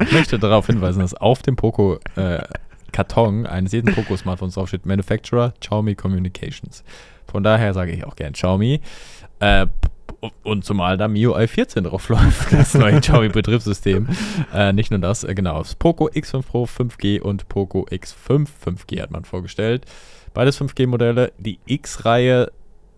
Ich 0.00 0.12
möchte 0.12 0.38
darauf 0.38 0.66
hinweisen, 0.66 1.00
dass 1.00 1.14
auf 1.14 1.42
dem 1.42 1.56
Poco 1.56 1.98
äh, 2.16 2.42
Karton 2.92 3.46
eines 3.46 3.72
jeden 3.72 3.94
Poco-Smartphones 3.94 4.54
draufsteht 4.54 4.86
Manufacturer 4.86 5.52
Xiaomi 5.60 5.94
Communications. 5.94 6.84
Von 7.26 7.42
daher 7.42 7.74
sage 7.74 7.92
ich 7.92 8.04
auch 8.04 8.16
gern 8.16 8.32
Xiaomi. 8.32 8.80
Äh, 9.40 9.66
und 10.42 10.64
zumal 10.64 10.96
da 10.96 11.06
MIUI 11.06 11.46
14 11.46 11.84
drauf 11.84 12.08
läuft, 12.08 12.52
das 12.52 12.74
neue 12.74 13.00
Xiaomi-Betriebssystem. 13.00 14.08
Äh, 14.54 14.72
nicht 14.72 14.90
nur 14.90 15.00
das, 15.00 15.24
äh, 15.24 15.34
genau, 15.34 15.58
das 15.58 15.74
Poco 15.74 16.08
X5 16.08 16.42
Pro 16.42 16.64
5G 16.64 17.20
und 17.20 17.48
Poco 17.48 17.86
X5 17.90 18.48
5G 18.64 19.02
hat 19.02 19.10
man 19.10 19.24
vorgestellt. 19.24 19.84
Beides 20.32 20.60
5G-Modelle. 20.60 21.32
Die 21.38 21.58
X-Reihe 21.66 22.50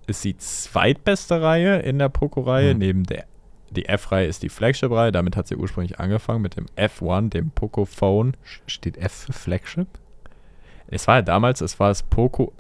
ist 0.07 0.25
die 0.25 0.37
zweitbeste 0.37 1.43
Reihe 1.43 1.81
in 1.81 1.99
der 1.99 2.09
Poco-Reihe. 2.09 2.75
Mhm. 2.75 2.79
Neben 2.79 3.05
der 3.05 3.25
die 3.71 3.87
F-Reihe 3.87 4.27
ist 4.27 4.43
die 4.43 4.49
Flagship-Reihe. 4.49 5.13
Damit 5.13 5.37
hat 5.37 5.49
sie 5.49 5.57
ursprünglich 5.57 5.99
angefangen 5.99 6.43
mit 6.43 6.57
dem 6.57 6.67
F1, 6.77 7.31
dem 7.31 7.51
Poco 7.51 7.85
Phone. 7.85 8.37
Steht 8.67 8.97
F 8.97 9.13
für 9.13 9.33
Flagship? 9.33 9.89
Es 10.89 11.09
war 11.09 11.17
ja 11.17 11.23
damals, 11.23 11.61
es 11.61 11.81
war 11.81 11.89
das 11.89 12.03
Poco 12.03 12.53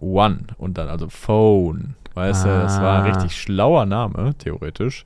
F1 0.00 0.54
und 0.58 0.78
dann 0.78 0.88
also 0.88 1.08
Phone. 1.08 1.94
Weißt 2.14 2.44
du, 2.44 2.48
das 2.48 2.80
war 2.80 3.02
ein 3.02 3.10
Ah. 3.12 3.14
richtig 3.14 3.36
schlauer 3.38 3.84
Name, 3.84 4.34
theoretisch. 4.38 5.04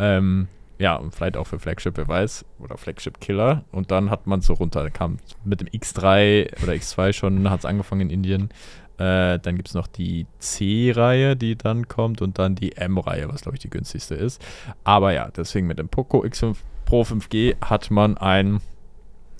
Ähm, 0.00 0.48
ja, 0.78 0.96
und 0.96 1.14
vielleicht 1.14 1.36
auch 1.36 1.46
für 1.46 1.58
Flagship, 1.58 1.96
wer 1.96 2.08
weiß, 2.08 2.44
oder 2.58 2.76
Flagship 2.76 3.20
Killer. 3.20 3.64
Und 3.72 3.90
dann 3.90 4.10
hat 4.10 4.26
man 4.26 4.40
so 4.40 4.54
runter, 4.54 4.90
kam 4.90 5.18
mit 5.44 5.60
dem 5.60 5.68
X3 5.68 6.62
oder 6.62 6.72
X2 6.72 7.12
schon, 7.12 7.48
hat 7.50 7.60
es 7.60 7.64
angefangen 7.64 8.02
in 8.02 8.10
Indien. 8.10 8.50
Äh, 8.98 9.38
dann 9.38 9.54
gibt 9.56 9.68
es 9.68 9.74
noch 9.74 9.86
die 9.86 10.26
C-Reihe, 10.40 11.36
die 11.36 11.54
dann 11.56 11.86
kommt 11.86 12.20
und 12.22 12.38
dann 12.40 12.56
die 12.56 12.76
M-Reihe, 12.76 13.28
was 13.28 13.42
glaube 13.42 13.56
ich 13.56 13.62
die 13.62 13.70
günstigste 13.70 14.16
ist. 14.16 14.44
Aber 14.82 15.12
ja, 15.12 15.30
deswegen 15.36 15.68
mit 15.68 15.78
dem 15.78 15.88
Poco 15.88 16.24
X5 16.24 16.56
Pro 16.84 17.02
5G 17.02 17.54
hat 17.64 17.90
man 17.92 18.16
ein 18.16 18.60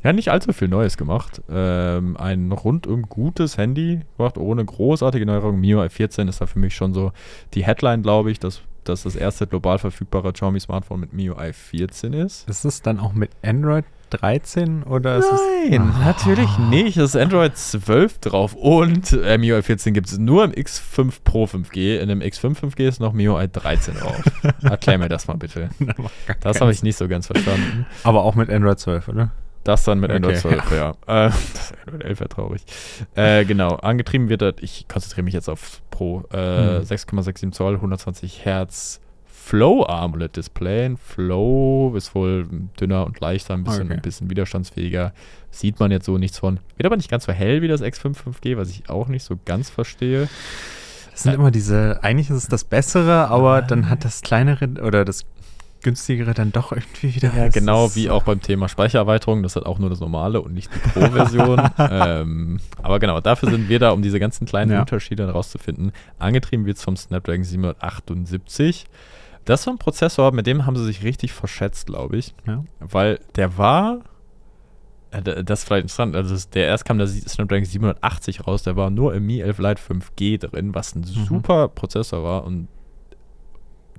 ja, 0.04 0.12
nicht 0.12 0.30
allzu 0.30 0.52
viel 0.52 0.68
Neues 0.68 0.96
gemacht. 0.96 1.42
Ähm, 1.50 2.16
ein 2.16 2.52
rundum 2.52 3.02
gutes 3.02 3.56
Handy 3.58 4.00
gemacht, 4.16 4.38
ohne 4.38 4.64
großartige 4.64 5.26
Neuerungen. 5.26 5.60
MIUI 5.60 5.88
14 5.88 6.28
ist 6.28 6.40
da 6.40 6.46
für 6.46 6.58
mich 6.58 6.74
schon 6.74 6.94
so 6.94 7.12
die 7.54 7.64
Headline, 7.64 8.02
glaube 8.02 8.30
ich, 8.30 8.38
dass 8.38 8.62
dass 8.84 9.02
das 9.02 9.16
erste 9.16 9.46
global 9.46 9.78
verfügbare 9.78 10.32
Xiaomi 10.32 10.60
Smartphone 10.60 11.00
mit 11.00 11.12
MIUI 11.12 11.52
14 11.52 12.14
ist. 12.14 12.48
Ist 12.48 12.64
es 12.64 12.80
dann 12.80 12.98
auch 13.00 13.12
mit 13.12 13.30
Android 13.42 13.84
13 14.08 14.84
oder 14.84 15.16
ist 15.18 15.30
es. 15.30 15.40
Nein, 15.68 15.92
Ah. 15.94 16.04
natürlich 16.06 16.56
nicht. 16.70 16.96
Es 16.96 17.14
ist 17.14 17.16
Android 17.16 17.54
12 17.54 18.18
drauf 18.20 18.54
und 18.54 19.12
äh, 19.12 19.36
MIUI 19.36 19.60
14 19.62 19.92
gibt 19.92 20.06
es 20.06 20.16
nur 20.16 20.42
im 20.44 20.52
X5 20.52 21.16
Pro 21.22 21.44
5G. 21.44 21.98
In 21.98 22.08
dem 22.08 22.20
X5 22.20 22.58
5G 22.60 22.88
ist 22.88 23.00
noch 23.00 23.12
MIUI 23.12 23.48
13 23.48 23.96
drauf. 23.96 24.22
Erklär 24.62 24.96
mir 24.96 25.10
das 25.10 25.26
mal 25.28 25.36
bitte. 25.36 25.68
Das 26.40 26.62
habe 26.62 26.72
ich 26.72 26.82
nicht 26.82 26.96
so 26.96 27.08
ganz 27.08 27.26
verstanden. 27.26 27.84
Aber 28.04 28.22
auch 28.24 28.36
mit 28.36 28.48
Android 28.48 28.78
12, 28.78 29.08
oder? 29.08 29.32
Das 29.64 29.84
dann 29.84 30.00
mit 30.00 30.10
Android 30.10 30.44
Okay. 30.44 30.56
12, 30.60 30.70
ja. 30.76 30.90
Äh, 31.06 31.30
das 31.54 31.72
Android 31.86 32.04
11 32.04 32.20
wäre 32.20 32.28
traurig. 32.28 32.62
Äh, 33.14 33.44
genau, 33.44 33.76
angetrieben 33.76 34.28
wird 34.28 34.42
das, 34.42 34.54
ich 34.60 34.86
konzentriere 34.88 35.24
mich 35.24 35.34
jetzt 35.34 35.48
auf 35.48 35.82
Pro, 35.90 36.24
äh, 36.32 36.78
Hm. 36.78 36.82
6,67 36.84 37.52
Zoll, 37.52 37.74
120 37.74 38.44
Hertz 38.44 39.00
Flow 39.26 39.84
AMOLED 39.86 40.36
Display. 40.36 40.94
Flow 41.02 41.94
ist 41.96 42.14
wohl 42.14 42.46
dünner 42.80 43.06
und 43.06 43.18
leichter, 43.20 43.54
ein 43.54 43.64
bisschen, 43.64 43.84
Okay. 43.86 43.94
ein 43.94 44.02
bisschen 44.02 44.28
widerstandsfähiger. 44.30 45.12
Sieht 45.50 45.80
man 45.80 45.90
jetzt 45.90 46.04
so 46.04 46.18
nichts 46.18 46.38
von. 46.38 46.60
Wird 46.76 46.84
aber 46.86 46.96
nicht 46.96 47.10
ganz 47.10 47.24
so 47.24 47.32
hell 47.32 47.62
wie 47.62 47.68
das 47.68 47.82
X5 47.82 48.14
5G, 48.14 48.56
was 48.58 48.68
ich 48.68 48.90
auch 48.90 49.08
nicht 49.08 49.24
so 49.24 49.38
ganz 49.46 49.70
verstehe. 49.70 50.28
Das 51.12 51.22
sind 51.22 51.32
Äh, 51.32 51.34
immer 51.36 51.50
diese, 51.50 51.98
eigentlich 52.02 52.28
ist 52.28 52.36
es 52.36 52.48
das 52.48 52.64
Bessere, 52.64 53.28
aber 53.28 53.62
dann 53.62 53.88
hat 53.88 54.04
das 54.04 54.20
kleinere 54.20 54.68
oder 54.82 55.04
das 55.06 55.24
günstigere 55.82 56.34
dann 56.34 56.50
doch 56.52 56.72
irgendwie 56.72 57.14
wieder. 57.14 57.32
Ja, 57.36 57.48
genau 57.48 57.94
wie 57.94 58.10
auch 58.10 58.22
beim 58.24 58.40
Thema 58.40 58.68
Speichererweiterung. 58.68 59.42
Das 59.42 59.56
hat 59.56 59.64
auch 59.66 59.78
nur 59.78 59.90
das 59.90 60.00
normale 60.00 60.40
und 60.40 60.54
nicht 60.54 60.70
die 60.74 60.78
Pro-Version. 60.90 61.70
ähm, 61.78 62.60
aber 62.82 62.98
genau, 62.98 63.20
dafür 63.20 63.50
sind 63.50 63.68
wir 63.68 63.78
da, 63.78 63.90
um 63.90 64.02
diese 64.02 64.18
ganzen 64.20 64.46
kleinen 64.46 64.72
Ja. 64.72 64.80
Unterschiede 64.80 65.26
herauszufinden. 65.26 65.92
Angetrieben 66.18 66.66
wird 66.66 66.78
es 66.78 66.82
vom 66.84 66.96
Snapdragon 66.96 67.44
778. 67.44 68.86
Das 69.44 69.60
ist 69.60 69.64
so 69.64 69.70
ein 69.70 69.78
Prozessor, 69.78 70.32
mit 70.32 70.46
dem 70.46 70.66
haben 70.66 70.76
sie 70.76 70.84
sich 70.84 71.02
richtig 71.04 71.32
verschätzt, 71.32 71.86
glaube 71.86 72.16
ich. 72.18 72.34
Ja. 72.46 72.64
Weil 72.80 73.20
der 73.36 73.56
war. 73.56 74.00
äh, 75.10 75.22
Das 75.44 75.60
ist 75.60 75.64
vielleicht 75.66 75.84
interessant. 75.84 76.14
Also 76.16 76.36
der 76.52 76.66
erst 76.66 76.84
kam 76.84 76.98
der 76.98 77.06
Snapdragon 77.06 77.64
780 77.64 78.46
raus, 78.46 78.62
der 78.62 78.76
war 78.76 78.90
nur 78.90 79.14
im 79.14 79.26
Mi 79.26 79.40
11 79.40 79.58
Lite 79.58 79.80
5G 79.80 80.38
drin, 80.38 80.74
was 80.74 80.94
ein 80.94 81.04
super 81.04 81.68
Prozessor 81.68 82.22
war 82.24 82.44
und 82.44 82.68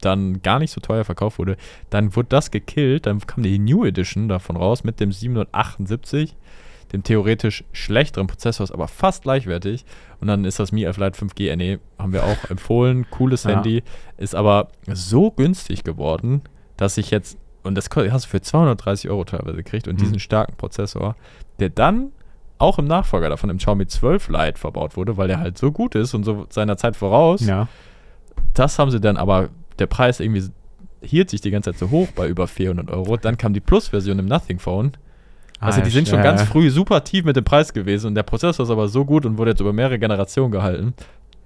dann 0.01 0.41
gar 0.41 0.59
nicht 0.59 0.71
so 0.71 0.81
teuer 0.81 1.03
verkauft 1.05 1.39
wurde. 1.39 1.57
Dann 1.89 2.15
wurde 2.15 2.29
das 2.29 2.51
gekillt, 2.51 3.05
dann 3.05 3.19
kam 3.25 3.43
die 3.43 3.59
New 3.59 3.85
Edition 3.85 4.27
davon 4.29 4.55
raus 4.57 4.83
mit 4.83 4.99
dem 4.99 5.11
778, 5.11 6.35
dem 6.93 7.03
theoretisch 7.03 7.63
schlechteren 7.71 8.27
Prozessor, 8.27 8.63
ist 8.63 8.71
aber 8.71 8.87
fast 8.87 9.23
gleichwertig. 9.23 9.85
Und 10.21 10.27
dann 10.27 10.43
ist 10.45 10.59
das 10.59 10.71
Mi 10.71 10.83
11 10.83 10.97
Lite 10.97 11.17
5G, 11.25 11.49
äh, 11.49 11.55
nee, 11.55 11.79
haben 11.99 12.13
wir 12.13 12.23
auch 12.23 12.49
empfohlen, 12.49 13.05
cooles 13.11 13.43
Ja. 13.43 13.51
Handy, 13.51 13.83
ist 14.17 14.33
aber 14.35 14.69
so 14.91 15.31
günstig 15.31 15.83
geworden, 15.83 16.41
dass 16.77 16.97
ich 16.97 17.11
jetzt, 17.11 17.37
und 17.63 17.75
das 17.75 17.89
hast 17.95 18.25
du 18.25 18.29
für 18.29 18.41
230 18.41 19.09
Euro 19.09 19.23
teilweise 19.23 19.57
gekriegt 19.57 19.87
und 19.87 19.95
Mhm. 19.95 19.99
diesen 19.99 20.19
starken 20.19 20.55
Prozessor, 20.55 21.15
der 21.59 21.69
dann 21.69 22.11
auch 22.57 22.77
im 22.79 22.85
Nachfolger 22.85 23.29
davon, 23.29 23.49
im 23.49 23.57
Xiaomi 23.57 23.87
12 23.87 24.27
Lite 24.29 24.57
verbaut 24.59 24.97
wurde, 24.97 25.15
weil 25.15 25.27
der 25.29 25.39
halt 25.39 25.57
so 25.57 25.71
gut 25.71 25.95
ist 25.95 26.13
und 26.13 26.23
so 26.25 26.45
seiner 26.49 26.75
Zeit 26.75 26.95
voraus. 26.97 27.45
Ja. 27.45 27.67
Das 28.53 28.79
haben 28.79 28.91
sie 28.91 28.99
dann 28.99 29.15
aber, 29.15 29.49
der 29.79 29.87
Preis 29.87 30.19
irgendwie 30.19 30.43
hielt 31.01 31.29
sich 31.29 31.41
die 31.41 31.51
ganze 31.51 31.71
Zeit 31.71 31.79
so 31.79 31.89
hoch 31.91 32.07
bei 32.15 32.27
über 32.27 32.47
400 32.47 32.89
Euro. 32.91 33.17
Dann 33.17 33.37
kam 33.37 33.53
die 33.53 33.61
Plus-Version 33.61 34.19
im 34.19 34.25
Nothing 34.25 34.59
Phone. 34.59 34.91
Also 35.61 35.81
Ah, 35.81 35.83
die 35.83 35.89
sind 35.89 36.07
ja, 36.07 36.13
schon 36.15 36.23
ganz 36.23 36.41
früh 36.43 36.69
super 36.69 37.03
tief 37.03 37.25
mit 37.25 37.35
dem 37.35 37.43
Preis 37.43 37.73
gewesen 37.73 38.07
und 38.07 38.15
der 38.15 38.23
Prozessor 38.23 38.63
ist 38.65 38.69
aber 38.69 38.87
so 38.87 39.03
gut 39.05 39.25
und 39.25 39.37
wurde 39.37 39.51
jetzt 39.51 39.59
über 39.59 39.73
mehrere 39.73 39.99
Generationen 39.99 40.51
gehalten, 40.51 40.93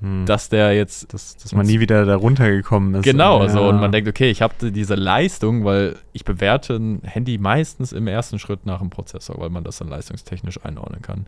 Hm. 0.02 0.26
dass 0.26 0.50
der 0.50 0.74
jetzt 0.76 1.14
dass, 1.14 1.36
dass 1.38 1.54
man 1.54 1.66
nie 1.66 1.80
wieder 1.80 2.06
da 2.06 2.16
runtergekommen 2.16 2.96
ist. 2.96 3.04
Genau, 3.04 3.42
Ja. 3.42 3.50
so 3.50 3.68
und 3.68 3.80
man 3.80 3.92
denkt, 3.92 4.08
okay, 4.10 4.30
ich 4.30 4.42
habe 4.42 4.72
diese 4.72 4.96
Leistung, 4.96 5.64
weil 5.66 5.96
ich 6.12 6.26
bewerte 6.26 6.76
ein 6.76 7.02
Handy 7.04 7.38
meistens 7.38 7.92
im 7.92 8.06
ersten 8.08 8.38
Schritt 8.38 8.66
nach 8.66 8.80
dem 8.80 8.90
Prozessor, 8.90 9.40
weil 9.40 9.50
man 9.50 9.64
das 9.64 9.78
dann 9.78 9.88
leistungstechnisch 9.88 10.64
einordnen 10.64 11.02
kann. 11.02 11.26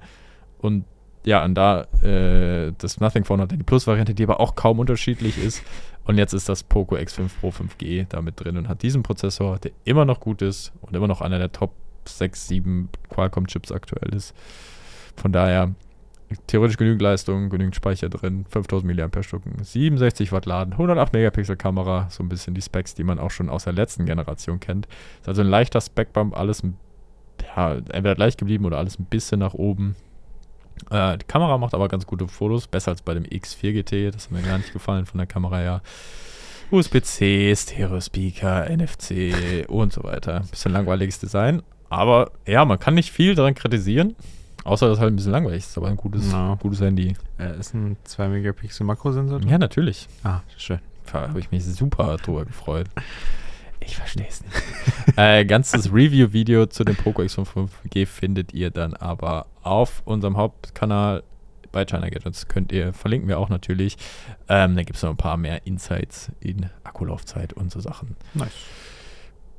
Und 0.59 0.85
ja, 1.25 1.43
und 1.43 1.55
da 1.55 1.85
äh, 2.03 2.71
das 2.77 2.99
Nothing 2.99 3.23
Phone 3.23 3.41
hat 3.41 3.51
die 3.51 3.57
Plus-Variante, 3.57 4.13
die 4.13 4.23
aber 4.23 4.39
auch 4.39 4.53
kaum 4.55 4.77
unterschiedlich 4.79 5.43
ist. 5.43 5.63
Und 6.05 6.17
jetzt 6.17 6.33
ist 6.33 6.47
das 6.47 6.63
Poco 6.63 6.95
X5 6.95 7.29
Pro 7.39 7.49
5G 7.49 8.05
da 8.07 8.21
mit 8.21 8.39
drin 8.39 8.57
und 8.57 8.69
hat 8.69 8.83
diesen 8.83 9.03
Prozessor, 9.03 9.57
der 9.59 9.71
immer 9.83 10.05
noch 10.05 10.19
gut 10.19 10.41
ist 10.41 10.71
und 10.81 10.95
immer 10.95 11.07
noch 11.07 11.21
einer 11.21 11.39
der 11.39 11.51
Top 11.51 11.73
6, 12.05 12.47
7 12.47 12.89
Qualcomm-Chips 13.09 13.71
aktuell 13.71 14.13
ist. 14.13 14.35
Von 15.15 15.31
daher 15.31 15.73
theoretisch 16.47 16.77
genügend 16.77 17.01
Leistung, 17.01 17.49
genügend 17.49 17.75
Speicher 17.75 18.09
drin, 18.09 18.45
5000 18.49 18.95
mAh, 18.95 19.63
67 19.63 20.31
Watt 20.31 20.45
Laden, 20.45 20.73
108 20.73 21.13
Megapixel 21.13 21.55
Kamera, 21.55 22.07
so 22.09 22.23
ein 22.23 22.29
bisschen 22.29 22.53
die 22.53 22.61
Specs, 22.61 22.95
die 22.95 23.03
man 23.03 23.19
auch 23.19 23.31
schon 23.31 23.49
aus 23.49 23.63
der 23.63 23.73
letzten 23.73 24.05
Generation 24.05 24.59
kennt. 24.59 24.87
Ist 25.21 25.27
also 25.27 25.41
ein 25.41 25.47
leichter 25.47 25.81
Spec-Bump, 25.81 26.37
alles 26.37 26.63
ja, 27.55 27.73
entweder 27.73 28.15
gleich 28.15 28.37
geblieben 28.37 28.65
oder 28.65 28.77
alles 28.77 28.99
ein 28.99 29.05
bisschen 29.05 29.39
nach 29.39 29.53
oben. 29.53 29.95
Äh, 30.89 31.17
die 31.17 31.25
Kamera 31.25 31.57
macht 31.57 31.73
aber 31.73 31.87
ganz 31.87 32.05
gute 32.05 32.27
Fotos, 32.27 32.67
besser 32.67 32.91
als 32.91 33.01
bei 33.01 33.13
dem 33.13 33.23
X4 33.23 33.71
GT. 33.73 34.13
Das 34.13 34.25
hat 34.25 34.31
mir 34.31 34.41
gar 34.41 34.57
nicht 34.57 34.73
gefallen 34.73 35.05
von 35.05 35.17
der 35.17 35.27
Kamera 35.27 35.57
her. 35.57 35.81
USB-C, 36.71 37.53
Stereo-Speaker, 37.55 38.69
NFC 38.69 39.65
und 39.69 39.93
so 39.93 40.03
weiter. 40.03 40.41
Bisschen 40.49 40.71
langweiliges 40.73 41.19
Design. 41.19 41.61
Aber 41.89 42.31
ja, 42.47 42.65
man 42.65 42.79
kann 42.79 42.95
nicht 42.95 43.11
viel 43.11 43.35
daran 43.35 43.53
kritisieren. 43.53 44.15
Außer, 44.63 44.87
dass 44.87 44.95
es 44.97 45.01
halt 45.01 45.13
ein 45.13 45.15
bisschen 45.15 45.31
langweilig 45.31 45.59
ist. 45.59 45.77
Aber 45.77 45.87
ein 45.87 45.95
gutes, 45.97 46.31
Ja. 46.31 46.55
gutes 46.59 46.81
Handy. 46.81 47.15
Äh, 47.37 47.59
ist 47.59 47.75
ein 47.75 47.97
2 48.03 48.29
Megapixel 48.29 48.85
Makrosensor? 48.85 49.39
drin? 49.39 49.49
Ja, 49.49 49.59
natürlich. 49.59 50.07
Ah, 50.23 50.41
schön. 50.57 50.79
Da 51.11 51.27
habe 51.29 51.39
ich 51.39 51.51
mich 51.51 51.63
super 51.63 52.17
drüber 52.17 52.45
gefreut. 52.45 52.87
Ich 53.79 53.95
verstehe 53.95 54.25
es 54.27 54.41
nicht. 54.41 54.53
äh, 55.17 55.45
ganzes 55.45 55.93
Review-Video 55.93 56.65
zu 56.65 56.83
dem 56.83 56.95
Poco 56.95 57.21
X5 57.21 57.47
5G 57.85 58.07
findet 58.07 58.53
ihr 58.55 58.71
dann 58.71 58.95
aber 58.95 59.45
auf 59.65 60.01
unserem 60.05 60.37
Hauptkanal 60.37 61.23
bei 61.71 61.85
China 61.85 62.09
Gadgets. 62.09 62.47
Könnt 62.47 62.71
ihr, 62.71 62.93
verlinken 62.93 63.27
wir 63.27 63.39
auch 63.39 63.49
natürlich. 63.49 63.97
Ähm, 64.47 64.75
da 64.75 64.83
gibt 64.83 64.95
es 64.95 65.03
noch 65.03 65.09
ein 65.09 65.17
paar 65.17 65.37
mehr 65.37 65.65
Insights 65.65 66.31
in 66.39 66.69
Akkulaufzeit 66.83 67.53
und 67.53 67.71
so 67.71 67.79
Sachen. 67.81 68.15
Nice. 68.33 68.51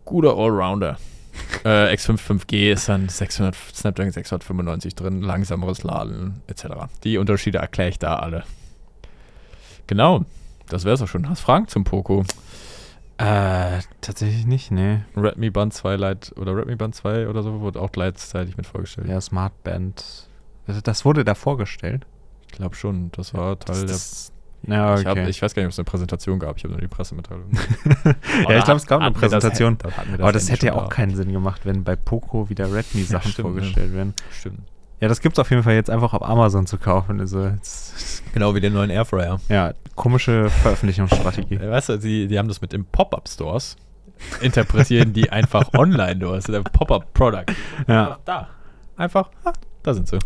Guter 0.05 0.37
Allrounder. 0.37 0.99
äh, 1.65 1.93
X5 1.95 2.19
5G 2.19 2.73
ist 2.73 2.89
dann 2.89 3.09
600, 3.09 3.55
Snapdragon 3.75 4.13
695 4.13 4.95
drin, 4.95 5.21
langsameres 5.21 5.83
Laden 5.83 6.41
etc. 6.47 6.67
Die 7.05 7.19
Unterschiede 7.19 7.59
erkläre 7.59 7.91
ich 7.91 7.99
da 7.99 8.17
alle. 8.17 8.45
Genau, 9.87 10.25
das 10.69 10.85
wäre 10.85 10.95
es 10.95 11.03
auch 11.03 11.09
schon. 11.09 11.29
Hast 11.29 11.41
Fragen 11.41 11.69
zum 11.69 11.85
Poco? 11.85 12.25
Äh, 13.19 13.81
tatsächlich 14.03 14.47
nicht, 14.47 14.71
nee. 14.71 15.01
Redmi 15.17 15.51
Band 15.51 15.73
2 15.73 15.97
Lite 15.97 16.35
oder 16.35 16.55
Redmi 16.57 16.77
Band 16.77 16.95
2 16.95 17.29
oder 17.29 17.43
so 17.43 17.61
wurde 17.61 17.81
auch 17.81 17.91
gleichzeitig 17.91 18.57
mit 18.57 18.67
vorgestellt. 18.67 19.09
Ja, 19.09 19.21
Smartband. 19.21 20.29
Also 20.67 20.81
das 20.83 21.05
wurde 21.05 21.25
da 21.25 21.35
vorgestellt. 21.35 22.07
Ich 22.47 22.53
glaube 22.53 22.75
schon, 22.75 23.11
das 23.13 23.33
war 23.33 23.59
Teil 23.59 23.81
der. 23.81 23.87
das, 23.87 24.33
ja, 24.67 24.99
Ich, 24.99 25.07
hab, 25.07 25.13
okay. 25.13 25.29
ich 25.29 25.41
weiß 25.41 25.55
gar 25.55 25.63
nicht, 25.63 25.69
ob 25.69 25.73
es 25.73 25.79
eine 25.79 25.85
Präsentation 25.85 26.39
gab. 26.39 26.59
Ich 26.59 26.65
habe 26.65 26.75
nur 26.75 26.81
die 26.81 26.89
Pressemitteilung. 26.89 27.51
ja, 28.49 28.59
ich 28.59 28.65
glaube, 28.65 28.79
es 28.79 28.87
gab 28.87 29.01
eine 29.01 29.13
Präsentation. 29.13 29.79
Das, 29.79 29.93
wir 29.93 30.21
Aber 30.21 30.33
das 30.33 30.51
hätte 30.51 30.67
ja 30.67 30.75
auch 30.75 30.85
da. 30.85 30.89
keinen 30.89 31.15
Sinn 31.15 31.33
gemacht, 31.33 31.65
wenn 31.65 31.85
bei 31.85 31.97
Poco 31.97 32.51
wieder 32.51 32.73
Redmi-Sachen 32.73 33.31
stimmt, 33.33 33.49
vorgestellt 33.49 33.95
werden. 33.95 34.15
Stimmt. 34.31 34.61
Ja, 35.01 35.09
das 35.09 35.21
gibt's 35.21 35.39
auf 35.39 35.51
jeden 35.51 35.63
Fall 35.63 35.75
jetzt 35.75 35.91
einfach 35.91 36.15
auf 36.15 36.23
Amazon 36.23 36.67
zu 36.67 36.79
kaufen. 36.79 37.21
Also, 37.21 37.51
Genau 38.33 38.55
wie 38.55 38.61
den 38.61 38.73
neuen 38.73 38.91
Airfryer. 38.91 39.41
ja, 39.49 39.73
komische 39.95 40.51
Veröffentlichungsstrategie. 40.51 41.55
Äh, 41.57 41.71
Weißt 41.71 41.89
du, 41.91 41.97
die, 41.99 42.27
die 42.29 42.39
haben 42.39 42.49
das 42.49 42.61
mit 42.61 42.73
den 42.73 42.85
Pop-Up-Stores. 42.85 43.77
Interpretieren 44.41 45.13
die 45.13 45.31
einfach 45.31 45.73
online. 45.77 46.17
Du 46.17 46.33
hast 46.35 46.49
ein 46.51 46.65
Pop-Up-Product. 46.65 47.47
Ja, 47.87 48.19
Da. 48.25 48.49
Einfach, 48.97 49.31
ah, 49.45 49.53
da 49.83 49.93
sind 49.93 50.09
sie. 50.09 50.19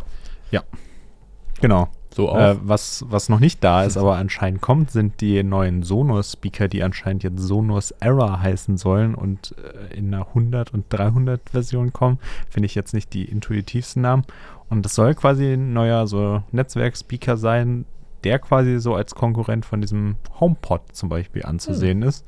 genau. 1.60 1.88
So 2.12 2.28
auch. 2.30 2.36
Äh, 2.38 2.56
was, 2.62 3.04
was 3.08 3.28
noch 3.28 3.38
nicht 3.38 3.62
da 3.62 3.84
ist, 3.84 3.96
aber 3.96 4.16
anscheinend 4.16 4.60
kommt, 4.60 4.90
sind 4.90 5.20
die 5.20 5.42
neuen 5.42 5.82
Sonos-Speaker, 5.82 6.66
die 6.68 6.82
anscheinend 6.82 7.22
jetzt 7.22 7.40
Sonos 7.40 7.92
Era 8.00 8.40
heißen 8.40 8.76
sollen 8.78 9.14
und 9.14 9.54
äh, 9.58 9.94
in 9.96 10.12
einer 10.12 10.26
100 10.28 10.72
und 10.74 10.86
300 10.88 11.50
Version 11.50 11.92
kommen. 11.92 12.18
Finde 12.48 12.66
ich 12.66 12.74
jetzt 12.74 12.94
nicht 12.94 13.12
die 13.12 13.24
intuitivsten 13.24 14.02
Namen. 14.02 14.24
Und 14.70 14.84
das 14.84 14.94
soll 14.94 15.14
quasi 15.14 15.52
ein 15.52 15.72
neuer 15.72 16.06
so 16.06 16.42
Netzwerk-Speaker 16.52 17.36
sein, 17.36 17.84
der 18.24 18.38
quasi 18.38 18.78
so 18.78 18.94
als 18.94 19.14
Konkurrent 19.14 19.66
von 19.66 19.80
diesem 19.80 20.16
HomePod 20.38 20.94
zum 20.94 21.08
Beispiel 21.08 21.44
anzusehen 21.44 22.02
ist. 22.02 22.24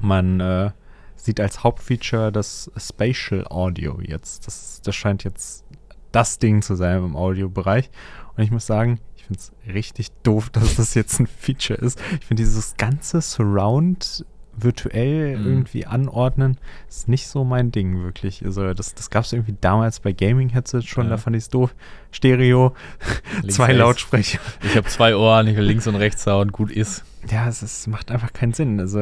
Man 0.00 0.40
äh, 0.40 0.70
sieht 1.16 1.40
als 1.40 1.64
Hauptfeature 1.64 2.30
das 2.30 2.70
Spatial 2.76 3.46
Audio 3.48 3.98
jetzt. 4.00 4.46
Das, 4.46 4.80
das 4.82 4.94
scheint 4.94 5.24
jetzt 5.24 5.64
das 6.12 6.38
Ding 6.38 6.62
zu 6.62 6.74
sein 6.74 6.98
im 7.02 7.16
Audiobereich. 7.16 7.90
Und 8.36 8.42
ich 8.42 8.50
muss 8.50 8.66
sagen, 8.66 9.00
ich 9.16 9.24
finde 9.24 9.40
es 9.40 9.52
richtig 9.72 10.10
doof, 10.22 10.50
dass 10.52 10.76
das 10.76 10.94
jetzt 10.94 11.18
ein 11.18 11.26
Feature 11.26 11.78
ist. 11.78 12.00
Ich 12.20 12.26
finde 12.26 12.42
dieses 12.42 12.76
ganze 12.76 13.20
Surround 13.20 14.24
virtuell 14.62 15.36
Mhm. 15.38 15.46
irgendwie 15.46 15.86
anordnen, 15.86 16.58
ist 16.88 17.08
nicht 17.08 17.26
so 17.28 17.44
mein 17.44 17.70
Ding 17.72 18.02
wirklich. 18.02 18.44
Also 18.44 18.72
das, 18.74 18.94
das 18.94 19.10
gab 19.10 19.24
es 19.24 19.32
irgendwie 19.32 19.54
damals 19.60 20.00
bei 20.00 20.12
Gaming-Headsets 20.12 20.86
schon, 20.86 21.04
Ja. 21.04 21.10
da 21.10 21.16
fand 21.16 21.36
ich 21.36 21.42
es 21.44 21.48
doof. 21.48 21.74
Stereo, 22.10 22.74
zwei 23.48 23.66
rechts. 23.66 23.78
Lautsprecher. 23.78 24.38
Ich 24.62 24.76
habe 24.76 24.86
zwei 24.88 25.14
Ohren, 25.16 25.46
ich 25.46 25.56
will 25.56 25.64
links 25.64 25.86
und 25.86 25.96
rechts 25.96 26.22
Sound, 26.24 26.52
gut 26.52 26.70
ist. 26.70 27.04
Ja, 27.30 27.48
es, 27.48 27.62
es 27.62 27.86
macht 27.86 28.10
einfach 28.10 28.32
keinen 28.32 28.52
Sinn. 28.52 28.80
Also 28.80 29.00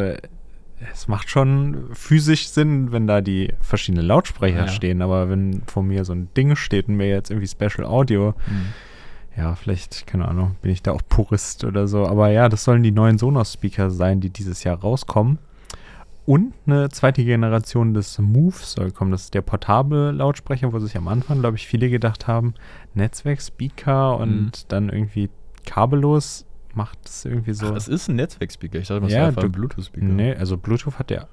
es 0.93 1.09
macht 1.09 1.31
schon 1.31 1.89
physisch 1.95 2.49
Sinn, 2.49 2.93
wenn 2.93 3.07
da 3.07 3.21
die 3.23 3.53
verschiedenen 3.61 4.07
Lautsprecher 4.07 4.67
Ja. 4.67 4.69
stehen, 4.69 5.01
aber 5.01 5.31
wenn 5.31 5.63
vor 5.67 5.83
mir 5.83 6.05
so 6.05 6.13
ein 6.13 6.29
Ding 6.37 6.55
steht 6.57 6.89
und 6.89 6.97
mir 6.97 7.09
jetzt 7.09 7.31
irgendwie 7.31 7.49
Special 7.49 7.87
Audio, 7.87 8.35
Hm. 8.47 8.67
Ja, 9.37 9.55
vielleicht, 9.55 10.07
keine 10.07 10.26
Ahnung, 10.28 10.57
bin 10.62 10.70
ich 10.72 10.82
da 10.82 10.93
auch 10.93 11.03
Purist 11.09 11.64
oder 11.64 11.87
so. 11.89 12.07
Aber 12.07 12.30
ja, 12.30 12.49
das 12.49 12.64
sollen 12.64 12.82
die 12.82 12.91
neuen 12.93 13.18
Sonos-Speaker 13.18 13.91
sein, 13.91 14.20
die 14.20 14.30
dieses 14.30 14.64
Jahr 14.64 14.78
rauskommen. 14.80 15.39
Und 16.24 16.55
eine 16.66 16.89
zweite 16.89 17.22
Generation 17.24 17.95
des 17.95 18.18
Move 18.18 18.57
soll 18.57 18.91
kommen. 18.91 19.12
Das 19.12 19.22
ist 19.24 19.34
der 19.34 19.43
portable 19.43 20.11
Lautsprecher, 20.11 20.72
wo 20.72 20.78
sich 20.80 20.97
am 20.97 21.07
Anfang, 21.07 21.39
glaube 21.41 21.57
ich, 21.57 21.68
viele 21.68 21.89
gedacht 21.89 22.26
haben, 22.26 22.55
Netzwerkspeaker 22.95 24.18
und 24.18 24.45
Mhm. 24.47 24.51
dann 24.68 24.89
irgendwie 24.89 25.30
kabellos 25.64 26.45
macht 26.74 26.99
es 27.07 27.24
irgendwie 27.24 27.55
so. 27.55 27.68
Ach, 27.72 27.76
es 27.76 27.89
ist 27.89 28.09
ein 28.09 28.16
Netzwerkspeaker. 28.16 28.78
Ich 28.78 28.89
dachte, 28.89 29.01
das 29.03 29.12
Ja, 29.12 29.18
wäre 29.18 29.28
einfach 29.28 29.43
du- 29.43 29.49
ein 29.49 29.53
Bluetooth-Speaker. 29.53 30.05
Nee, 30.07 30.34
also 30.34 30.57
Bluetooth 30.57 30.99
hat 30.99 31.11
der, 31.11 31.28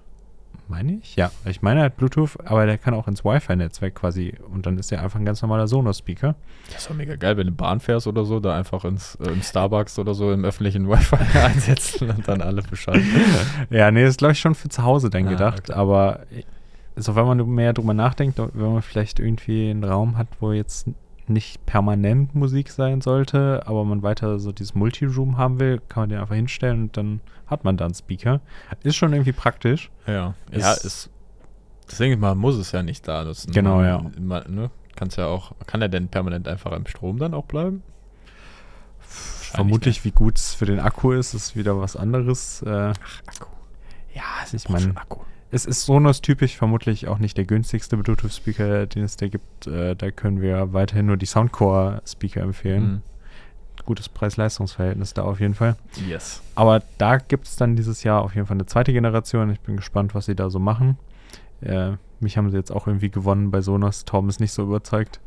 meine 0.69 0.93
ich? 0.93 1.15
Ja, 1.15 1.31
ich 1.45 1.61
meine, 1.61 1.81
hat 1.81 1.97
Bluetooth, 1.97 2.37
aber 2.45 2.65
der 2.65 2.77
kann 2.77 2.93
auch 2.93 3.07
ins 3.07 3.23
Wi-Fi-Netzwerk 3.25 3.95
quasi 3.95 4.33
und 4.51 4.65
dann 4.65 4.77
ist 4.77 4.91
er 4.91 5.01
einfach 5.03 5.19
ein 5.19 5.25
ganz 5.25 5.41
normaler 5.41 5.67
Sonos-Speaker. 5.67 6.35
Das 6.67 6.77
ist 6.83 6.89
doch 6.89 6.95
mega 6.95 7.15
geil, 7.15 7.37
wenn 7.37 7.47
du 7.47 7.53
Bahn 7.53 7.79
fährst 7.79 8.07
oder 8.07 8.25
so, 8.25 8.39
da 8.39 8.55
einfach 8.57 8.85
ins 8.85 9.15
äh, 9.15 9.29
im 9.29 9.41
Starbucks 9.41 9.99
oder 9.99 10.13
so 10.13 10.31
im 10.31 10.45
öffentlichen 10.45 10.89
Wi-Fi 10.89 11.15
einsetzen 11.39 12.09
und 12.09 12.27
dann 12.27 12.41
alle 12.41 12.61
Bescheid. 12.61 13.01
Ja, 13.69 13.91
nee, 13.91 14.01
das 14.01 14.11
ist 14.11 14.17
glaube 14.19 14.33
ich 14.33 14.39
schon 14.39 14.55
für 14.55 14.69
zu 14.69 14.83
Hause 14.83 15.09
dann 15.09 15.27
Ah, 15.27 15.29
gedacht, 15.29 15.69
okay. 15.69 15.73
aber 15.79 16.19
so 16.95 17.15
wenn 17.15 17.25
man 17.25 17.45
mehr 17.49 17.73
drüber 17.73 17.93
nachdenkt, 17.93 18.37
wenn 18.37 18.73
man 18.73 18.81
vielleicht 18.81 19.19
irgendwie 19.19 19.69
einen 19.69 19.83
Raum 19.83 20.17
hat, 20.17 20.27
wo 20.39 20.51
jetzt 20.51 20.87
nicht 21.29 21.65
permanent 21.65 22.35
Musik 22.35 22.69
sein 22.69 23.01
sollte, 23.01 23.63
aber 23.65 23.85
man 23.85 24.03
weiter 24.03 24.39
so 24.39 24.51
dieses 24.51 24.75
Multiroom 24.75 25.37
haben 25.37 25.59
will, 25.59 25.79
kann 25.89 26.01
man 26.03 26.09
den 26.09 26.19
einfach 26.19 26.35
hinstellen 26.35 26.83
und 26.83 26.97
dann 26.97 27.21
hat 27.47 27.63
man 27.63 27.77
da 27.77 27.85
einen 27.85 27.93
Speaker. 27.93 28.41
Ist 28.83 28.95
schon 28.95 29.13
irgendwie 29.13 29.31
praktisch. 29.31 29.89
Ja, 30.07 30.33
Ist- 30.51 30.61
ja, 30.61 30.73
ist. 30.73 31.09
Deswegen 31.89 32.19
man 32.19 32.37
muss 32.37 32.55
es 32.55 32.71
ja 32.71 32.81
nicht 32.83 33.07
da 33.07 33.23
nutzen. 33.23 33.51
Genau, 33.51 33.75
man, 33.77 33.85
ja. 33.85 34.05
Man, 34.19 34.55
ne, 34.55 34.71
kann's 34.95 35.15
ja 35.17 35.27
auch. 35.27 35.51
Kann 35.67 35.81
er 35.81 35.89
denn 35.89 36.07
permanent 36.07 36.47
einfach 36.47 36.71
im 36.71 36.85
Strom 36.87 37.17
dann 37.19 37.33
auch 37.33 37.45
bleiben? 37.45 37.83
Vermutlich, 38.99 40.03
wie 40.05 40.11
gut 40.11 40.37
es 40.37 40.53
für 40.55 40.65
den 40.65 40.79
Akku 40.79 41.11
ist, 41.11 41.33
ist 41.33 41.55
wieder 41.55 41.79
was 41.79 41.95
anderes. 41.95 42.61
Äh, 42.63 42.69
Akku. 42.69 43.47
ja, 44.15 44.23
also 44.41 44.57
ich 44.57 44.63
Braucht 44.63 44.81
meine, 44.81 44.97
Akku. 44.97 45.19
Es 45.53 45.65
ist 45.65 45.85
Sonos-typisch, 45.85 46.57
vermutlich 46.57 47.07
auch 47.07 47.19
nicht 47.19 47.37
der 47.37 47.45
günstigste 47.45 47.95
Bluetooth-Speaker, 47.95 48.87
den 48.87 49.03
es 49.03 49.17
da 49.17 49.27
gibt. 49.27 49.67
Äh, 49.67 49.95
da 49.95 50.09
können 50.09 50.41
wir 50.41 50.73
weiterhin 50.73 51.05
nur 51.05 51.17
die 51.17 51.27
Soundcore-Speaker 51.27 52.41
empfehlen. 52.41 52.83
Mhm. 52.83 53.01
Gutes 53.85 54.09
Preis-Leistungs-Verhältnis 54.09 55.13
da 55.13 55.23
auf 55.23 55.39
jeden 55.39 55.53
Fall. 55.53 55.75
Yes. 56.07 56.41
Aber 56.55 56.81
da 56.97 57.17
gibt 57.17 57.47
es 57.47 57.55
dann 57.55 57.75
dieses 57.75 58.03
Jahr 58.03 58.23
auf 58.23 58.33
jeden 58.33 58.47
Fall 58.47 58.55
eine 58.55 58.65
zweite 58.65 58.93
Generation. 58.93 59.51
Ich 59.51 59.59
bin 59.59 59.75
gespannt, 59.75 60.15
was 60.15 60.25
sie 60.25 60.35
da 60.35 60.49
so 60.49 60.57
machen. 60.57 60.97
Äh, 61.61 61.91
mich 62.19 62.37
haben 62.37 62.49
sie 62.49 62.57
jetzt 62.57 62.71
auch 62.71 62.87
irgendwie 62.87 63.09
gewonnen 63.09 63.51
bei 63.51 63.61
Sonos. 63.61 64.05
Torben 64.05 64.29
ist 64.29 64.39
nicht 64.39 64.53
so 64.53 64.63
überzeugt. 64.63 65.19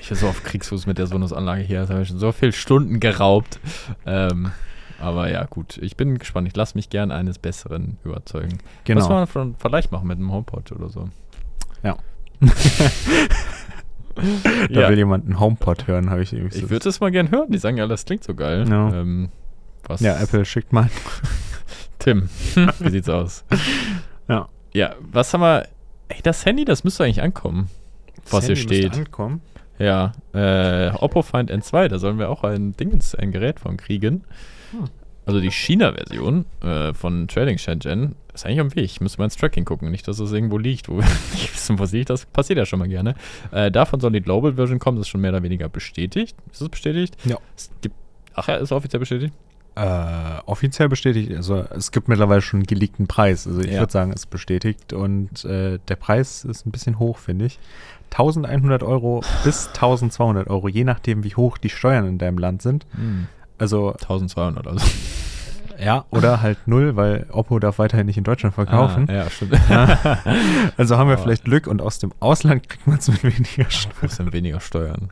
Ich 0.00 0.08
bin 0.08 0.16
so 0.16 0.28
auf 0.28 0.42
Kriegsfuß 0.42 0.86
mit 0.86 0.96
der 0.96 1.06
Sonos-Anlage 1.06 1.62
hier. 1.62 1.80
Das 1.80 1.90
habe 1.90 2.02
ich 2.02 2.08
schon 2.08 2.18
so 2.18 2.32
viele 2.32 2.52
Stunden 2.52 3.00
geraubt. 3.00 3.60
Ähm, 4.06 4.52
aber 5.00 5.30
ja, 5.30 5.44
gut. 5.44 5.78
Ich 5.78 5.96
bin 5.96 6.18
gespannt. 6.18 6.48
Ich 6.48 6.56
lasse 6.56 6.76
mich 6.76 6.90
gern 6.90 7.10
eines 7.10 7.38
Besseren 7.38 7.98
überzeugen. 8.04 8.58
Genau. 8.84 9.00
Was 9.00 9.08
man 9.08 9.42
einen 9.42 9.56
Vergleich 9.56 9.90
machen 9.90 10.08
mit 10.08 10.18
einem 10.18 10.32
HomePod 10.32 10.72
oder 10.72 10.88
so. 10.88 11.08
da 14.16 14.80
ja. 14.80 14.88
will 14.88 14.96
jemand 14.96 15.26
einen 15.26 15.38
HomePod 15.38 15.86
hören, 15.86 16.10
habe 16.10 16.22
ich 16.22 16.32
irgendwie 16.32 16.56
Ich 16.56 16.62
so- 16.62 16.70
würde 16.70 16.88
es 16.88 17.00
mal 17.00 17.10
gern 17.10 17.30
hören. 17.30 17.50
Die 17.50 17.58
sagen 17.58 17.76
ja, 17.76 17.86
das 17.86 18.04
klingt 18.04 18.24
so 18.24 18.34
geil. 18.34 18.66
Ja. 18.68 18.92
Ähm, 18.92 19.30
was? 19.86 20.00
Ja, 20.00 20.18
Apple 20.20 20.44
schickt 20.44 20.72
mal. 20.72 20.88
Tim, 21.98 22.28
wie 22.78 22.90
sieht's 22.90 23.08
aus? 23.08 23.44
Ja. 24.28 24.48
Ja, 24.72 24.94
was 25.00 25.32
haben 25.32 25.40
wir? 25.40 25.68
Ey, 26.08 26.20
das 26.22 26.44
Handy, 26.44 26.64
das 26.64 26.84
müsste 26.84 27.04
eigentlich 27.04 27.22
ankommen. 27.22 27.68
Was 28.30 28.46
hier 28.46 28.54
Das 28.54 28.62
Handy 28.62 28.74
müsste 28.82 28.94
steht. 28.94 29.06
Ankommen. 29.06 29.40
Ja, 29.78 30.12
äh, 30.32 30.90
Oppo 30.90 31.22
Find 31.22 31.50
N2, 31.50 31.88
da 31.88 31.98
sollen 31.98 32.18
wir 32.18 32.30
auch 32.30 32.44
ein 32.44 32.74
Dingens, 32.76 33.14
ein 33.14 33.32
Gerät 33.32 33.60
von 33.60 33.76
kriegen. 33.76 34.24
Hm. 34.78 34.88
Also 35.24 35.40
die 35.40 35.50
China-Version 35.50 36.44
äh, 36.62 36.94
von 36.94 37.26
Trading 37.26 37.58
Shenzhen 37.58 38.14
ist 38.32 38.46
eigentlich 38.46 38.60
am 38.60 38.74
Weg. 38.76 39.00
Müssen 39.00 39.18
wir 39.18 39.24
ins 39.24 39.36
Tracking 39.36 39.64
gucken. 39.64 39.90
Nicht, 39.90 40.06
dass 40.06 40.20
es 40.20 40.30
irgendwo 40.30 40.56
liegt, 40.56 40.88
wo 40.88 40.98
wir 40.98 41.04
nicht 41.32 41.52
wissen, 41.52 41.78
wo 41.80 41.82
es 41.84 41.90
liegt. 41.92 42.10
Das 42.10 42.26
passiert 42.26 42.58
ja 42.58 42.64
schon 42.66 42.78
mal 42.78 42.86
gerne. 42.88 43.16
Äh, 43.50 43.72
davon 43.72 43.98
soll 43.98 44.12
die 44.12 44.20
Global 44.20 44.52
Version 44.54 44.78
kommen. 44.78 44.98
Das 44.98 45.06
ist 45.06 45.10
schon 45.10 45.20
mehr 45.20 45.32
oder 45.32 45.42
weniger 45.42 45.68
bestätigt. 45.68 46.36
Ist 46.52 46.60
es 46.62 46.68
bestätigt? 46.68 47.16
Ja. 47.24 47.38
Es 47.56 47.70
gibt, 47.80 47.96
ach 48.34 48.46
ja, 48.46 48.56
ist 48.56 48.70
offiziell 48.70 49.00
bestätigt. 49.00 49.34
Äh, 49.74 50.38
offiziell 50.46 50.88
bestätigt, 50.88 51.36
also 51.36 51.56
es 51.56 51.92
gibt 51.92 52.08
mittlerweile 52.08 52.40
schon 52.40 52.60
einen 52.60 52.66
geleakten 52.66 53.06
Preis. 53.08 53.46
Also 53.46 53.60
ich 53.60 53.72
Ja. 53.72 53.80
würde 53.80 53.92
sagen, 53.92 54.10
es 54.10 54.20
ist 54.22 54.30
bestätigt 54.30 54.94
und 54.94 55.44
äh, 55.44 55.78
der 55.86 55.96
Preis 55.96 56.44
ist 56.46 56.64
ein 56.66 56.70
bisschen 56.70 56.98
hoch, 56.98 57.18
finde 57.18 57.44
ich. 57.44 57.58
1100 58.10 58.82
Euro 58.82 59.22
bis 59.44 59.66
1200 59.74 60.48
Euro, 60.48 60.68
je 60.68 60.84
nachdem, 60.84 61.24
wie 61.24 61.34
hoch 61.34 61.58
die 61.58 61.68
Steuern 61.68 62.06
in 62.06 62.16
deinem 62.16 62.38
Land 62.38 62.62
sind. 62.62 62.86
Hm. 62.94 63.26
Also 63.58 63.92
1200 63.92 64.66
also. 64.66 64.86
ja, 65.82 66.04
oder 66.10 66.42
halt 66.42 66.58
null, 66.66 66.96
weil 66.96 67.26
Oppo 67.30 67.58
darf 67.58 67.78
weiterhin 67.78 68.06
nicht 68.06 68.18
in 68.18 68.24
Deutschland 68.24 68.54
verkaufen. 68.54 69.06
Ah, 69.08 69.12
ja, 69.12 69.30
stimmt. 69.30 69.54
Also 70.76 70.98
haben 70.98 71.08
wir 71.08 71.18
vielleicht 71.18 71.44
Glück 71.44 71.66
und 71.66 71.80
aus 71.80 71.98
dem 71.98 72.12
Ausland 72.20 72.68
kriegt 72.68 72.86
man 72.86 72.98
es 72.98 73.08
mit 73.08 73.22
weniger 73.24 73.70
Steuern. 73.70 74.10
Denn 74.18 74.32
weniger 74.32 74.60
Steuern? 74.60 75.08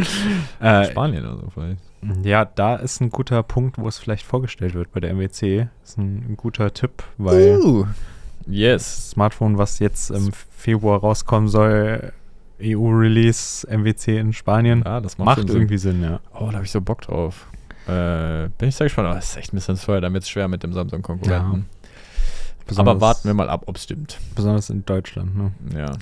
Äh, 0.61 0.91
Spanien 0.91 1.25
oder 1.27 1.37
so 1.39 1.51
vielleicht. 1.55 1.81
Ja, 2.23 2.45
da 2.45 2.77
ist 2.77 3.01
ein 3.01 3.09
guter 3.09 3.43
Punkt, 3.43 3.79
wo 3.79 3.89
es 3.89 3.97
vielleicht 3.99 4.27
vorgestellt 4.27 4.75
wird 4.75 4.93
bei 4.93 5.01
der 5.01 5.15
MWC. 5.15 5.69
Ist 5.83 5.97
ein, 5.97 6.33
ein 6.33 6.37
guter 6.37 6.73
Tipp, 6.75 7.03
weil 7.17 7.57
Uh. 7.57 7.87
Yes. 8.47 9.11
Smartphone, 9.13 9.57
was 9.57 9.79
jetzt 9.79 10.11
im 10.11 10.31
Februar 10.55 11.01
rauskommen 11.01 11.49
soll, 11.49 12.13
EU-Release, 12.63 13.67
MWC 13.67 14.19
in 14.19 14.33
Spanien, 14.35 14.83
Ja, 14.85 15.01
das 15.01 15.17
macht, 15.19 15.27
macht 15.27 15.39
schon 15.39 15.49
Sinn. 15.49 15.57
irgendwie 15.57 15.79
Sinn, 15.79 16.03
ja. 16.03 16.21
Oh, 16.35 16.47
da 16.49 16.55
habe 16.55 16.65
ich 16.65 16.71
so 16.71 16.81
Bock 16.83 17.01
drauf. 17.03 17.47
Äh, 17.87 18.49
bin 18.59 18.69
ich 18.69 18.77
sehr 18.77 18.87
gespannt. 18.87 19.09
Aber 19.09 19.19
es 19.19 19.31
ist 19.31 19.37
echt 19.37 19.53
ein 19.53 19.57
bisschen 19.57 19.77
teuer, 19.79 20.01
damit 20.01 20.23
es 20.23 20.29
schwer 20.29 20.49
mit 20.49 20.63
dem 20.63 20.73
Samsung-Konkurrenten. 20.73 21.67
Aber 22.77 23.01
warten 23.01 23.29
wir 23.29 23.35
mal 23.35 23.51
ab, 23.51 23.65
ob 23.67 23.77
es 23.77 23.83
stimmt. 23.85 24.19
Besonders 24.35 24.71
in 24.71 24.85
Deutschland, 24.87 25.37
ne? 25.37 25.53
Ja, 25.77 25.93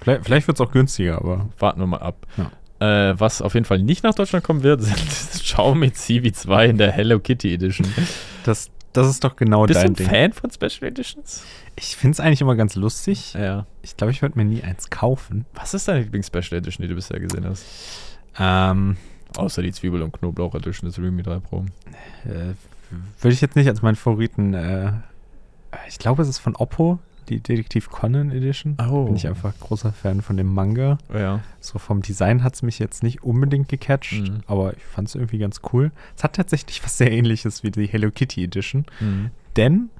Vielleicht, 0.00 0.24
vielleicht 0.24 0.46
wird 0.46 0.60
es 0.60 0.66
auch 0.66 0.70
günstiger, 0.72 1.18
aber 1.18 1.48
warten 1.58 1.80
wir 1.80 1.86
mal 1.86 1.98
ab. 1.98 2.26
Äh, 2.80 3.18
was 3.18 3.42
auf 3.42 3.54
jeden 3.54 3.66
Fall 3.66 3.80
nicht 3.80 4.04
nach 4.04 4.14
Deutschland 4.14 4.44
kommen 4.44 4.62
wird, 4.62 4.82
sind 4.82 4.96
Xiaomi 4.96 5.88
CV2 5.88 6.66
in 6.66 6.78
der 6.78 6.92
Hello 6.92 7.18
Kitty 7.18 7.52
Edition. 7.54 7.86
das, 8.44 8.70
das 8.92 9.08
ist 9.08 9.24
doch 9.24 9.34
genau 9.34 9.66
Bist 9.66 9.80
du 9.80 9.82
dein 9.82 9.92
ein 9.92 9.94
Ding. 9.94 10.08
Fan 10.08 10.32
von 10.32 10.50
Special 10.50 10.88
Editions? 10.88 11.42
Ich 11.76 11.96
finde 11.96 12.12
es 12.12 12.20
eigentlich 12.20 12.40
immer 12.40 12.54
ganz 12.54 12.76
lustig. 12.76 13.34
Ja. 13.34 13.66
Ich 13.82 13.96
glaube, 13.96 14.12
ich 14.12 14.22
würde 14.22 14.38
mir 14.38 14.44
nie 14.44 14.62
eins 14.62 14.90
kaufen. 14.90 15.44
Was 15.54 15.74
ist 15.74 15.88
deine 15.88 16.00
Lieblings-Special 16.00 16.58
Edition, 16.58 16.82
die 16.82 16.88
du 16.88 16.94
bisher 16.94 17.18
gesehen 17.18 17.44
hast? 17.44 17.64
Ähm, 18.38 18.96
Außer 19.38 19.62
die 19.62 19.72
Zwiebel- 19.72 20.02
und 20.02 20.12
Knoblauch 20.12 20.54
Edition 20.54 20.88
des 20.88 20.98
Realme 20.98 21.22
3 21.22 21.38
Pro. 21.38 21.64
äh, 22.24 22.54
würde 23.20 23.34
ich 23.34 23.40
jetzt 23.40 23.54
nicht 23.56 23.68
als 23.68 23.82
meinen 23.82 23.96
Favoriten. 23.96 24.54
Äh, 24.54 24.92
ich 25.88 25.98
glaube, 25.98 26.22
es 26.22 26.28
ist 26.28 26.38
von 26.38 26.56
Oppo, 26.56 26.98
die 27.28 27.40
Detektiv 27.40 27.90
Conan 27.90 28.30
Edition. 28.30 28.76
Oh. 28.90 29.04
Bin 29.04 29.14
ich 29.16 29.28
einfach 29.28 29.52
großer 29.60 29.92
Fan 29.92 30.22
von 30.22 30.36
dem 30.38 30.52
Manga. 30.52 30.96
Ja. 31.12 31.40
So 31.60 31.78
vom 31.78 32.00
Design 32.02 32.42
hat 32.42 32.54
es 32.54 32.62
mich 32.62 32.78
jetzt 32.78 33.02
nicht 33.02 33.22
unbedingt 33.22 33.68
gecatcht, 33.68 34.14
Mhm. 34.28 34.40
aber 34.46 34.74
ich 34.76 34.82
fand 34.84 35.08
es 35.08 35.14
irgendwie 35.14 35.38
ganz 35.38 35.60
cool. 35.72 35.92
Es 36.16 36.24
hat 36.24 36.32
tatsächlich 36.36 36.82
was 36.82 36.96
sehr 36.96 37.12
ähnliches 37.12 37.62
wie 37.62 37.70
die 37.70 37.86
Hello 37.86 38.10
Kitty 38.10 38.42
Edition, 38.44 38.86
Mhm. 39.00 39.30
denn 39.56 39.90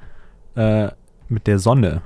äh, 0.57 0.91
mit 1.29 1.47
der 1.47 1.59
Sonne 1.59 2.01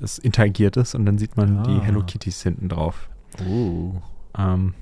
es 0.00 0.18
interagiert 0.18 0.76
ist 0.76 0.94
und 0.96 1.06
dann 1.06 1.16
sieht 1.16 1.36
man 1.36 1.62
die 1.62 1.70
Ah. 1.78 1.82
Hello 1.82 2.02
Kitties 2.02 2.42
hinten 2.42 2.68
drauf. 2.68 3.08
Uh. 3.48 3.94
Ähm, 4.36 4.74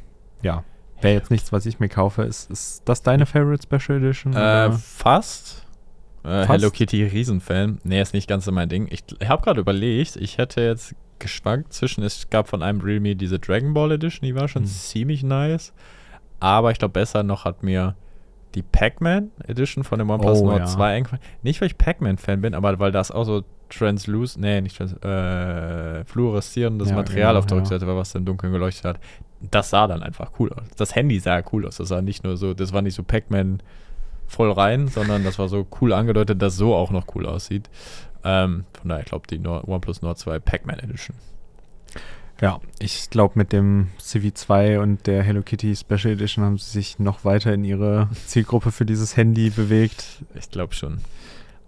ja, 0.42 0.64
wäre 1.02 1.14
jetzt 1.14 1.30
nichts, 1.30 1.52
was 1.52 1.66
ich 1.66 1.80
mir 1.80 1.88
kaufe. 1.88 2.22
Ist, 2.22 2.50
ist 2.50 2.82
das 2.84 3.02
deine 3.02 3.26
Favorite 3.26 3.62
Special 3.62 3.98
Edition? 3.98 4.32
Äh, 4.34 4.72
fast. 4.72 5.66
Äh, 6.24 6.46
Fast? 6.46 6.48
Hello 6.50 6.70
Kitty 6.70 7.04
Riesenfan. 7.04 7.80
Nee, 7.84 8.00
ist 8.00 8.14
nicht 8.14 8.28
ganz 8.28 8.44
so 8.44 8.52
mein 8.52 8.68
Ding. 8.68 8.86
Ich, 8.90 9.02
ich 9.18 9.28
habe 9.28 9.42
gerade 9.42 9.60
überlegt, 9.60 10.16
ich 10.16 10.38
hätte 10.38 10.60
jetzt 10.60 10.94
geschwankt 11.18 11.72
zwischen, 11.72 12.02
es 12.04 12.30
gab 12.30 12.48
von 12.48 12.62
einem 12.62 12.80
Realme 12.80 13.14
diese 13.16 13.38
Dragon 13.38 13.74
Ball 13.74 13.92
Edition, 13.92 14.26
die 14.26 14.34
war 14.34 14.48
schon 14.48 14.62
Hm. 14.62 14.68
ziemlich 14.68 15.22
nice. 15.22 15.72
Aber 16.40 16.70
ich 16.72 16.78
glaube, 16.78 16.92
besser 16.92 17.22
noch 17.22 17.44
hat 17.44 17.62
mir 17.62 17.94
die 18.54 18.62
Pac-Man 18.62 19.30
Edition 19.46 19.82
von 19.84 19.98
dem 19.98 20.10
OnePlus 20.10 20.40
Oh, 20.40 20.46
Nord 20.46 20.58
ja. 20.60 20.66
2 20.66 20.94
eingefallen. 20.96 21.22
Nicht, 21.42 21.60
weil 21.60 21.68
ich 21.68 21.78
Pac-Man-Fan 21.78 22.40
bin, 22.40 22.54
aber 22.54 22.78
weil 22.78 22.92
das 22.92 23.10
auch 23.10 23.24
so 23.24 23.44
translus, 23.70 24.36
nee, 24.36 24.60
nicht 24.60 24.76
trans, 24.76 24.92
äh, 25.02 26.04
fluoreszierendes 26.04 26.90
Ja, 26.90 26.96
Material 26.96 27.28
genau, 27.30 27.38
auf 27.38 27.46
der 27.46 27.56
ja. 27.56 27.60
Rückseite 27.62 27.86
war, 27.86 27.96
was 27.96 28.12
dann 28.12 28.24
dunkel 28.26 28.50
geleuchtet 28.50 28.84
hat. 28.84 29.00
Das 29.50 29.70
sah 29.70 29.86
dann 29.86 30.02
einfach 30.02 30.32
cool 30.38 30.52
aus. 30.52 30.64
Das 30.76 30.94
Handy 30.94 31.18
sah 31.18 31.42
cool 31.52 31.66
aus. 31.66 31.76
Das 31.76 31.88
sah 31.88 32.00
nicht 32.00 32.24
nur 32.24 32.36
so, 32.36 32.54
das 32.54 32.72
war 32.72 32.82
nicht 32.82 32.94
so 32.94 33.02
Pac-Man 33.02 33.62
voll 34.26 34.52
rein, 34.52 34.88
sondern 34.88 35.24
das 35.24 35.38
war 35.38 35.48
so 35.48 35.66
cool 35.80 35.92
angedeutet, 35.92 36.40
dass 36.40 36.56
so 36.56 36.74
auch 36.74 36.90
noch 36.90 37.14
cool 37.14 37.26
aussieht. 37.26 37.68
Ähm, 38.24 38.64
von 38.78 38.88
daher, 38.88 39.02
ich 39.02 39.08
glaube, 39.08 39.26
die 39.26 39.38
Nord 39.38 39.68
OnePlus 39.68 40.02
Nord 40.02 40.18
2 40.18 40.38
Pac-Man 40.38 40.78
Edition. 40.78 41.16
Ja, 42.40 42.60
ich 42.80 43.08
glaube, 43.10 43.34
mit 43.36 43.52
dem 43.52 43.88
CV2 44.00 44.80
und 44.80 45.06
der 45.06 45.22
Hello 45.22 45.42
Kitty 45.42 45.76
Special 45.76 46.14
Edition 46.14 46.44
haben 46.44 46.58
sie 46.58 46.70
sich 46.72 46.98
noch 46.98 47.24
weiter 47.24 47.52
in 47.52 47.64
ihre 47.64 48.08
Zielgruppe 48.26 48.72
für 48.72 48.84
dieses 48.84 49.16
Handy 49.16 49.50
bewegt. 49.50 50.24
Ich 50.34 50.50
glaube 50.50 50.74
schon. 50.74 50.98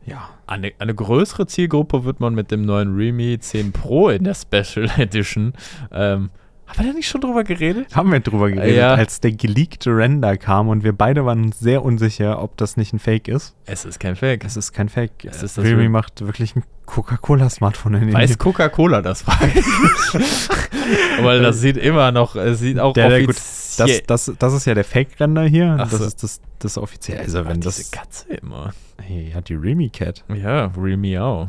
Ja. 0.04 0.30
Eine, 0.46 0.72
eine 0.80 0.94
größere 0.94 1.46
Zielgruppe 1.46 2.04
wird 2.04 2.18
man 2.18 2.34
mit 2.34 2.50
dem 2.50 2.62
neuen 2.62 2.96
Realme 2.96 3.38
10 3.38 3.72
Pro 3.72 4.08
in 4.08 4.24
der 4.24 4.34
Special 4.34 4.90
Edition. 4.98 5.52
Ähm, 5.92 6.30
haben 6.66 6.78
wir 6.78 6.86
da 6.86 6.92
nicht 6.94 7.08
schon 7.08 7.20
drüber 7.20 7.44
geredet? 7.44 7.94
Haben 7.94 8.10
wir 8.12 8.20
drüber 8.20 8.50
geredet, 8.50 8.76
Ja. 8.76 8.94
als 8.94 9.20
der 9.20 9.32
geleakte 9.32 9.90
Render 9.96 10.36
kam 10.36 10.68
und 10.68 10.82
wir 10.82 10.92
beide 10.92 11.24
waren 11.26 11.44
uns 11.44 11.60
sehr 11.60 11.84
unsicher, 11.84 12.42
ob 12.42 12.56
das 12.56 12.76
nicht 12.76 12.92
ein 12.92 12.98
Fake 12.98 13.28
ist. 13.28 13.54
Es 13.66 13.84
ist 13.84 14.00
kein 14.00 14.16
Fake. 14.16 14.44
Es 14.44 14.56
ist 14.56 14.72
kein 14.72 14.88
Fake. 14.88 15.24
Es 15.24 15.42
ist 15.42 15.58
Realme 15.58 15.80
Real- 15.82 15.88
macht 15.90 16.20
wirklich 16.26 16.56
ein 16.56 16.64
Coca-Cola-Smartphone 16.86 17.94
in 17.94 18.00
den 18.08 18.12
Weiß 18.12 18.38
Coca-Cola 18.38 19.02
das 19.02 19.26
war? 19.26 19.38
Weil 21.22 21.40
das 21.42 21.60
sieht 21.60 21.76
immer 21.76 22.12
noch, 22.12 22.36
es 22.36 22.58
sieht 22.60 22.78
auch 22.78 22.92
Der- 22.94 23.08
der 23.08 23.20
gut, 23.20 23.30
offiziell. 23.36 24.02
das, 24.06 24.26
das, 24.26 24.36
das 24.38 24.52
ist 24.54 24.64
ja 24.66 24.74
der 24.74 24.84
Fake-Render 24.84 25.44
hier. 25.44 25.76
Ach 25.78 25.90
das 25.90 25.98
so. 26.00 26.04
ist 26.06 26.22
das, 26.22 26.40
das 26.58 26.78
offizielle. 26.78 27.20
Also 27.20 27.40
Ach, 27.40 27.48
wenn 27.48 27.60
diese 27.60 27.80
das. 27.82 27.90
Katze 27.90 28.34
immer. 28.34 28.72
Hey, 29.00 29.32
hat 29.34 29.48
die 29.48 29.54
Realme 29.54 29.88
Cat. 29.90 30.24
Ja, 30.34 30.66
Realme 30.76 31.22
auch. 31.22 31.48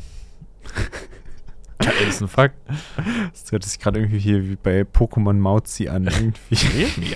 Das 1.85 2.15
ist 2.15 2.21
ein 2.21 2.27
Fakt. 2.27 2.55
Das 3.31 3.51
hört 3.51 3.63
sich 3.63 3.79
gerade 3.79 3.99
irgendwie 3.99 4.19
hier 4.19 4.47
wie 4.49 4.55
bei 4.55 4.81
Pokémon 4.81 5.33
Mauzi 5.33 5.87
an. 5.87 6.05
Irgendwie. 6.05 7.15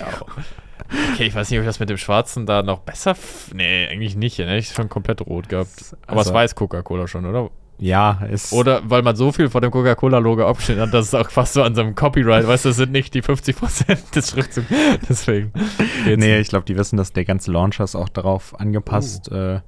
Okay, 1.14 1.26
ich 1.26 1.34
weiß 1.36 1.48
nicht, 1.50 1.58
ob 1.60 1.62
ich 1.62 1.68
das 1.68 1.78
mit 1.78 1.88
dem 1.88 1.98
Schwarzen 1.98 2.46
da 2.46 2.62
noch 2.64 2.80
besser. 2.80 3.14
Nee, 3.54 3.86
eigentlich 3.86 4.16
nicht. 4.16 4.40
Ne? 4.40 4.58
Ich 4.58 4.70
schon 4.70 4.88
komplett 4.88 5.20
rot 5.20 5.48
gehabt. 5.48 5.94
Aber 6.08 6.18
Also- 6.18 6.30
es 6.30 6.34
weiß 6.34 6.54
Coca-Cola 6.56 7.06
schon, 7.06 7.26
oder? 7.26 7.50
ja, 7.78 8.20
es. 8.28 8.52
Oder 8.52 8.82
weil 8.90 9.02
man 9.02 9.14
so 9.14 9.30
viel 9.30 9.48
von 9.48 9.62
dem 9.62 9.70
Coca-Cola-Logo 9.70 10.44
abgeschnitten 10.46 10.82
hat, 10.82 10.92
dass 10.92 11.06
es 11.06 11.14
auch 11.14 11.30
fast 11.30 11.52
so 11.52 11.62
an 11.62 11.74
so 11.76 11.82
einem 11.82 11.94
Copyright, 11.94 12.44
weißt 12.46 12.64
du, 12.64 12.70
das 12.70 12.76
sind 12.76 12.90
nicht 12.92 13.14
die 13.14 13.22
50% 13.22 14.10
des 14.14 14.30
Schriftzugs. 14.30 14.66
Deswegen. 15.08 15.52
geht's 16.04 16.18
Nee, 16.18 16.40
ich 16.40 16.48
glaube, 16.48 16.64
die 16.66 16.76
wissen, 16.76 16.96
dass 16.96 17.12
der 17.12 17.24
ganze 17.24 17.52
Launcher 17.52 17.84
ist 17.84 17.94
auch 17.94 18.08
darauf 18.08 18.58
angepasst. 18.58 19.30
Oh. 19.30 19.34
Äh, 19.36 19.60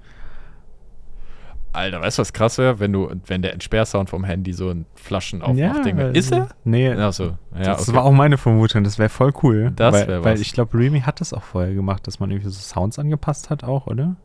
Alter, 1.73 2.01
weißt 2.03 2.19
du, 2.19 2.21
was 2.21 2.33
krass 2.33 2.59
wäre, 2.59 2.81
wenn 2.81 2.93
du, 2.93 3.11
wenn 3.27 3.41
der 3.43 3.53
Entsperrsound 3.55 4.11
vom 4.11 4.25
Handy 4.25 4.53
so 4.53 4.69
ein 4.71 4.85
Flaschenaufmachding 4.95 5.97
wäre. 5.97 6.13
äh, 6.13 6.19
Ist 6.19 6.33
er? 6.33 6.49
Nee. 6.65 6.91
Achso, 6.93 7.37
ja, 7.55 7.63
das 7.75 7.89
okay. 7.89 7.97
war 7.97 8.05
auch 8.05 8.13
meine 8.13 8.37
Vermutung, 8.37 8.85
das 8.85 8.99
wäre 8.99 9.09
voll 9.09 9.33
cool. 9.43 9.73
Das 9.75 9.95
weil, 9.95 10.09
wär 10.09 10.25
Weil 10.25 10.35
was. 10.35 10.41
ich 10.41 10.53
glaube, 10.53 10.77
Realme 10.79 11.07
hat 11.07 11.21
das 11.21 11.33
auch 11.33 11.43
vorher 11.43 11.73
gemacht, 11.75 12.07
dass 12.07 12.21
man 12.21 12.31
irgendwie 12.31 12.51
so 12.51 12.61
Sounds 12.61 12.99
angepasst 12.99 13.49
hat 13.51 13.65
auch, 13.65 13.87
oder? 13.87 14.17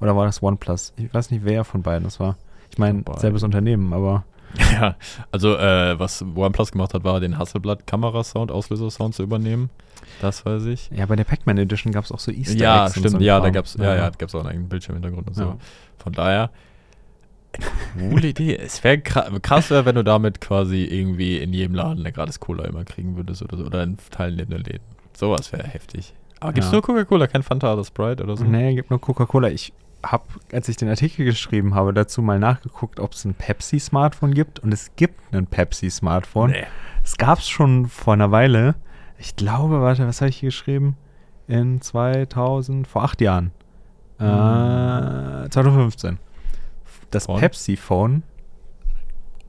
Oder 0.00 0.14
war 0.16 0.26
das 0.26 0.42
OnePlus? 0.42 0.92
Ich 0.96 1.12
weiß 1.14 1.30
nicht, 1.30 1.44
wer 1.44 1.64
von 1.64 1.82
beiden 1.82 2.04
das 2.04 2.20
war. 2.20 2.36
Ich 2.70 2.78
meine, 2.78 3.02
selbes 3.16 3.42
Unternehmen, 3.42 3.92
aber 3.92 4.24
Ja, 4.72 4.96
also 5.32 5.56
äh, 5.56 5.98
was 5.98 6.22
OnePlus 6.22 6.72
gemacht 6.72 6.94
hat, 6.94 7.04
war 7.04 7.18
den 7.20 7.38
Hasselblatt-Kamerasound, 7.38 8.52
Auslösersound 8.52 9.14
zu 9.14 9.22
übernehmen. 9.22 9.70
Das 10.20 10.44
weiß 10.46 10.66
ich. 10.66 10.90
ja, 10.90 11.06
bei 11.06 11.16
der 11.16 11.24
Pac-Man 11.24 11.58
Edition 11.58 11.92
gab 11.92 12.04
es 12.04 12.12
auch 12.12 12.18
so 12.18 12.30
Easter 12.30 12.56
ja, 12.56 12.84
Eggs 12.86 12.96
und 12.96 13.02
stimmt. 13.02 13.20
so 13.20 13.24
ja, 13.24 13.36
da 13.38 13.44
Kram. 13.44 13.52
gab's, 13.52 13.76
ja, 13.78 13.96
ja, 13.96 14.10
gab's 14.10 14.34
auch 14.34 14.40
einen 14.40 14.48
eigenen 14.50 14.68
Bildschirmhintergrund 14.68 15.26
und 15.28 15.34
so. 15.34 15.42
Ja. 15.44 15.56
Von 15.98 16.12
daher, 16.12 16.50
coole 17.98 18.28
Idee. 18.28 18.56
Es 18.56 18.82
wäre 18.84 18.98
krass, 18.98 19.70
wär, 19.70 19.84
wenn 19.84 19.94
du 19.94 20.04
damit 20.04 20.40
quasi 20.40 20.84
irgendwie 20.84 21.38
in 21.38 21.52
jedem 21.52 21.74
Laden 21.74 22.00
eine 22.00 22.12
gratis 22.12 22.40
Cola 22.40 22.64
immer 22.64 22.84
kriegen 22.84 23.16
würdest 23.16 23.42
oder 23.42 23.56
so. 23.56 23.64
Oder 23.64 23.82
in 23.82 23.96
teilnehmenden 24.10 24.64
Läden. 24.64 24.84
Sowas 25.16 25.52
wäre 25.52 25.66
heftig. 25.68 26.14
Aber 26.40 26.52
gibt's 26.52 26.68
Ja. 26.68 26.72
nur 26.72 26.82
Coca-Cola, 26.82 27.26
kein 27.26 27.42
Fanta 27.42 27.72
oder 27.72 27.84
Sprite 27.84 28.22
oder 28.24 28.36
so? 28.36 28.44
Nee, 28.44 28.74
gibt 28.74 28.90
nur 28.90 29.00
Coca-Cola. 29.00 29.48
Ich 29.48 29.72
habe, 30.04 30.24
als 30.52 30.68
ich 30.68 30.76
den 30.76 30.88
Artikel 30.88 31.24
geschrieben 31.24 31.74
habe, 31.74 31.94
dazu 31.94 32.20
mal 32.20 32.38
nachgeguckt, 32.38 33.00
ob 33.00 33.12
es 33.12 33.24
ein 33.24 33.34
Pepsi-Smartphone 33.34 34.34
gibt. 34.34 34.58
Und 34.60 34.72
es 34.74 34.90
gibt 34.96 35.32
ein 35.32 35.46
Pepsi-Smartphone. 35.46 36.50
Nee. 36.50 36.64
Es 37.02 37.16
gab 37.16 37.38
es 37.38 37.48
schon 37.48 37.86
vor 37.86 38.12
einer 38.14 38.30
Weile. 38.30 38.74
Ich 39.18 39.36
glaube, 39.36 39.80
warte, 39.80 40.06
was 40.06 40.20
habe 40.20 40.28
ich 40.30 40.36
hier 40.38 40.48
geschrieben? 40.48 40.96
In 41.46 41.80
2000, 41.80 42.86
vor 42.86 43.04
acht 43.04 43.20
Jahren. 43.20 43.52
Äh, 44.18 45.48
2015. 45.50 46.18
Das 47.14 47.26
Von? 47.26 47.38
Pepsi-Phone. 47.38 48.24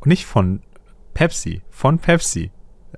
Nicht 0.06 0.26
von 0.26 0.62
Pepsi, 1.16 1.64
von 1.72 1.98
Pepsi. 1.98 2.52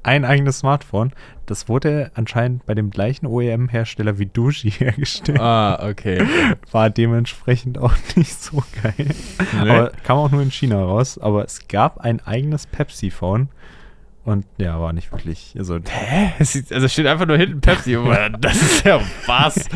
Ein 0.03 0.25
eigenes 0.25 0.59
Smartphone. 0.59 1.13
Das 1.45 1.69
wurde 1.69 2.11
anscheinend 2.15 2.65
bei 2.65 2.75
dem 2.75 2.89
gleichen 2.89 3.25
OEM-Hersteller 3.25 4.19
wie 4.19 4.25
Duji 4.25 4.71
hergestellt. 4.77 5.39
Ah, 5.39 5.87
okay. 5.87 6.21
War 6.71 6.89
dementsprechend 6.89 7.77
auch 7.77 7.93
nicht 8.15 8.41
so 8.41 8.63
geil. 8.83 8.93
Nee. 9.53 9.69
Aber 9.69 9.91
kam 10.03 10.17
auch 10.17 10.31
nur 10.31 10.41
in 10.41 10.51
China 10.51 10.83
raus. 10.83 11.17
Aber 11.17 11.45
es 11.45 11.67
gab 11.67 11.99
ein 11.99 12.19
eigenes 12.25 12.67
Pepsi-Phone. 12.67 13.47
Und 14.25 14.45
ja, 14.57 14.79
war 14.81 14.91
nicht 14.91 15.13
wirklich. 15.13 15.55
Also, 15.57 15.79
Hä? 15.87 16.33
Also 16.39 16.87
steht 16.89 17.07
einfach 17.07 17.25
nur 17.25 17.37
hinten 17.37 17.61
Pepsi. 17.61 17.97
das 18.41 18.61
ist 18.61 18.85
ja 18.85 18.99
was. 19.25 19.69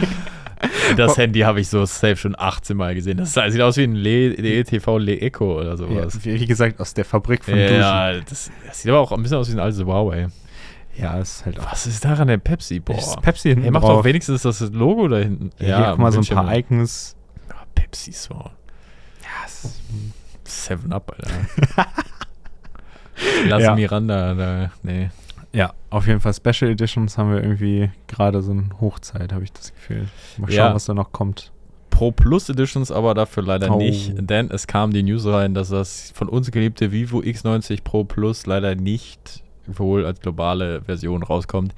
Das 0.97 1.17
Handy 1.17 1.39
habe 1.39 1.61
ich 1.61 1.69
so 1.69 1.85
safe 1.85 2.17
schon 2.17 2.35
18 2.37 2.75
Mal 2.75 2.95
gesehen. 2.95 3.17
Das 3.17 3.33
sieht 3.33 3.61
aus 3.61 3.77
wie 3.77 3.83
ein 3.83 3.95
LTV 3.95 4.97
Le 4.97 5.19
Eco 5.19 5.59
oder 5.59 5.77
sowas. 5.77 6.19
Ja, 6.23 6.33
wie 6.33 6.45
gesagt, 6.45 6.79
aus 6.79 6.93
der 6.93 7.05
Fabrik 7.05 7.43
von 7.45 7.57
ja, 7.57 8.13
das, 8.13 8.51
das, 8.67 8.81
sieht 8.81 8.91
aber 8.91 8.99
auch 8.99 9.11
ein 9.11 9.21
bisschen 9.21 9.37
aus 9.37 9.49
wie 9.49 9.53
ein 9.53 9.59
altes 9.59 9.83
Huawei. 9.83 10.27
Ja, 10.97 11.19
ist 11.19 11.45
halt 11.45 11.59
auch. 11.59 11.71
Was 11.71 11.87
ist 11.87 12.03
daran 12.03 12.27
der 12.27 12.37
Pepsi? 12.37 12.79
Boah. 12.79 12.97
Ist 12.97 13.21
Pepsi 13.21 13.49
hinten 13.49 13.65
Er 13.65 13.71
macht 13.71 13.85
doch 13.85 14.03
wenigstens 14.03 14.41
das 14.41 14.59
Logo 14.71 15.07
da 15.07 15.17
hinten. 15.17 15.51
Ja, 15.59 15.67
ja 15.67 15.91
guck 15.91 15.99
mal, 15.99 16.11
so 16.11 16.19
ein 16.19 16.25
paar 16.25 16.55
Icons. 16.55 17.15
Ja, 17.49 17.55
Pepsi 17.73 18.11
so. 18.11 18.33
Ja, 18.33 19.47
Seven 20.43 20.91
Up, 20.91 21.15
Alter. 21.17 21.87
Lass 23.47 23.63
ja. 23.63 23.75
Miranda, 23.75 24.33
da, 24.33 24.71
nee. 24.83 25.09
Ja, 25.53 25.73
auf 25.89 26.07
jeden 26.07 26.21
Fall 26.21 26.33
Special 26.33 26.71
Editions 26.71 27.17
haben 27.17 27.31
wir 27.31 27.43
irgendwie 27.43 27.89
gerade 28.07 28.41
so 28.41 28.51
eine 28.51 28.69
Hochzeit, 28.79 29.33
habe 29.33 29.43
ich 29.43 29.51
das 29.51 29.73
Gefühl. 29.73 30.07
Mal 30.37 30.47
schauen, 30.47 30.55
ja. 30.55 30.73
was 30.73 30.85
da 30.85 30.93
noch 30.93 31.11
kommt. 31.11 31.51
Pro 31.89 32.11
Plus 32.11 32.49
Editions 32.49 32.91
aber 32.91 33.13
dafür 33.13 33.43
leider 33.43 33.75
oh. 33.75 33.77
nicht, 33.77 34.13
denn 34.17 34.49
es 34.49 34.65
kam 34.65 34.91
die 34.91 35.03
News 35.03 35.25
rein, 35.25 35.53
dass 35.53 35.69
das 35.69 36.11
von 36.15 36.29
uns 36.29 36.51
geliebte 36.51 36.91
Vivo 36.91 37.19
X90 37.19 37.83
Pro 37.83 38.05
Plus 38.05 38.45
leider 38.45 38.75
nicht 38.75 39.43
wohl 39.67 40.05
als 40.05 40.21
globale 40.21 40.81
Version 40.83 41.21
rauskommt. 41.21 41.75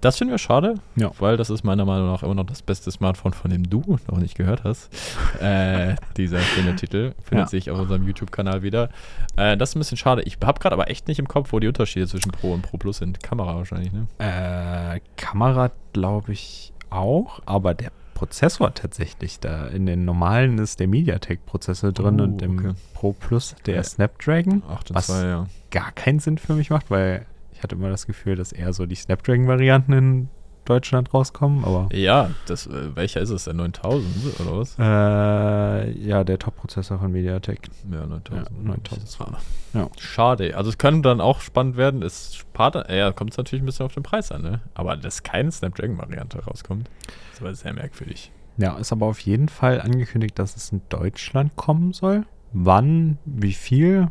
Das 0.00 0.16
finden 0.16 0.32
wir 0.32 0.38
schade, 0.38 0.76
ja. 0.96 1.10
weil 1.18 1.36
das 1.36 1.50
ist 1.50 1.62
meiner 1.62 1.84
Meinung 1.84 2.06
nach 2.08 2.22
immer 2.22 2.34
noch 2.34 2.46
das 2.46 2.62
beste 2.62 2.90
Smartphone, 2.90 3.34
von 3.34 3.50
dem 3.50 3.68
du 3.68 3.98
noch 4.10 4.18
nicht 4.18 4.34
gehört 4.34 4.64
hast. 4.64 4.88
äh, 5.40 5.94
dieser 6.16 6.40
schöne 6.40 6.74
Titel 6.76 7.12
findet 7.22 7.46
ja. 7.46 7.48
sich 7.48 7.70
auf 7.70 7.78
unserem 7.78 8.06
YouTube-Kanal 8.06 8.62
wieder. 8.62 8.88
Äh, 9.36 9.58
das 9.58 9.70
ist 9.70 9.76
ein 9.76 9.80
bisschen 9.80 9.98
schade. 9.98 10.22
Ich 10.22 10.38
habe 10.42 10.58
gerade 10.58 10.74
aber 10.74 10.88
echt 10.88 11.06
nicht 11.06 11.18
im 11.18 11.28
Kopf, 11.28 11.52
wo 11.52 11.60
die 11.60 11.68
Unterschiede 11.68 12.06
zwischen 12.06 12.32
Pro 12.32 12.52
und 12.54 12.62
Pro 12.62 12.78
Plus 12.78 12.98
sind. 12.98 13.22
Kamera 13.22 13.56
wahrscheinlich, 13.56 13.92
ne? 13.92 14.06
Äh, 14.18 15.00
Kamera 15.16 15.70
glaube 15.92 16.32
ich 16.32 16.72
auch, 16.88 17.40
aber 17.44 17.74
der 17.74 17.92
Prozessor 18.14 18.74
tatsächlich 18.74 19.40
da. 19.40 19.66
In 19.68 19.86
den 19.86 20.04
normalen 20.04 20.58
ist 20.58 20.80
der 20.80 20.88
MediaTek-Prozessor 20.88 21.92
drin 21.92 22.20
oh, 22.20 22.24
und 22.24 22.42
im 22.42 22.58
okay. 22.58 22.72
Pro 22.94 23.12
Plus 23.12 23.54
der 23.66 23.76
ja. 23.76 23.82
Snapdragon. 23.82 24.62
8 24.68 24.94
was 24.94 25.06
2, 25.06 25.26
ja. 25.26 25.46
gar 25.70 25.92
keinen 25.92 26.20
Sinn 26.20 26.38
für 26.38 26.54
mich 26.54 26.70
macht, 26.70 26.90
weil 26.90 27.26
ich 27.60 27.62
hatte 27.62 27.76
immer 27.76 27.90
das 27.90 28.06
Gefühl, 28.06 28.36
dass 28.36 28.52
eher 28.52 28.72
so 28.72 28.86
die 28.86 28.94
Snapdragon-Varianten 28.94 29.92
in 29.92 30.28
Deutschland 30.64 31.12
rauskommen, 31.12 31.62
aber. 31.62 31.90
Ja, 31.92 32.30
das, 32.46 32.66
äh, 32.66 32.96
welcher 32.96 33.20
ist 33.20 33.28
es? 33.28 33.44
Der 33.44 33.52
9000 33.52 34.40
oder 34.40 34.58
was? 34.58 34.78
Äh, 34.78 35.90
ja, 35.90 36.24
der 36.24 36.38
Top-Prozessor 36.38 36.98
von 36.98 37.12
MediaTek. 37.12 37.68
Ja, 37.92 38.06
9000. 38.06 38.48
Ja, 38.48 38.56
9000. 38.62 39.36
Ja. 39.74 39.90
Schade. 39.98 40.56
Also, 40.56 40.70
es 40.70 40.78
könnte 40.78 41.02
dann 41.02 41.20
auch 41.20 41.42
spannend 41.42 41.76
werden. 41.76 42.02
Es 42.02 42.34
spart, 42.34 42.90
ja, 42.90 43.12
kommt 43.12 43.32
es 43.32 43.36
natürlich 43.36 43.62
ein 43.62 43.66
bisschen 43.66 43.84
auf 43.84 43.92
den 43.92 44.04
Preis 44.04 44.32
an, 44.32 44.40
ne? 44.40 44.62
Aber 44.72 44.96
dass 44.96 45.22
keine 45.22 45.52
Snapdragon-Variante 45.52 46.42
rauskommt, 46.42 46.88
ist 47.34 47.42
aber 47.42 47.54
sehr 47.54 47.74
merkwürdig. 47.74 48.32
Ja, 48.56 48.78
ist 48.78 48.90
aber 48.90 49.04
auf 49.04 49.20
jeden 49.20 49.50
Fall 49.50 49.82
angekündigt, 49.82 50.38
dass 50.38 50.56
es 50.56 50.72
in 50.72 50.80
Deutschland 50.88 51.56
kommen 51.56 51.92
soll. 51.92 52.24
Wann, 52.54 53.18
wie 53.26 53.52
viel? 53.52 54.08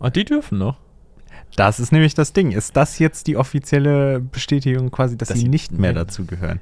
Ah, 0.00 0.10
die 0.10 0.24
dürfen 0.24 0.58
noch. 0.58 0.78
Das 1.56 1.80
ist 1.80 1.92
nämlich 1.92 2.14
das 2.14 2.32
Ding. 2.32 2.52
Ist 2.52 2.76
das 2.76 2.98
jetzt 2.98 3.26
die 3.26 3.36
offizielle 3.36 4.20
Bestätigung 4.20 4.90
quasi, 4.90 5.16
dass, 5.16 5.28
dass 5.28 5.38
sie 5.38 5.48
nicht 5.48 5.72
mehr 5.72 5.92
dazu 5.92 6.24
gehören? 6.24 6.60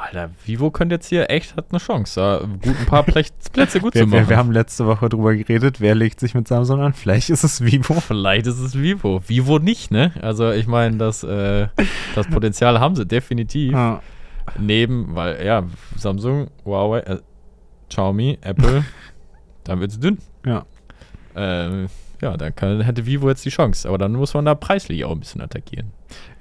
Alter, 0.00 0.30
Vivo 0.44 0.70
könnte 0.70 0.94
jetzt 0.94 1.08
hier 1.08 1.30
echt 1.30 1.56
hat 1.56 1.66
eine 1.70 1.78
Chance, 1.78 2.20
da 2.20 2.46
gut 2.46 2.76
ein 2.78 2.86
paar 2.86 3.02
Plätze 3.52 3.80
gut 3.80 3.94
wir, 3.94 4.02
zu 4.02 4.06
machen. 4.06 4.22
Wir, 4.22 4.28
wir, 4.30 4.36
haben 4.36 4.50
letzte 4.50 4.86
Woche 4.86 5.08
drüber 5.08 5.34
geredet, 5.34 5.80
wer 5.80 5.94
legt 5.94 6.20
sich 6.20 6.34
mit 6.34 6.48
Samsung 6.48 6.80
an? 6.80 6.94
Vielleicht 6.94 7.28
ist 7.30 7.44
es 7.44 7.62
Vivo. 7.64 8.00
Vielleicht 8.00 8.46
ist 8.46 8.58
es 8.58 8.78
Vivo. 8.80 9.22
Vivo 9.26 9.58
nicht, 9.58 9.90
ne? 9.90 10.12
Also 10.22 10.50
ich 10.52 10.66
meine, 10.66 10.96
das, 10.96 11.22
äh, 11.22 11.68
das 12.14 12.26
Potenzial 12.28 12.80
haben 12.80 12.96
sie 12.96 13.04
definitiv. 13.04 13.72
Ja. 13.72 14.00
Neben, 14.58 15.14
weil 15.14 15.44
ja, 15.44 15.64
Samsung, 15.96 16.48
Huawei, 16.64 17.00
äh, 17.00 17.18
Xiaomi, 17.88 18.38
Apple, 18.40 18.84
dann 19.64 19.80
wird 19.80 19.90
es 19.90 20.00
dünn. 20.00 20.18
Ja. 20.46 20.64
Äh, 21.34 21.86
ja, 22.20 22.36
dann 22.36 22.54
kann, 22.54 22.80
hätte 22.80 23.06
Vivo 23.06 23.28
jetzt 23.28 23.44
die 23.44 23.50
Chance. 23.50 23.88
Aber 23.88 23.98
dann 23.98 24.12
muss 24.12 24.34
man 24.34 24.44
da 24.44 24.54
preislich 24.54 25.04
auch 25.04 25.12
ein 25.12 25.20
bisschen 25.20 25.40
attackieren. 25.40 25.92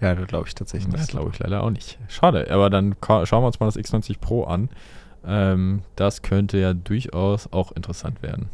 Ja, 0.01 0.15
das 0.15 0.27
glaube 0.27 0.47
ich 0.47 0.55
tatsächlich 0.55 0.87
nicht. 0.91 1.01
Das 1.01 1.07
glaube 1.09 1.31
ich 1.33 1.39
leider 1.39 1.63
auch 1.63 1.69
nicht. 1.69 1.97
Schade, 2.07 2.49
aber 2.49 2.69
dann 2.69 2.95
schauen 3.01 3.43
wir 3.43 3.47
uns 3.47 3.59
mal 3.59 3.67
das 3.67 3.77
X90 3.77 4.19
Pro 4.19 4.43
an. 4.43 4.69
Ähm, 5.25 5.81
das 5.95 6.21
könnte 6.21 6.57
ja 6.57 6.73
durchaus 6.73 7.51
auch 7.51 7.71
interessant 7.71 8.21
werden. 8.23 8.49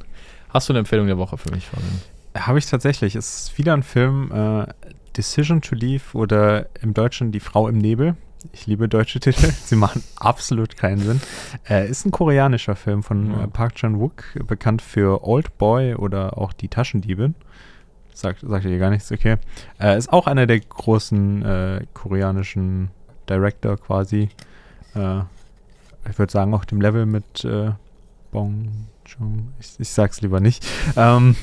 Hast 0.49 0.69
du 0.69 0.73
eine 0.73 0.80
Empfehlung 0.80 1.07
der 1.07 1.17
Woche 1.17 1.38
für 1.38 1.51
mich, 1.51 1.67
Fabian? 1.67 2.01
Habe 2.36 2.59
ich 2.59 2.65
tatsächlich. 2.65 3.15
Es 3.15 3.47
ist 3.47 3.57
wieder 3.57 3.73
ein 3.73 3.84
Film, 3.84 4.32
äh, 4.32 4.67
Decision 5.15 5.61
to 5.61 5.76
Leave 5.76 6.03
oder 6.13 6.67
im 6.82 6.93
Deutschen 6.93 7.32
Die 7.32 7.39
Frau 7.39 7.67
im 7.67 7.78
Nebel. 7.78 8.15
Ich 8.53 8.67
liebe 8.67 8.88
deutsche 8.88 9.19
Titel. 9.19 9.51
Sie 9.65 9.75
machen 9.75 10.03
absolut 10.17 10.77
keinen 10.77 10.99
Sinn. 10.99 11.21
Äh, 11.69 11.89
ist 11.89 12.05
ein 12.05 12.11
koreanischer 12.11 12.75
Film 12.75 13.03
von 13.03 13.31
ja. 13.31 13.43
Äh, 13.43 13.47
Park 13.47 13.75
Chan-wook, 13.75 14.45
bekannt 14.47 14.81
für 14.81 15.23
Old 15.25 15.57
Boy 15.57 15.95
oder 15.95 16.38
auch 16.38 16.53
Die 16.53 16.67
Taschendiebin. 16.67 17.36
Sagt, 18.13 18.41
sagt 18.41 18.65
ihr 18.65 18.79
gar 18.79 18.91
nichts, 18.91 19.11
okay. 19.11 19.38
Äh, 19.79 19.97
ist 19.97 20.13
auch 20.13 20.27
einer 20.27 20.47
der 20.47 20.59
großen 20.59 21.45
äh, 21.45 21.86
koreanischen 21.93 22.91
Director 23.27 23.77
quasi. 23.77 24.29
Äh, 24.95 25.19
ich 26.09 26.17
würde 26.17 26.31
sagen, 26.31 26.53
auch 26.53 26.65
dem 26.65 26.79
Level 26.79 27.05
mit 27.05 27.43
äh, 27.43 27.71
Bong 28.31 28.88
Joon. 29.05 29.53
Ich, 29.59 29.79
ich 29.79 29.89
sag's 29.89 30.21
lieber 30.21 30.39
nicht. 30.39 30.65
Ähm, 30.95 31.36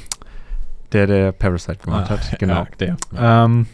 der, 0.93 1.07
der 1.07 1.33
Parasite 1.33 1.79
gemacht 1.79 2.11
ah, 2.11 2.15
hat. 2.15 2.33
Genau. 2.39 2.55
Ja, 2.55 2.69
der. 2.79 2.97
Ähm, 3.17 3.67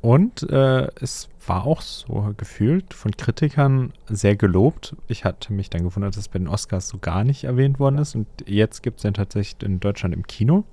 und 0.00 0.42
äh, 0.50 0.88
es 1.00 1.28
war 1.46 1.66
auch 1.66 1.80
so 1.80 2.34
gefühlt 2.36 2.92
von 2.94 3.12
Kritikern 3.12 3.92
sehr 4.06 4.36
gelobt. 4.36 4.94
Ich 5.08 5.24
hatte 5.24 5.52
mich 5.52 5.70
dann 5.70 5.84
gewundert, 5.84 6.14
dass 6.14 6.22
es 6.22 6.28
bei 6.28 6.38
den 6.38 6.48
Oscars 6.48 6.88
so 6.88 6.98
gar 6.98 7.24
nicht 7.24 7.44
erwähnt 7.44 7.78
worden 7.78 7.98
ist. 7.98 8.14
Und 8.14 8.26
jetzt 8.46 8.82
gibt 8.82 8.98
es 8.98 9.02
den 9.02 9.14
tatsächlich 9.14 9.62
in 9.66 9.80
Deutschland 9.80 10.14
im 10.14 10.26
Kino. 10.26 10.64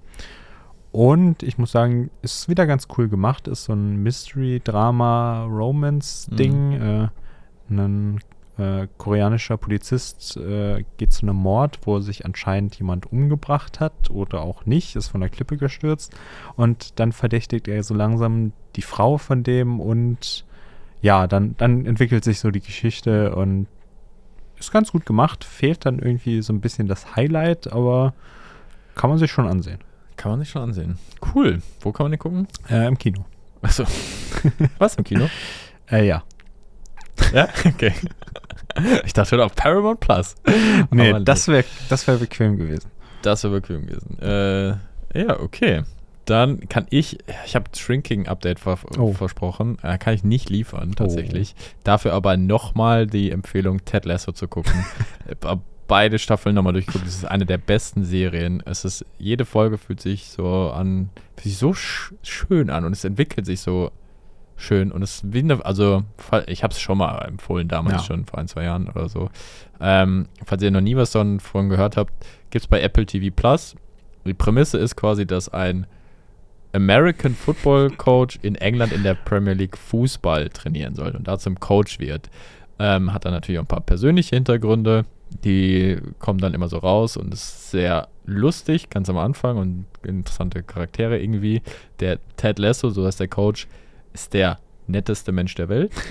Und 0.92 1.44
ich 1.44 1.58
muss 1.58 1.72
sagen, 1.72 2.10
ist 2.22 2.50
wieder 2.50 2.66
ganz 2.66 2.88
cool 2.98 3.08
gemacht. 3.08 3.48
Ist 3.48 3.66
so 3.66 3.74
ein 3.74 3.98
Mystery, 4.04 4.62
Drama, 4.64 5.46
Romance-Ding. 5.46 6.70
Mhm. 6.70 6.82
Äh, 6.82 7.10
ein 7.70 8.20
äh, 8.58 8.88
koreanischer 8.98 9.58
Polizist 9.58 10.38
äh, 10.38 10.84
geht 10.98 11.14
zu 11.14 11.24
einem 11.24 11.36
Mord, 11.36 11.80
wo 11.84 12.00
sich 12.00 12.26
anscheinend 12.26 12.76
jemand 12.76 13.12
umgebracht 13.12 13.80
hat 13.80 14.10
oder 14.10 14.42
auch 14.42 14.66
nicht, 14.66 14.96
ist 14.96 15.10
von 15.10 15.22
der 15.22 15.30
Klippe 15.30 15.58
gestürzt. 15.58 16.16
Und 16.56 17.00
dann 17.00 17.12
verdächtigt 17.12 17.68
er 17.68 17.84
so 17.84 17.94
langsam 17.94 18.54
die 18.76 18.82
Frau 18.82 19.18
von 19.18 19.44
dem 19.44 19.80
und 19.80 20.46
ja, 21.02 21.28
dann, 21.28 21.56
dann 21.58 21.86
entwickelt 21.86 22.24
sich 22.24 22.40
so 22.40 22.52
die 22.52 22.62
Geschichte 22.62 23.36
und 23.36 23.68
ist 24.60 24.72
ganz 24.72 24.92
gut 24.92 25.06
gemacht. 25.06 25.44
Fehlt 25.44 25.86
dann 25.86 26.00
irgendwie 26.00 26.42
so 26.42 26.54
ein 26.54 26.62
bisschen 26.62 26.88
das 26.88 27.16
Highlight, 27.16 27.72
aber 27.72 28.14
kann 28.96 29.10
man 29.10 29.20
sich 29.20 29.32
schon 29.32 29.48
ansehen. 29.48 29.80
Kann 30.16 30.32
man 30.32 30.40
sich 30.40 30.50
schon 30.50 30.64
ansehen. 30.64 30.98
Cool. 31.36 31.62
Wo 31.82 31.92
kann 31.92 32.06
man 32.06 32.12
den 32.12 32.20
gucken? 32.20 32.48
Äh, 32.70 32.88
Im 32.88 32.98
Kino. 32.98 33.26
Achso. 33.62 33.84
Was 34.80 34.96
im 34.96 35.04
Kino? 35.04 35.30
äh, 35.92 36.08
ja. 36.08 36.24
Ja? 37.34 37.48
Okay. 37.66 37.94
Ich 39.06 39.14
dachte 39.14 39.30
schon 39.32 39.42
auf 39.42 39.56
Paramount 39.56 40.00
Plus. 40.00 40.36
Nee, 40.92 41.16
das 41.24 41.48
wäre 41.48 41.66
das 41.90 42.06
wär 42.08 42.18
bequem 42.18 42.58
gewesen. 42.58 42.92
Das 43.24 43.44
wäre 43.44 43.60
bequem 43.60 43.88
gewesen. 43.88 44.20
Äh, 44.20 44.70
ja, 45.20 45.40
okay. 45.40 45.84
Dann 46.28 46.68
kann 46.68 46.88
ich, 46.90 47.20
ich 47.46 47.56
habe 47.56 47.70
Shrinking-Update 47.74 48.60
ver 48.60 48.78
oh. 48.98 49.14
versprochen, 49.14 49.78
äh, 49.82 49.98
kann 49.98 50.14
ich 50.14 50.26
nicht 50.26 50.50
liefern 50.50 50.92
tatsächlich. 50.94 51.56
Oh. 51.58 51.64
Dafür 51.86 52.14
aber 52.14 52.36
nochmal 52.36 53.08
die 53.08 53.32
Empfehlung, 53.32 53.86
Ted 53.86 54.04
Lasso 54.06 54.32
zu 54.34 54.48
gucken. 54.48 54.74
Äh, 55.28 55.58
beide 55.88 56.20
Staffeln 56.20 56.56
nochmal 56.56 56.74
durchgucken. 56.74 57.04
Das 57.04 57.16
ist 57.16 57.26
eine 57.26 57.46
der 57.46 57.58
besten 57.58 58.04
Serien. 58.04 58.64
Es 58.66 58.86
ist, 58.86 59.06
jede 59.18 59.46
Folge 59.46 59.78
fühlt 59.78 60.02
sich 60.02 60.30
so 60.30 60.72
an, 60.72 61.10
fühlt 61.36 61.44
sich 61.44 61.58
so 61.58 61.74
sch 61.74 62.14
schön 62.24 62.70
an 62.70 62.86
und 62.86 62.94
es 62.94 63.04
entwickelt 63.04 63.46
sich 63.46 63.60
so 63.60 63.92
schön. 64.56 64.92
Und 64.92 65.02
es 65.02 65.22
wie 65.26 65.40
eine, 65.40 65.66
also 65.66 66.04
ich 66.48 66.64
habe 66.64 66.74
es 66.74 66.80
schon 66.80 66.98
mal 66.98 67.20
empfohlen, 67.26 67.68
damals 67.68 67.98
ja. 67.98 68.04
schon, 68.04 68.26
vor 68.26 68.40
ein, 68.40 68.48
zwei 68.48 68.64
Jahren 68.64 68.90
oder 68.90 69.10
so. 69.10 69.30
Ähm, 69.80 70.28
falls 70.46 70.62
ihr 70.62 70.72
noch 70.72 70.82
nie 70.82 70.96
was 70.96 71.12
davon 71.12 71.70
gehört 71.70 71.98
habt, 71.98 72.14
gibt 72.50 72.64
es 72.64 72.68
bei 72.68 72.82
Apple 72.82 73.06
TV 73.06 73.34
Plus. 73.36 73.76
Die 74.26 74.34
Prämisse 74.34 74.78
ist 74.78 74.96
quasi, 74.96 75.26
dass 75.26 75.50
ein 75.50 75.88
American 76.78 77.34
Football 77.34 77.90
Coach 77.90 78.38
in 78.44 78.54
England 78.56 78.94
in 78.94 79.02
der 79.02 79.16
Premier 79.16 79.54
League 79.54 79.76
Fußball 79.76 80.50
trainieren 80.50 80.94
soll 80.94 81.16
und 81.16 81.28
da 81.28 81.40
zum 81.40 81.60
Coach 81.60 82.00
wird. 82.00 82.30
Ähm, 82.78 83.12
hat 83.14 83.26
dann 83.26 83.34
natürlich 83.34 83.58
auch 83.58 83.64
ein 83.64 83.68
paar 83.68 83.82
persönliche 83.82 84.36
Hintergründe, 84.36 85.06
die 85.44 85.98
kommen 86.20 86.40
dann 86.40 86.54
immer 86.54 86.70
so 86.70 86.78
raus 86.78 87.18
und 87.18 87.34
ist 87.34 87.72
sehr 87.72 88.10
lustig, 88.26 88.92
ganz 88.92 89.10
am 89.10 89.18
Anfang 89.18 89.58
und 89.58 89.86
interessante 90.04 90.62
Charaktere 90.62 91.20
irgendwie. 91.20 91.64
Der 92.00 92.20
Ted 92.38 92.60
Lasso, 92.60 92.92
so 92.92 93.08
heißt 93.08 93.20
der 93.20 93.28
Coach, 93.28 93.68
ist 94.14 94.36
der 94.36 94.60
netteste 94.86 95.32
Mensch 95.32 95.56
der 95.56 95.70
Welt. 95.70 95.92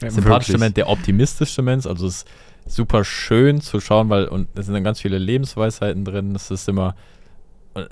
Ja, 0.00 0.10
Sympathischste 0.10 0.58
Mensch, 0.58 0.74
der 0.74 0.88
optimistischste 0.88 1.62
Mensch, 1.62 1.86
also 1.86 2.08
es 2.08 2.24
ist 2.24 2.28
super 2.66 3.04
schön 3.04 3.60
zu 3.60 3.78
schauen, 3.78 4.10
weil 4.10 4.26
und 4.26 4.48
es 4.56 4.66
sind 4.66 4.74
dann 4.74 4.82
ganz 4.82 5.00
viele 5.00 5.16
Lebensweisheiten 5.16 6.04
drin. 6.04 6.34
Es 6.34 6.50
ist 6.50 6.68
immer, 6.68 6.96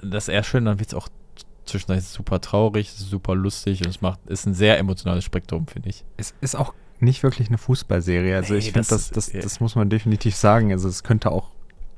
das 0.02 0.24
ist 0.24 0.34
eher 0.34 0.42
schön, 0.42 0.64
dann 0.64 0.80
wird 0.80 0.88
es 0.88 0.94
auch 0.94 1.08
zwischendurch 1.70 2.04
super 2.04 2.40
traurig, 2.40 2.90
super 2.90 3.34
lustig 3.34 3.80
und 3.80 3.88
es 3.88 4.00
macht, 4.00 4.20
ist 4.26 4.46
ein 4.46 4.54
sehr 4.54 4.78
emotionales 4.78 5.24
Spektrum, 5.24 5.66
finde 5.66 5.88
ich. 5.88 6.04
Es 6.16 6.34
ist 6.40 6.56
auch 6.56 6.74
nicht 6.98 7.22
wirklich 7.22 7.48
eine 7.48 7.58
Fußballserie. 7.58 8.36
Also 8.36 8.52
Nee, 8.52 8.58
ich 8.58 8.64
finde, 8.72 8.80
das- 8.88 9.10
das, 9.10 9.30
das, 9.30 9.42
das 9.42 9.60
muss 9.60 9.74
man 9.74 9.88
definitiv 9.88 10.36
sagen. 10.36 10.70
Also 10.72 10.88
es 10.88 11.02
könnte 11.02 11.30
auch 11.30 11.50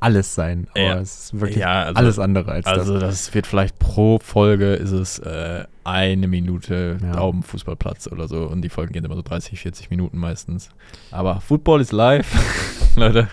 alles 0.03 0.35
sein, 0.35 0.67
aber 0.73 0.81
Ja. 0.81 0.99
es 1.01 1.25
ist 1.25 1.41
wirklich 1.41 1.57
Ja, 1.59 1.83
also- 1.85 1.95
alles 1.99 2.19
andere 2.19 2.53
als 2.53 2.67
Also 2.67 2.95
das. 2.95 3.03
das 3.27 3.35
wird 3.35 3.47
vielleicht 3.47 3.79
pro 3.79 4.19
Folge 4.19 4.75
ist 4.75 4.91
es 4.93 5.19
äh, 5.21 5.65
eine 5.85 6.29
Minute 6.29 6.99
Ja. 7.03 7.19
auf 7.19 7.31
dem 7.33 7.43
Fußballplatz 7.43 8.07
oder 8.09 8.29
so 8.29 8.47
und 8.47 8.63
die 8.63 8.69
Folgen 8.69 8.93
gehen 8.93 9.05
immer 9.05 9.17
so 9.17 9.23
30, 9.23 9.59
40 9.61 9.91
Minuten 9.91 10.19
meistens. 10.19 10.69
Aber 11.11 11.41
Football 11.41 11.81
ist 11.81 11.93
live, 11.93 12.27
Leute, 12.97 13.29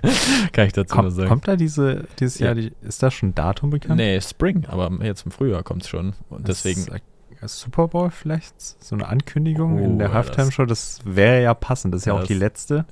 kann 0.54 0.66
ich 0.68 0.74
dazu 0.74 0.96
nur 0.96 1.04
Kommt, 1.04 1.16
sagen. 1.16 1.28
kommt 1.30 1.48
da 1.48 1.56
diese, 1.56 2.06
dieses 2.20 2.40
Ja. 2.40 2.48
Jahr, 2.48 2.56
die, 2.56 2.72
ist 2.82 3.04
da 3.04 3.12
schon 3.12 3.30
ein 3.30 3.36
Datum 3.36 3.70
bekannt? 3.70 3.98
Nee, 3.98 4.20
Spring, 4.22 4.66
aber 4.68 4.90
jetzt 5.04 5.26
im 5.26 5.32
Frühjahr 5.32 5.64
kommt 5.64 5.84
es 5.84 5.90
schon. 5.90 6.14
Und 6.30 6.48
deswegen, 6.48 6.86
Das, 6.86 6.96
äh, 6.96 7.48
Super 7.48 7.88
Bowl 7.88 8.10
vielleicht? 8.12 8.54
So 8.60 8.96
eine 8.96 9.08
Ankündigung 9.08 9.80
Oh, 9.80 9.84
in 9.84 10.00
der 10.00 10.12
Halftime-Show? 10.14 10.66
Das 10.66 11.00
wäre 11.06 11.42
ja 11.44 11.54
passend. 11.54 11.94
Das 11.94 12.02
ist 12.02 12.06
ja 12.06 12.14
auch 12.14 12.20
Das- 12.20 12.28
die 12.28 12.34
letzte. 12.34 12.86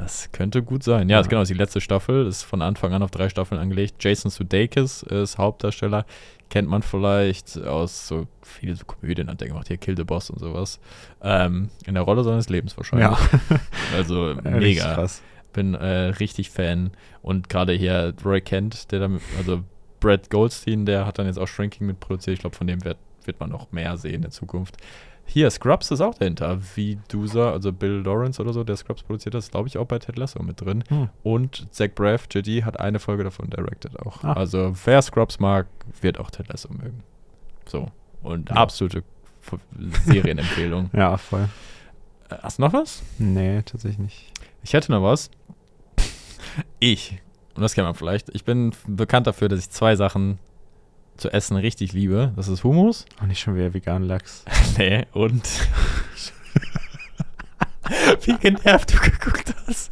Das 0.00 0.30
könnte 0.32 0.62
gut 0.62 0.82
sein. 0.82 1.08
Ja, 1.08 1.20
Ja. 1.20 1.26
genau, 1.26 1.42
ist 1.42 1.48
die 1.48 1.54
letzte 1.54 1.80
Staffel, 1.80 2.26
ist 2.26 2.42
von 2.42 2.62
Anfang 2.62 2.92
an 2.92 3.02
auf 3.02 3.10
drei 3.10 3.28
Staffeln 3.28 3.60
angelegt. 3.60 4.02
Jason 4.02 4.30
Sudeikis 4.30 5.02
ist 5.02 5.38
Hauptdarsteller, 5.38 6.04
kennt 6.48 6.68
man 6.68 6.82
vielleicht 6.82 7.58
aus 7.62 8.08
so 8.08 8.26
viele 8.42 8.74
so 8.76 8.84
Komödien, 8.84 9.28
hat 9.30 9.40
er 9.42 9.48
gemacht, 9.48 9.68
hier 9.68 9.76
Kill 9.76 9.96
the 9.96 10.04
Boss 10.04 10.30
und 10.30 10.38
sowas. 10.38 10.80
Ähm, 11.22 11.68
in 11.86 11.94
der 11.94 12.02
Rolle 12.02 12.24
seines 12.24 12.48
Lebens 12.48 12.76
wahrscheinlich. 12.76 13.18
Also 13.96 14.26
Richtig 14.44 14.78
mega. 14.78 14.94
krass. 14.94 15.22
bin 15.52 15.74
äh, 15.74 15.86
richtig 16.20 16.50
Fan. 16.50 16.90
Und 17.22 17.48
gerade 17.48 17.72
hier 17.72 18.14
Roy 18.24 18.40
Kent, 18.40 18.92
der 18.92 19.00
dann, 19.00 19.20
also 19.38 19.62
Brad 20.00 20.30
Goldstein, 20.30 20.86
der 20.86 21.06
hat 21.06 21.18
dann 21.18 21.26
jetzt 21.26 21.38
auch 21.38 21.48
Shrinking 21.48 21.86
mitproduziert. 21.86 22.34
Ich 22.34 22.40
glaube, 22.40 22.56
von 22.56 22.66
dem 22.66 22.84
wird, 22.84 22.96
wird 23.24 23.38
man 23.40 23.50
noch 23.50 23.70
mehr 23.72 23.96
sehen 23.98 24.22
in 24.22 24.30
Zukunft. 24.30 24.76
Hier, 25.32 25.48
Scrubs 25.50 25.90
ist 25.92 26.00
auch 26.00 26.14
dahinter. 26.16 26.58
Wie 26.74 26.98
Dusa, 27.08 27.52
also 27.52 27.72
Bill 27.72 28.02
Lawrence 28.04 28.42
oder 28.42 28.52
so, 28.52 28.64
der 28.64 28.76
Scrubs 28.76 29.02
produziert 29.04 29.34
hat, 29.34 29.38
ist, 29.38 29.52
glaube 29.52 29.68
ich, 29.68 29.78
auch 29.78 29.86
bei 29.86 29.98
Ted 30.00 30.16
Lasso 30.18 30.42
mit 30.42 30.60
drin. 30.60 30.82
Hm. 30.88 31.08
Und 31.22 31.68
Zach 31.72 31.90
Braff, 31.94 32.26
JD, 32.32 32.64
hat 32.64 32.80
eine 32.80 32.98
Folge 32.98 33.22
davon 33.22 33.48
directed 33.48 33.98
auch. 34.00 34.24
Ah. 34.24 34.32
Also, 34.32 34.74
wer 34.84 35.00
Scrubs 35.02 35.38
mag, 35.38 35.68
wird 36.00 36.18
auch 36.18 36.30
Ted 36.30 36.48
Lasso 36.48 36.68
mögen. 36.72 37.04
So. 37.66 37.88
Und 38.22 38.50
Ja. 38.50 38.56
absolute 38.56 39.04
Serienempfehlung. 40.06 40.90
Ja, 40.94 41.16
voll. 41.16 41.48
Äh, 42.28 42.36
Hast 42.42 42.58
du 42.58 42.62
noch 42.62 42.72
was? 42.72 43.02
Nee, 43.18 43.62
tatsächlich 43.62 43.98
nicht. 43.98 44.32
Ich 44.62 44.72
hätte 44.72 44.90
noch 44.90 45.02
was. 45.02 45.30
Ich, 46.80 47.20
und 47.54 47.62
das 47.62 47.74
kennt 47.74 47.86
man 47.86 47.94
vielleicht, 47.94 48.30
ich 48.34 48.44
bin 48.44 48.72
bekannt 48.86 49.26
dafür, 49.28 49.48
dass 49.48 49.60
ich 49.60 49.70
zwei 49.70 49.94
Sachen 49.94 50.38
zu 51.20 51.32
essen 51.32 51.56
richtig 51.56 51.92
liebe. 51.92 52.32
Das 52.36 52.48
ist 52.48 52.64
Hummus. 52.64 53.04
Auch 53.20 53.26
nicht 53.26 53.40
schon 53.40 53.54
wieder 53.54 53.74
vegan 53.74 54.04
Lachs. 54.04 54.44
Nee, 54.78 55.04
und. 55.12 55.44
Wie 58.22 58.34
genervt 58.34 58.94
du 58.94 58.98
geguckt 58.98 59.52
hast. 59.66 59.90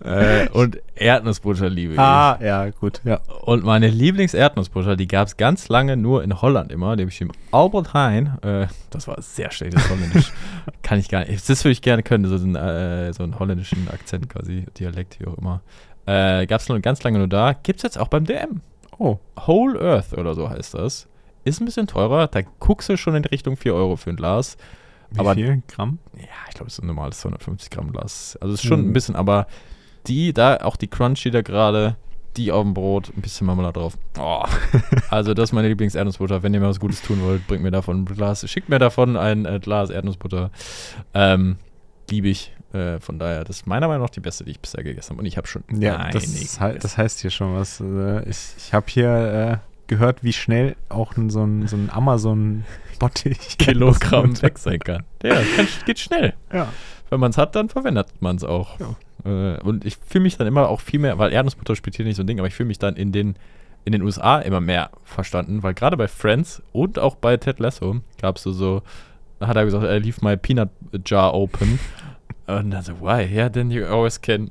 äh, 0.04 0.48
und 0.50 0.78
Erdnussbutter 0.94 1.68
liebe 1.68 1.94
ich. 1.94 1.98
Ah, 1.98 2.38
ja, 2.40 2.70
gut. 2.70 3.00
Ja. 3.04 3.20
Und 3.42 3.64
meine 3.64 3.88
Lieblings-Erdnussbutter, 3.88 4.96
die 4.96 5.08
gab 5.08 5.28
es 5.28 5.36
ganz 5.36 5.68
lange 5.68 5.96
nur 5.96 6.22
in 6.22 6.40
Holland 6.40 6.70
immer, 6.70 6.94
nämlich 6.96 7.20
im 7.20 7.32
Albert 7.50 7.94
Heijn. 7.94 8.38
Äh, 8.42 8.68
das 8.90 9.08
war 9.08 9.20
sehr 9.20 9.50
schlechtes 9.50 9.88
Holländisch. 9.90 10.32
Kann 10.82 10.98
ich 10.98 11.08
gar 11.08 11.24
nicht. 11.24 11.48
Das 11.48 11.64
würde 11.64 11.72
ich 11.72 11.82
gerne 11.82 12.02
können, 12.02 12.26
so 12.26 12.36
einen, 12.36 12.54
äh, 12.54 13.12
so 13.12 13.24
einen 13.24 13.38
holländischen 13.38 13.88
Akzent 13.88 14.28
quasi, 14.28 14.66
Dialekt, 14.78 15.20
wie 15.20 15.26
auch 15.26 15.36
immer. 15.36 15.62
Äh, 16.08 16.46
gab 16.46 16.60
es 16.60 16.68
ganz 16.82 17.02
lange 17.02 17.18
nur 17.18 17.28
da. 17.28 17.52
Gibt 17.52 17.78
es 17.80 17.82
jetzt 17.82 17.98
auch 17.98 18.08
beim 18.08 18.24
DM. 18.24 18.60
Oh, 18.98 19.18
Whole 19.46 19.78
Earth 19.80 20.14
oder 20.14 20.34
so 20.34 20.48
heißt 20.48 20.74
das. 20.74 21.06
Ist 21.44 21.60
ein 21.60 21.66
bisschen 21.66 21.86
teurer. 21.86 22.26
Da 22.28 22.40
guckst 22.60 22.88
du 22.88 22.96
schon 22.96 23.14
in 23.14 23.24
Richtung 23.24 23.56
4 23.56 23.74
Euro 23.74 23.96
für 23.96 24.10
ein 24.10 24.16
Glas. 24.16 24.56
wie 25.10 25.20
Aber- 25.20 25.34
viel 25.34 25.62
Gramm? 25.68 25.98
Ja, 26.16 26.24
ich 26.48 26.54
glaube, 26.54 26.68
es 26.68 26.74
ist 26.74 26.82
ein 26.82 26.86
normales 26.86 27.20
250 27.20 27.70
Gramm 27.70 27.92
Glas. 27.92 28.36
Also 28.40 28.54
es 28.54 28.60
ist 28.62 28.66
schon 28.68 28.80
Mhm. 28.82 28.90
ein 28.90 28.92
bisschen, 28.92 29.16
aber 29.16 29.46
die 30.06 30.32
da, 30.32 30.56
auch 30.58 30.76
die 30.76 30.88
Crunchy 30.88 31.30
da 31.30 31.42
gerade, 31.42 31.96
die 32.36 32.52
auf 32.52 32.62
dem 32.62 32.74
Brot, 32.74 33.10
ein 33.16 33.20
bisschen 33.22 33.46
Marmelade 33.46 33.80
drauf. 33.80 33.96
Oh. 34.18 34.44
also 35.10 35.34
das 35.34 35.50
ist 35.50 35.52
meine 35.52 35.68
Lieblings-Erdnussbutter. 35.68 36.42
Wenn 36.42 36.52
ihr 36.54 36.60
mir 36.60 36.68
was 36.68 36.80
Gutes 36.80 37.00
tun 37.02 37.20
wollt, 37.22 37.46
bringt 37.46 37.62
mir 37.62 37.70
davon 37.70 38.02
ein 38.02 38.04
Glas, 38.04 38.48
schickt 38.48 38.68
mir 38.68 38.78
davon 38.78 39.16
ein 39.16 39.44
äh, 39.46 39.58
Glas 39.60 39.90
Erdnussbutter. 39.90 40.50
Ähm, 41.14 41.56
liebe 42.10 42.28
ich. 42.28 42.52
Äh, 42.72 43.00
von 43.00 43.18
daher, 43.18 43.44
das 43.44 43.58
ist 43.58 43.66
meiner 43.66 43.88
Meinung 43.88 44.02
nach 44.04 44.10
die 44.10 44.20
beste, 44.20 44.44
die 44.44 44.50
ich 44.52 44.60
bisher 44.60 44.82
gegessen 44.84 45.10
habe. 45.10 45.20
Und 45.20 45.26
ich 45.26 45.36
habe 45.36 45.46
schon 45.46 45.64
Ja, 45.70 46.10
das, 46.10 46.58
das 46.80 46.98
heißt 46.98 47.20
hier 47.20 47.30
schon 47.30 47.54
was. 47.54 47.80
Äh, 47.80 48.28
Ich, 48.28 48.54
ich 48.58 48.74
habe 48.74 48.86
hier 48.88 49.60
äh, 49.62 49.86
gehört, 49.86 50.22
wie 50.22 50.32
schnell 50.34 50.76
auch 50.88 51.16
ein, 51.16 51.30
so 51.30 51.44
ein, 51.44 51.66
so 51.66 51.76
ein 51.76 51.88
Amazon-Bottich 51.90 53.38
Kilogramm 53.58 54.40
weg 54.42 54.58
sein 54.58 54.78
kann. 54.80 55.04
Ja, 55.22 55.40
kann, 55.56 55.66
geht 55.86 55.98
schnell. 55.98 56.34
Ja. 56.52 56.68
Wenn 57.10 57.20
man 57.20 57.30
es 57.30 57.38
hat, 57.38 57.56
dann 57.56 57.68
verwendet 57.70 58.08
man 58.20 58.36
es 58.36 58.44
auch. 58.44 58.78
Äh, 59.24 59.58
und 59.62 59.84
ich 59.86 59.96
fühle 60.06 60.22
mich 60.24 60.36
dann 60.36 60.46
immer 60.46 60.68
auch 60.68 60.80
viel 60.80 61.00
mehr, 61.00 61.18
weil 61.18 61.32
Erdnussbutter 61.32 61.74
spielt 61.74 61.96
hier 61.96 62.04
nicht 62.04 62.16
so 62.16 62.22
ein 62.22 62.26
Ding, 62.26 62.38
aber 62.38 62.48
ich 62.48 62.54
fühle 62.54 62.66
mich 62.66 62.78
dann 62.78 62.96
in 62.96 63.12
den, 63.12 63.36
in 63.86 63.92
den 63.92 64.02
USA 64.02 64.40
immer 64.40 64.60
mehr 64.60 64.90
verstanden, 65.04 65.62
weil 65.62 65.72
gerade 65.72 65.96
bei 65.96 66.06
Friends 66.06 66.62
und 66.72 66.98
auch 66.98 67.14
bei 67.16 67.38
Ted 67.38 67.58
Lasso 67.60 67.96
gab 68.20 68.36
es 68.36 68.42
so, 68.42 68.52
so, 68.52 68.82
da 69.40 69.46
hat 69.46 69.56
er 69.56 69.64
gesagt, 69.64 69.84
I 69.84 69.98
leave 70.04 70.18
my 70.22 70.36
peanut 70.36 70.68
jar 71.06 71.32
open. 71.32 71.78
Und 72.48 72.70
dann 72.70 72.82
so, 72.82 73.00
why? 73.00 73.22
Yeah, 73.24 73.48
then 73.50 73.70
you 73.70 73.84
always 73.86 74.20
can, 74.20 74.50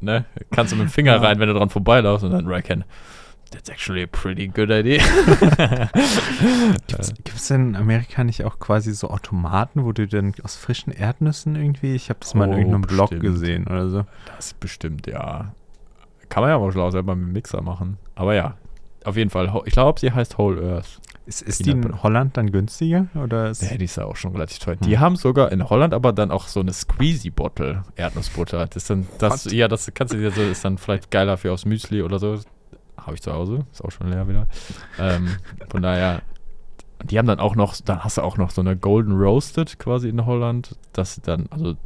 ne? 0.00 0.24
Kannst 0.50 0.72
du 0.72 0.76
mit 0.76 0.86
dem 0.88 0.90
Finger 0.90 1.12
Ja. 1.16 1.20
rein, 1.20 1.38
wenn 1.38 1.48
du 1.48 1.54
dran 1.54 1.68
vorbeilaufst 1.70 2.24
und 2.24 2.32
dann 2.32 2.46
reckon, 2.46 2.84
that's 3.50 3.68
actually 3.68 4.02
a 4.02 4.06
pretty 4.06 4.48
good 4.48 4.70
idea. 4.70 5.02
Gibt 6.86 7.34
es 7.34 7.48
denn 7.48 7.70
in 7.70 7.76
Amerika 7.76 8.24
nicht 8.24 8.44
auch 8.44 8.58
quasi 8.58 8.92
so 8.92 9.08
Automaten, 9.10 9.84
wo 9.84 9.92
du 9.92 10.06
dann 10.06 10.32
aus 10.42 10.56
frischen 10.56 10.92
Erdnüssen 10.92 11.56
irgendwie, 11.56 11.94
ich 11.94 12.08
habe 12.10 12.20
das 12.20 12.34
mal 12.34 12.44
in 12.46 12.54
Oh, 12.54 12.56
irgendeinem 12.56 12.82
Blog 12.82 13.10
bestimmt. 13.10 13.22
gesehen 13.22 13.66
oder 13.66 13.88
so. 13.88 14.04
Das 14.36 14.54
bestimmt, 14.54 15.06
ja. 15.06 15.52
Kann 16.28 16.42
man 16.42 16.50
ja 16.50 16.56
auch 16.56 16.70
schlau 16.70 16.90
selber 16.90 17.14
mit 17.14 17.28
dem 17.28 17.32
Mixer 17.32 17.62
machen. 17.62 17.98
Aber 18.14 18.34
ja, 18.34 18.54
auf 19.04 19.16
jeden 19.16 19.30
Fall. 19.30 19.50
Ich 19.64 19.72
glaube, 19.72 19.98
sie 20.00 20.12
heißt 20.12 20.36
Whole 20.38 20.60
Earth. 20.76 21.00
Ist, 21.28 21.42
ist 21.42 21.66
die 21.66 21.72
in. 21.72 22.02
Holland 22.02 22.38
dann 22.38 22.50
günstiger? 22.50 23.06
Oder 23.14 23.50
ist, 23.50 23.60
Ja, 23.60 23.76
die 23.76 23.84
ist 23.84 23.96
ja 23.96 24.06
auch 24.06 24.16
schon 24.16 24.32
relativ 24.32 24.60
teuer. 24.60 24.76
Hm. 24.80 24.86
Die 24.88 24.98
haben 24.98 25.14
sogar 25.16 25.52
in 25.52 25.68
Holland 25.68 25.92
aber 25.92 26.14
dann 26.14 26.30
auch 26.30 26.48
so 26.48 26.60
eine 26.60 26.72
Squeezy-Bottle 26.72 27.82
Erdnussbutter. 27.96 28.66
Das 28.66 28.76
ist 28.76 28.88
dann, 28.88 29.06
das, 29.18 29.44
What? 29.44 29.52
ja, 29.52 29.68
das 29.68 29.90
kannst 29.92 30.14
du 30.14 30.18
dir 30.18 30.30
so, 30.30 30.40
ist 30.40 30.64
dann 30.64 30.78
vielleicht 30.78 31.10
geiler 31.10 31.36
für 31.36 31.52
aufs 31.52 31.66
Müsli 31.66 32.00
oder 32.02 32.18
so. 32.18 32.38
Habe 32.96 33.14
ich 33.14 33.20
zu 33.20 33.30
Hause, 33.32 33.66
ist 33.70 33.84
auch 33.84 33.90
schon 33.90 34.08
leer 34.10 34.26
wieder. 34.26 34.46
ähm, 34.98 35.36
von 35.70 35.82
daher, 35.82 36.22
die 37.04 37.18
haben 37.18 37.26
dann 37.28 37.40
auch 37.40 37.56
noch, 37.56 37.76
dann 37.84 38.02
hast 38.02 38.16
du 38.16 38.22
auch 38.22 38.38
noch 38.38 38.50
so 38.50 38.62
eine 38.62 38.74
Golden 38.76 39.12
Roasted 39.12 39.78
quasi 39.78 40.08
in 40.08 40.24
Holland. 40.24 40.76
Das 40.94 41.20
dann, 41.22 41.46
also 41.50 41.76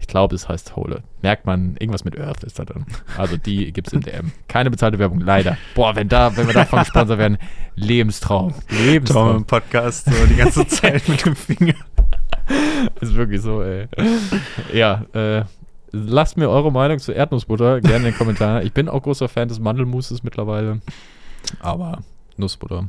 ich 0.00 0.06
glaube, 0.06 0.34
es 0.34 0.48
heißt 0.48 0.76
Hole. 0.76 1.02
Merkt 1.22 1.46
man, 1.46 1.76
irgendwas 1.78 2.04
mit 2.04 2.18
Earth 2.18 2.42
ist 2.42 2.58
da 2.58 2.64
drin. 2.64 2.86
Also 3.18 3.36
die 3.36 3.70
gibt 3.72 3.88
es 3.88 3.92
in 3.92 4.00
DM. 4.00 4.32
Keine 4.48 4.70
bezahlte 4.70 4.98
Werbung, 4.98 5.20
leider. 5.20 5.58
Boah, 5.74 5.94
wenn 5.94 6.08
da, 6.08 6.36
wenn 6.36 6.46
wir 6.46 6.54
davon 6.54 6.80
gesponsert 6.80 7.18
werden, 7.18 7.38
Lebenstraum. 7.76 8.54
Lebenstraum. 8.70 9.36
im 9.36 9.44
Podcast 9.44 10.06
so 10.06 10.26
die 10.26 10.36
ganze 10.36 10.66
Zeit 10.68 11.06
mit 11.08 11.24
dem 11.24 11.36
Finger? 11.36 11.74
Ist 13.00 13.14
wirklich 13.14 13.42
so, 13.42 13.62
ey. 13.62 13.86
Ja, 14.72 15.04
äh, 15.12 15.44
lasst 15.92 16.36
mir 16.36 16.48
eure 16.48 16.72
Meinung 16.72 16.98
zu 16.98 17.12
Erdnussbutter 17.12 17.80
gerne 17.80 17.98
in 17.98 18.12
den 18.12 18.16
Kommentaren. 18.16 18.66
Ich 18.66 18.72
bin 18.72 18.88
auch 18.88 19.02
großer 19.02 19.28
Fan 19.28 19.48
des 19.48 19.60
Mandelmousses 19.60 20.22
mittlerweile. 20.22 20.80
Aber 21.60 21.98
Nussbutter. 22.36 22.88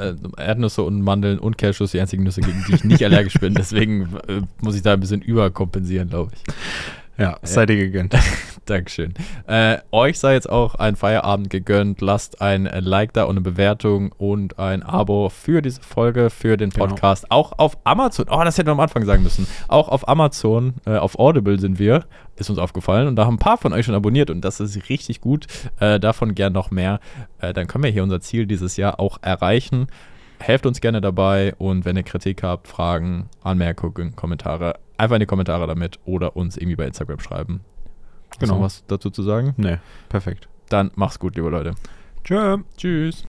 Äh, 0.00 0.14
Erdnüsse 0.36 0.82
und 0.82 1.02
Mandeln 1.02 1.38
und 1.38 1.58
Cashews 1.58 1.92
die 1.92 2.00
einzigen 2.00 2.24
Nüsse, 2.24 2.40
gegen 2.40 2.64
die 2.68 2.74
ich 2.74 2.84
nicht 2.84 3.04
allergisch 3.04 3.34
bin. 3.34 3.54
Deswegen 3.60 4.08
äh, 4.28 4.40
muss 4.60 4.74
ich 4.74 4.82
da 4.82 4.94
ein 4.94 5.00
bisschen 5.00 5.22
überkompensieren, 5.22 6.08
glaube 6.08 6.32
ich. 6.34 6.42
Ja, 7.18 7.38
seid 7.42 7.70
ihr 7.70 7.76
gegönnt. 7.76 8.14
Dankeschön. 8.70 9.14
Äh, 9.46 9.78
euch 9.90 10.18
sei 10.18 10.34
jetzt 10.34 10.48
auch 10.48 10.76
ein 10.76 10.94
Feierabend 10.96 11.50
gegönnt. 11.50 12.00
Lasst 12.00 12.40
ein 12.40 12.64
Like 12.64 13.12
da 13.12 13.24
und 13.24 13.30
eine 13.32 13.40
Bewertung 13.40 14.12
und 14.12 14.58
ein 14.58 14.82
Abo 14.82 15.28
für 15.28 15.60
diese 15.60 15.82
Folge, 15.82 16.30
für 16.30 16.56
den 16.56 16.70
Genau. 16.70 16.86
Podcast. 16.86 17.30
Auch 17.30 17.52
auf 17.58 17.76
Amazon. 17.84 18.26
Oh, 18.30 18.40
das 18.44 18.56
hätten 18.58 18.68
wir 18.68 18.72
am 18.72 18.80
Anfang 18.80 19.04
sagen 19.04 19.22
müssen. 19.22 19.46
Auch 19.68 19.88
auf 19.88 20.08
Amazon, 20.08 20.74
äh, 20.86 20.96
auf 20.96 21.18
Audible 21.18 21.58
sind 21.58 21.78
wir. 21.78 22.04
Ist 22.36 22.48
uns 22.48 22.58
aufgefallen. 22.58 23.08
Und 23.08 23.16
da 23.16 23.26
haben 23.26 23.34
ein 23.34 23.38
paar 23.38 23.58
von 23.58 23.72
euch 23.72 23.84
schon 23.84 23.94
abonniert 23.94 24.30
und 24.30 24.42
das 24.42 24.60
ist 24.60 24.88
richtig 24.88 25.20
gut. 25.20 25.46
Äh, 25.80 25.98
davon 26.00 26.34
gern 26.34 26.52
noch 26.52 26.70
mehr. 26.70 27.00
Äh, 27.40 27.52
dann 27.52 27.66
können 27.66 27.84
wir 27.84 27.90
hier 27.90 28.02
unser 28.04 28.20
Ziel 28.20 28.46
dieses 28.46 28.76
Jahr 28.76 29.00
auch 29.00 29.18
erreichen. 29.22 29.88
Helft 30.38 30.64
uns 30.64 30.80
gerne 30.80 31.00
dabei 31.02 31.54
und 31.58 31.84
wenn 31.84 31.96
ihr 31.96 32.02
Kritik 32.02 32.42
habt, 32.42 32.66
Fragen, 32.68 33.28
Anmerkungen, 33.42 34.16
Kommentare, 34.16 34.78
einfach 34.96 35.16
in 35.16 35.20
die 35.20 35.26
Kommentare 35.26 35.66
damit 35.66 35.98
oder 36.06 36.34
uns 36.34 36.56
irgendwie 36.56 36.76
bei 36.76 36.86
Instagram 36.86 37.20
schreiben. 37.20 37.60
Genau. 38.38 38.54
noch 38.54 38.62
was 38.62 38.84
dazu 38.86 39.10
zu 39.10 39.22
sagen? 39.22 39.54
Nee, 39.56 39.78
perfekt. 40.08 40.48
Dann 40.68 40.90
mach's 40.94 41.18
gut, 41.18 41.36
liebe 41.36 41.50
Leute. 41.50 41.74
Tschö. 42.24 42.58
Tschüss. 42.76 43.16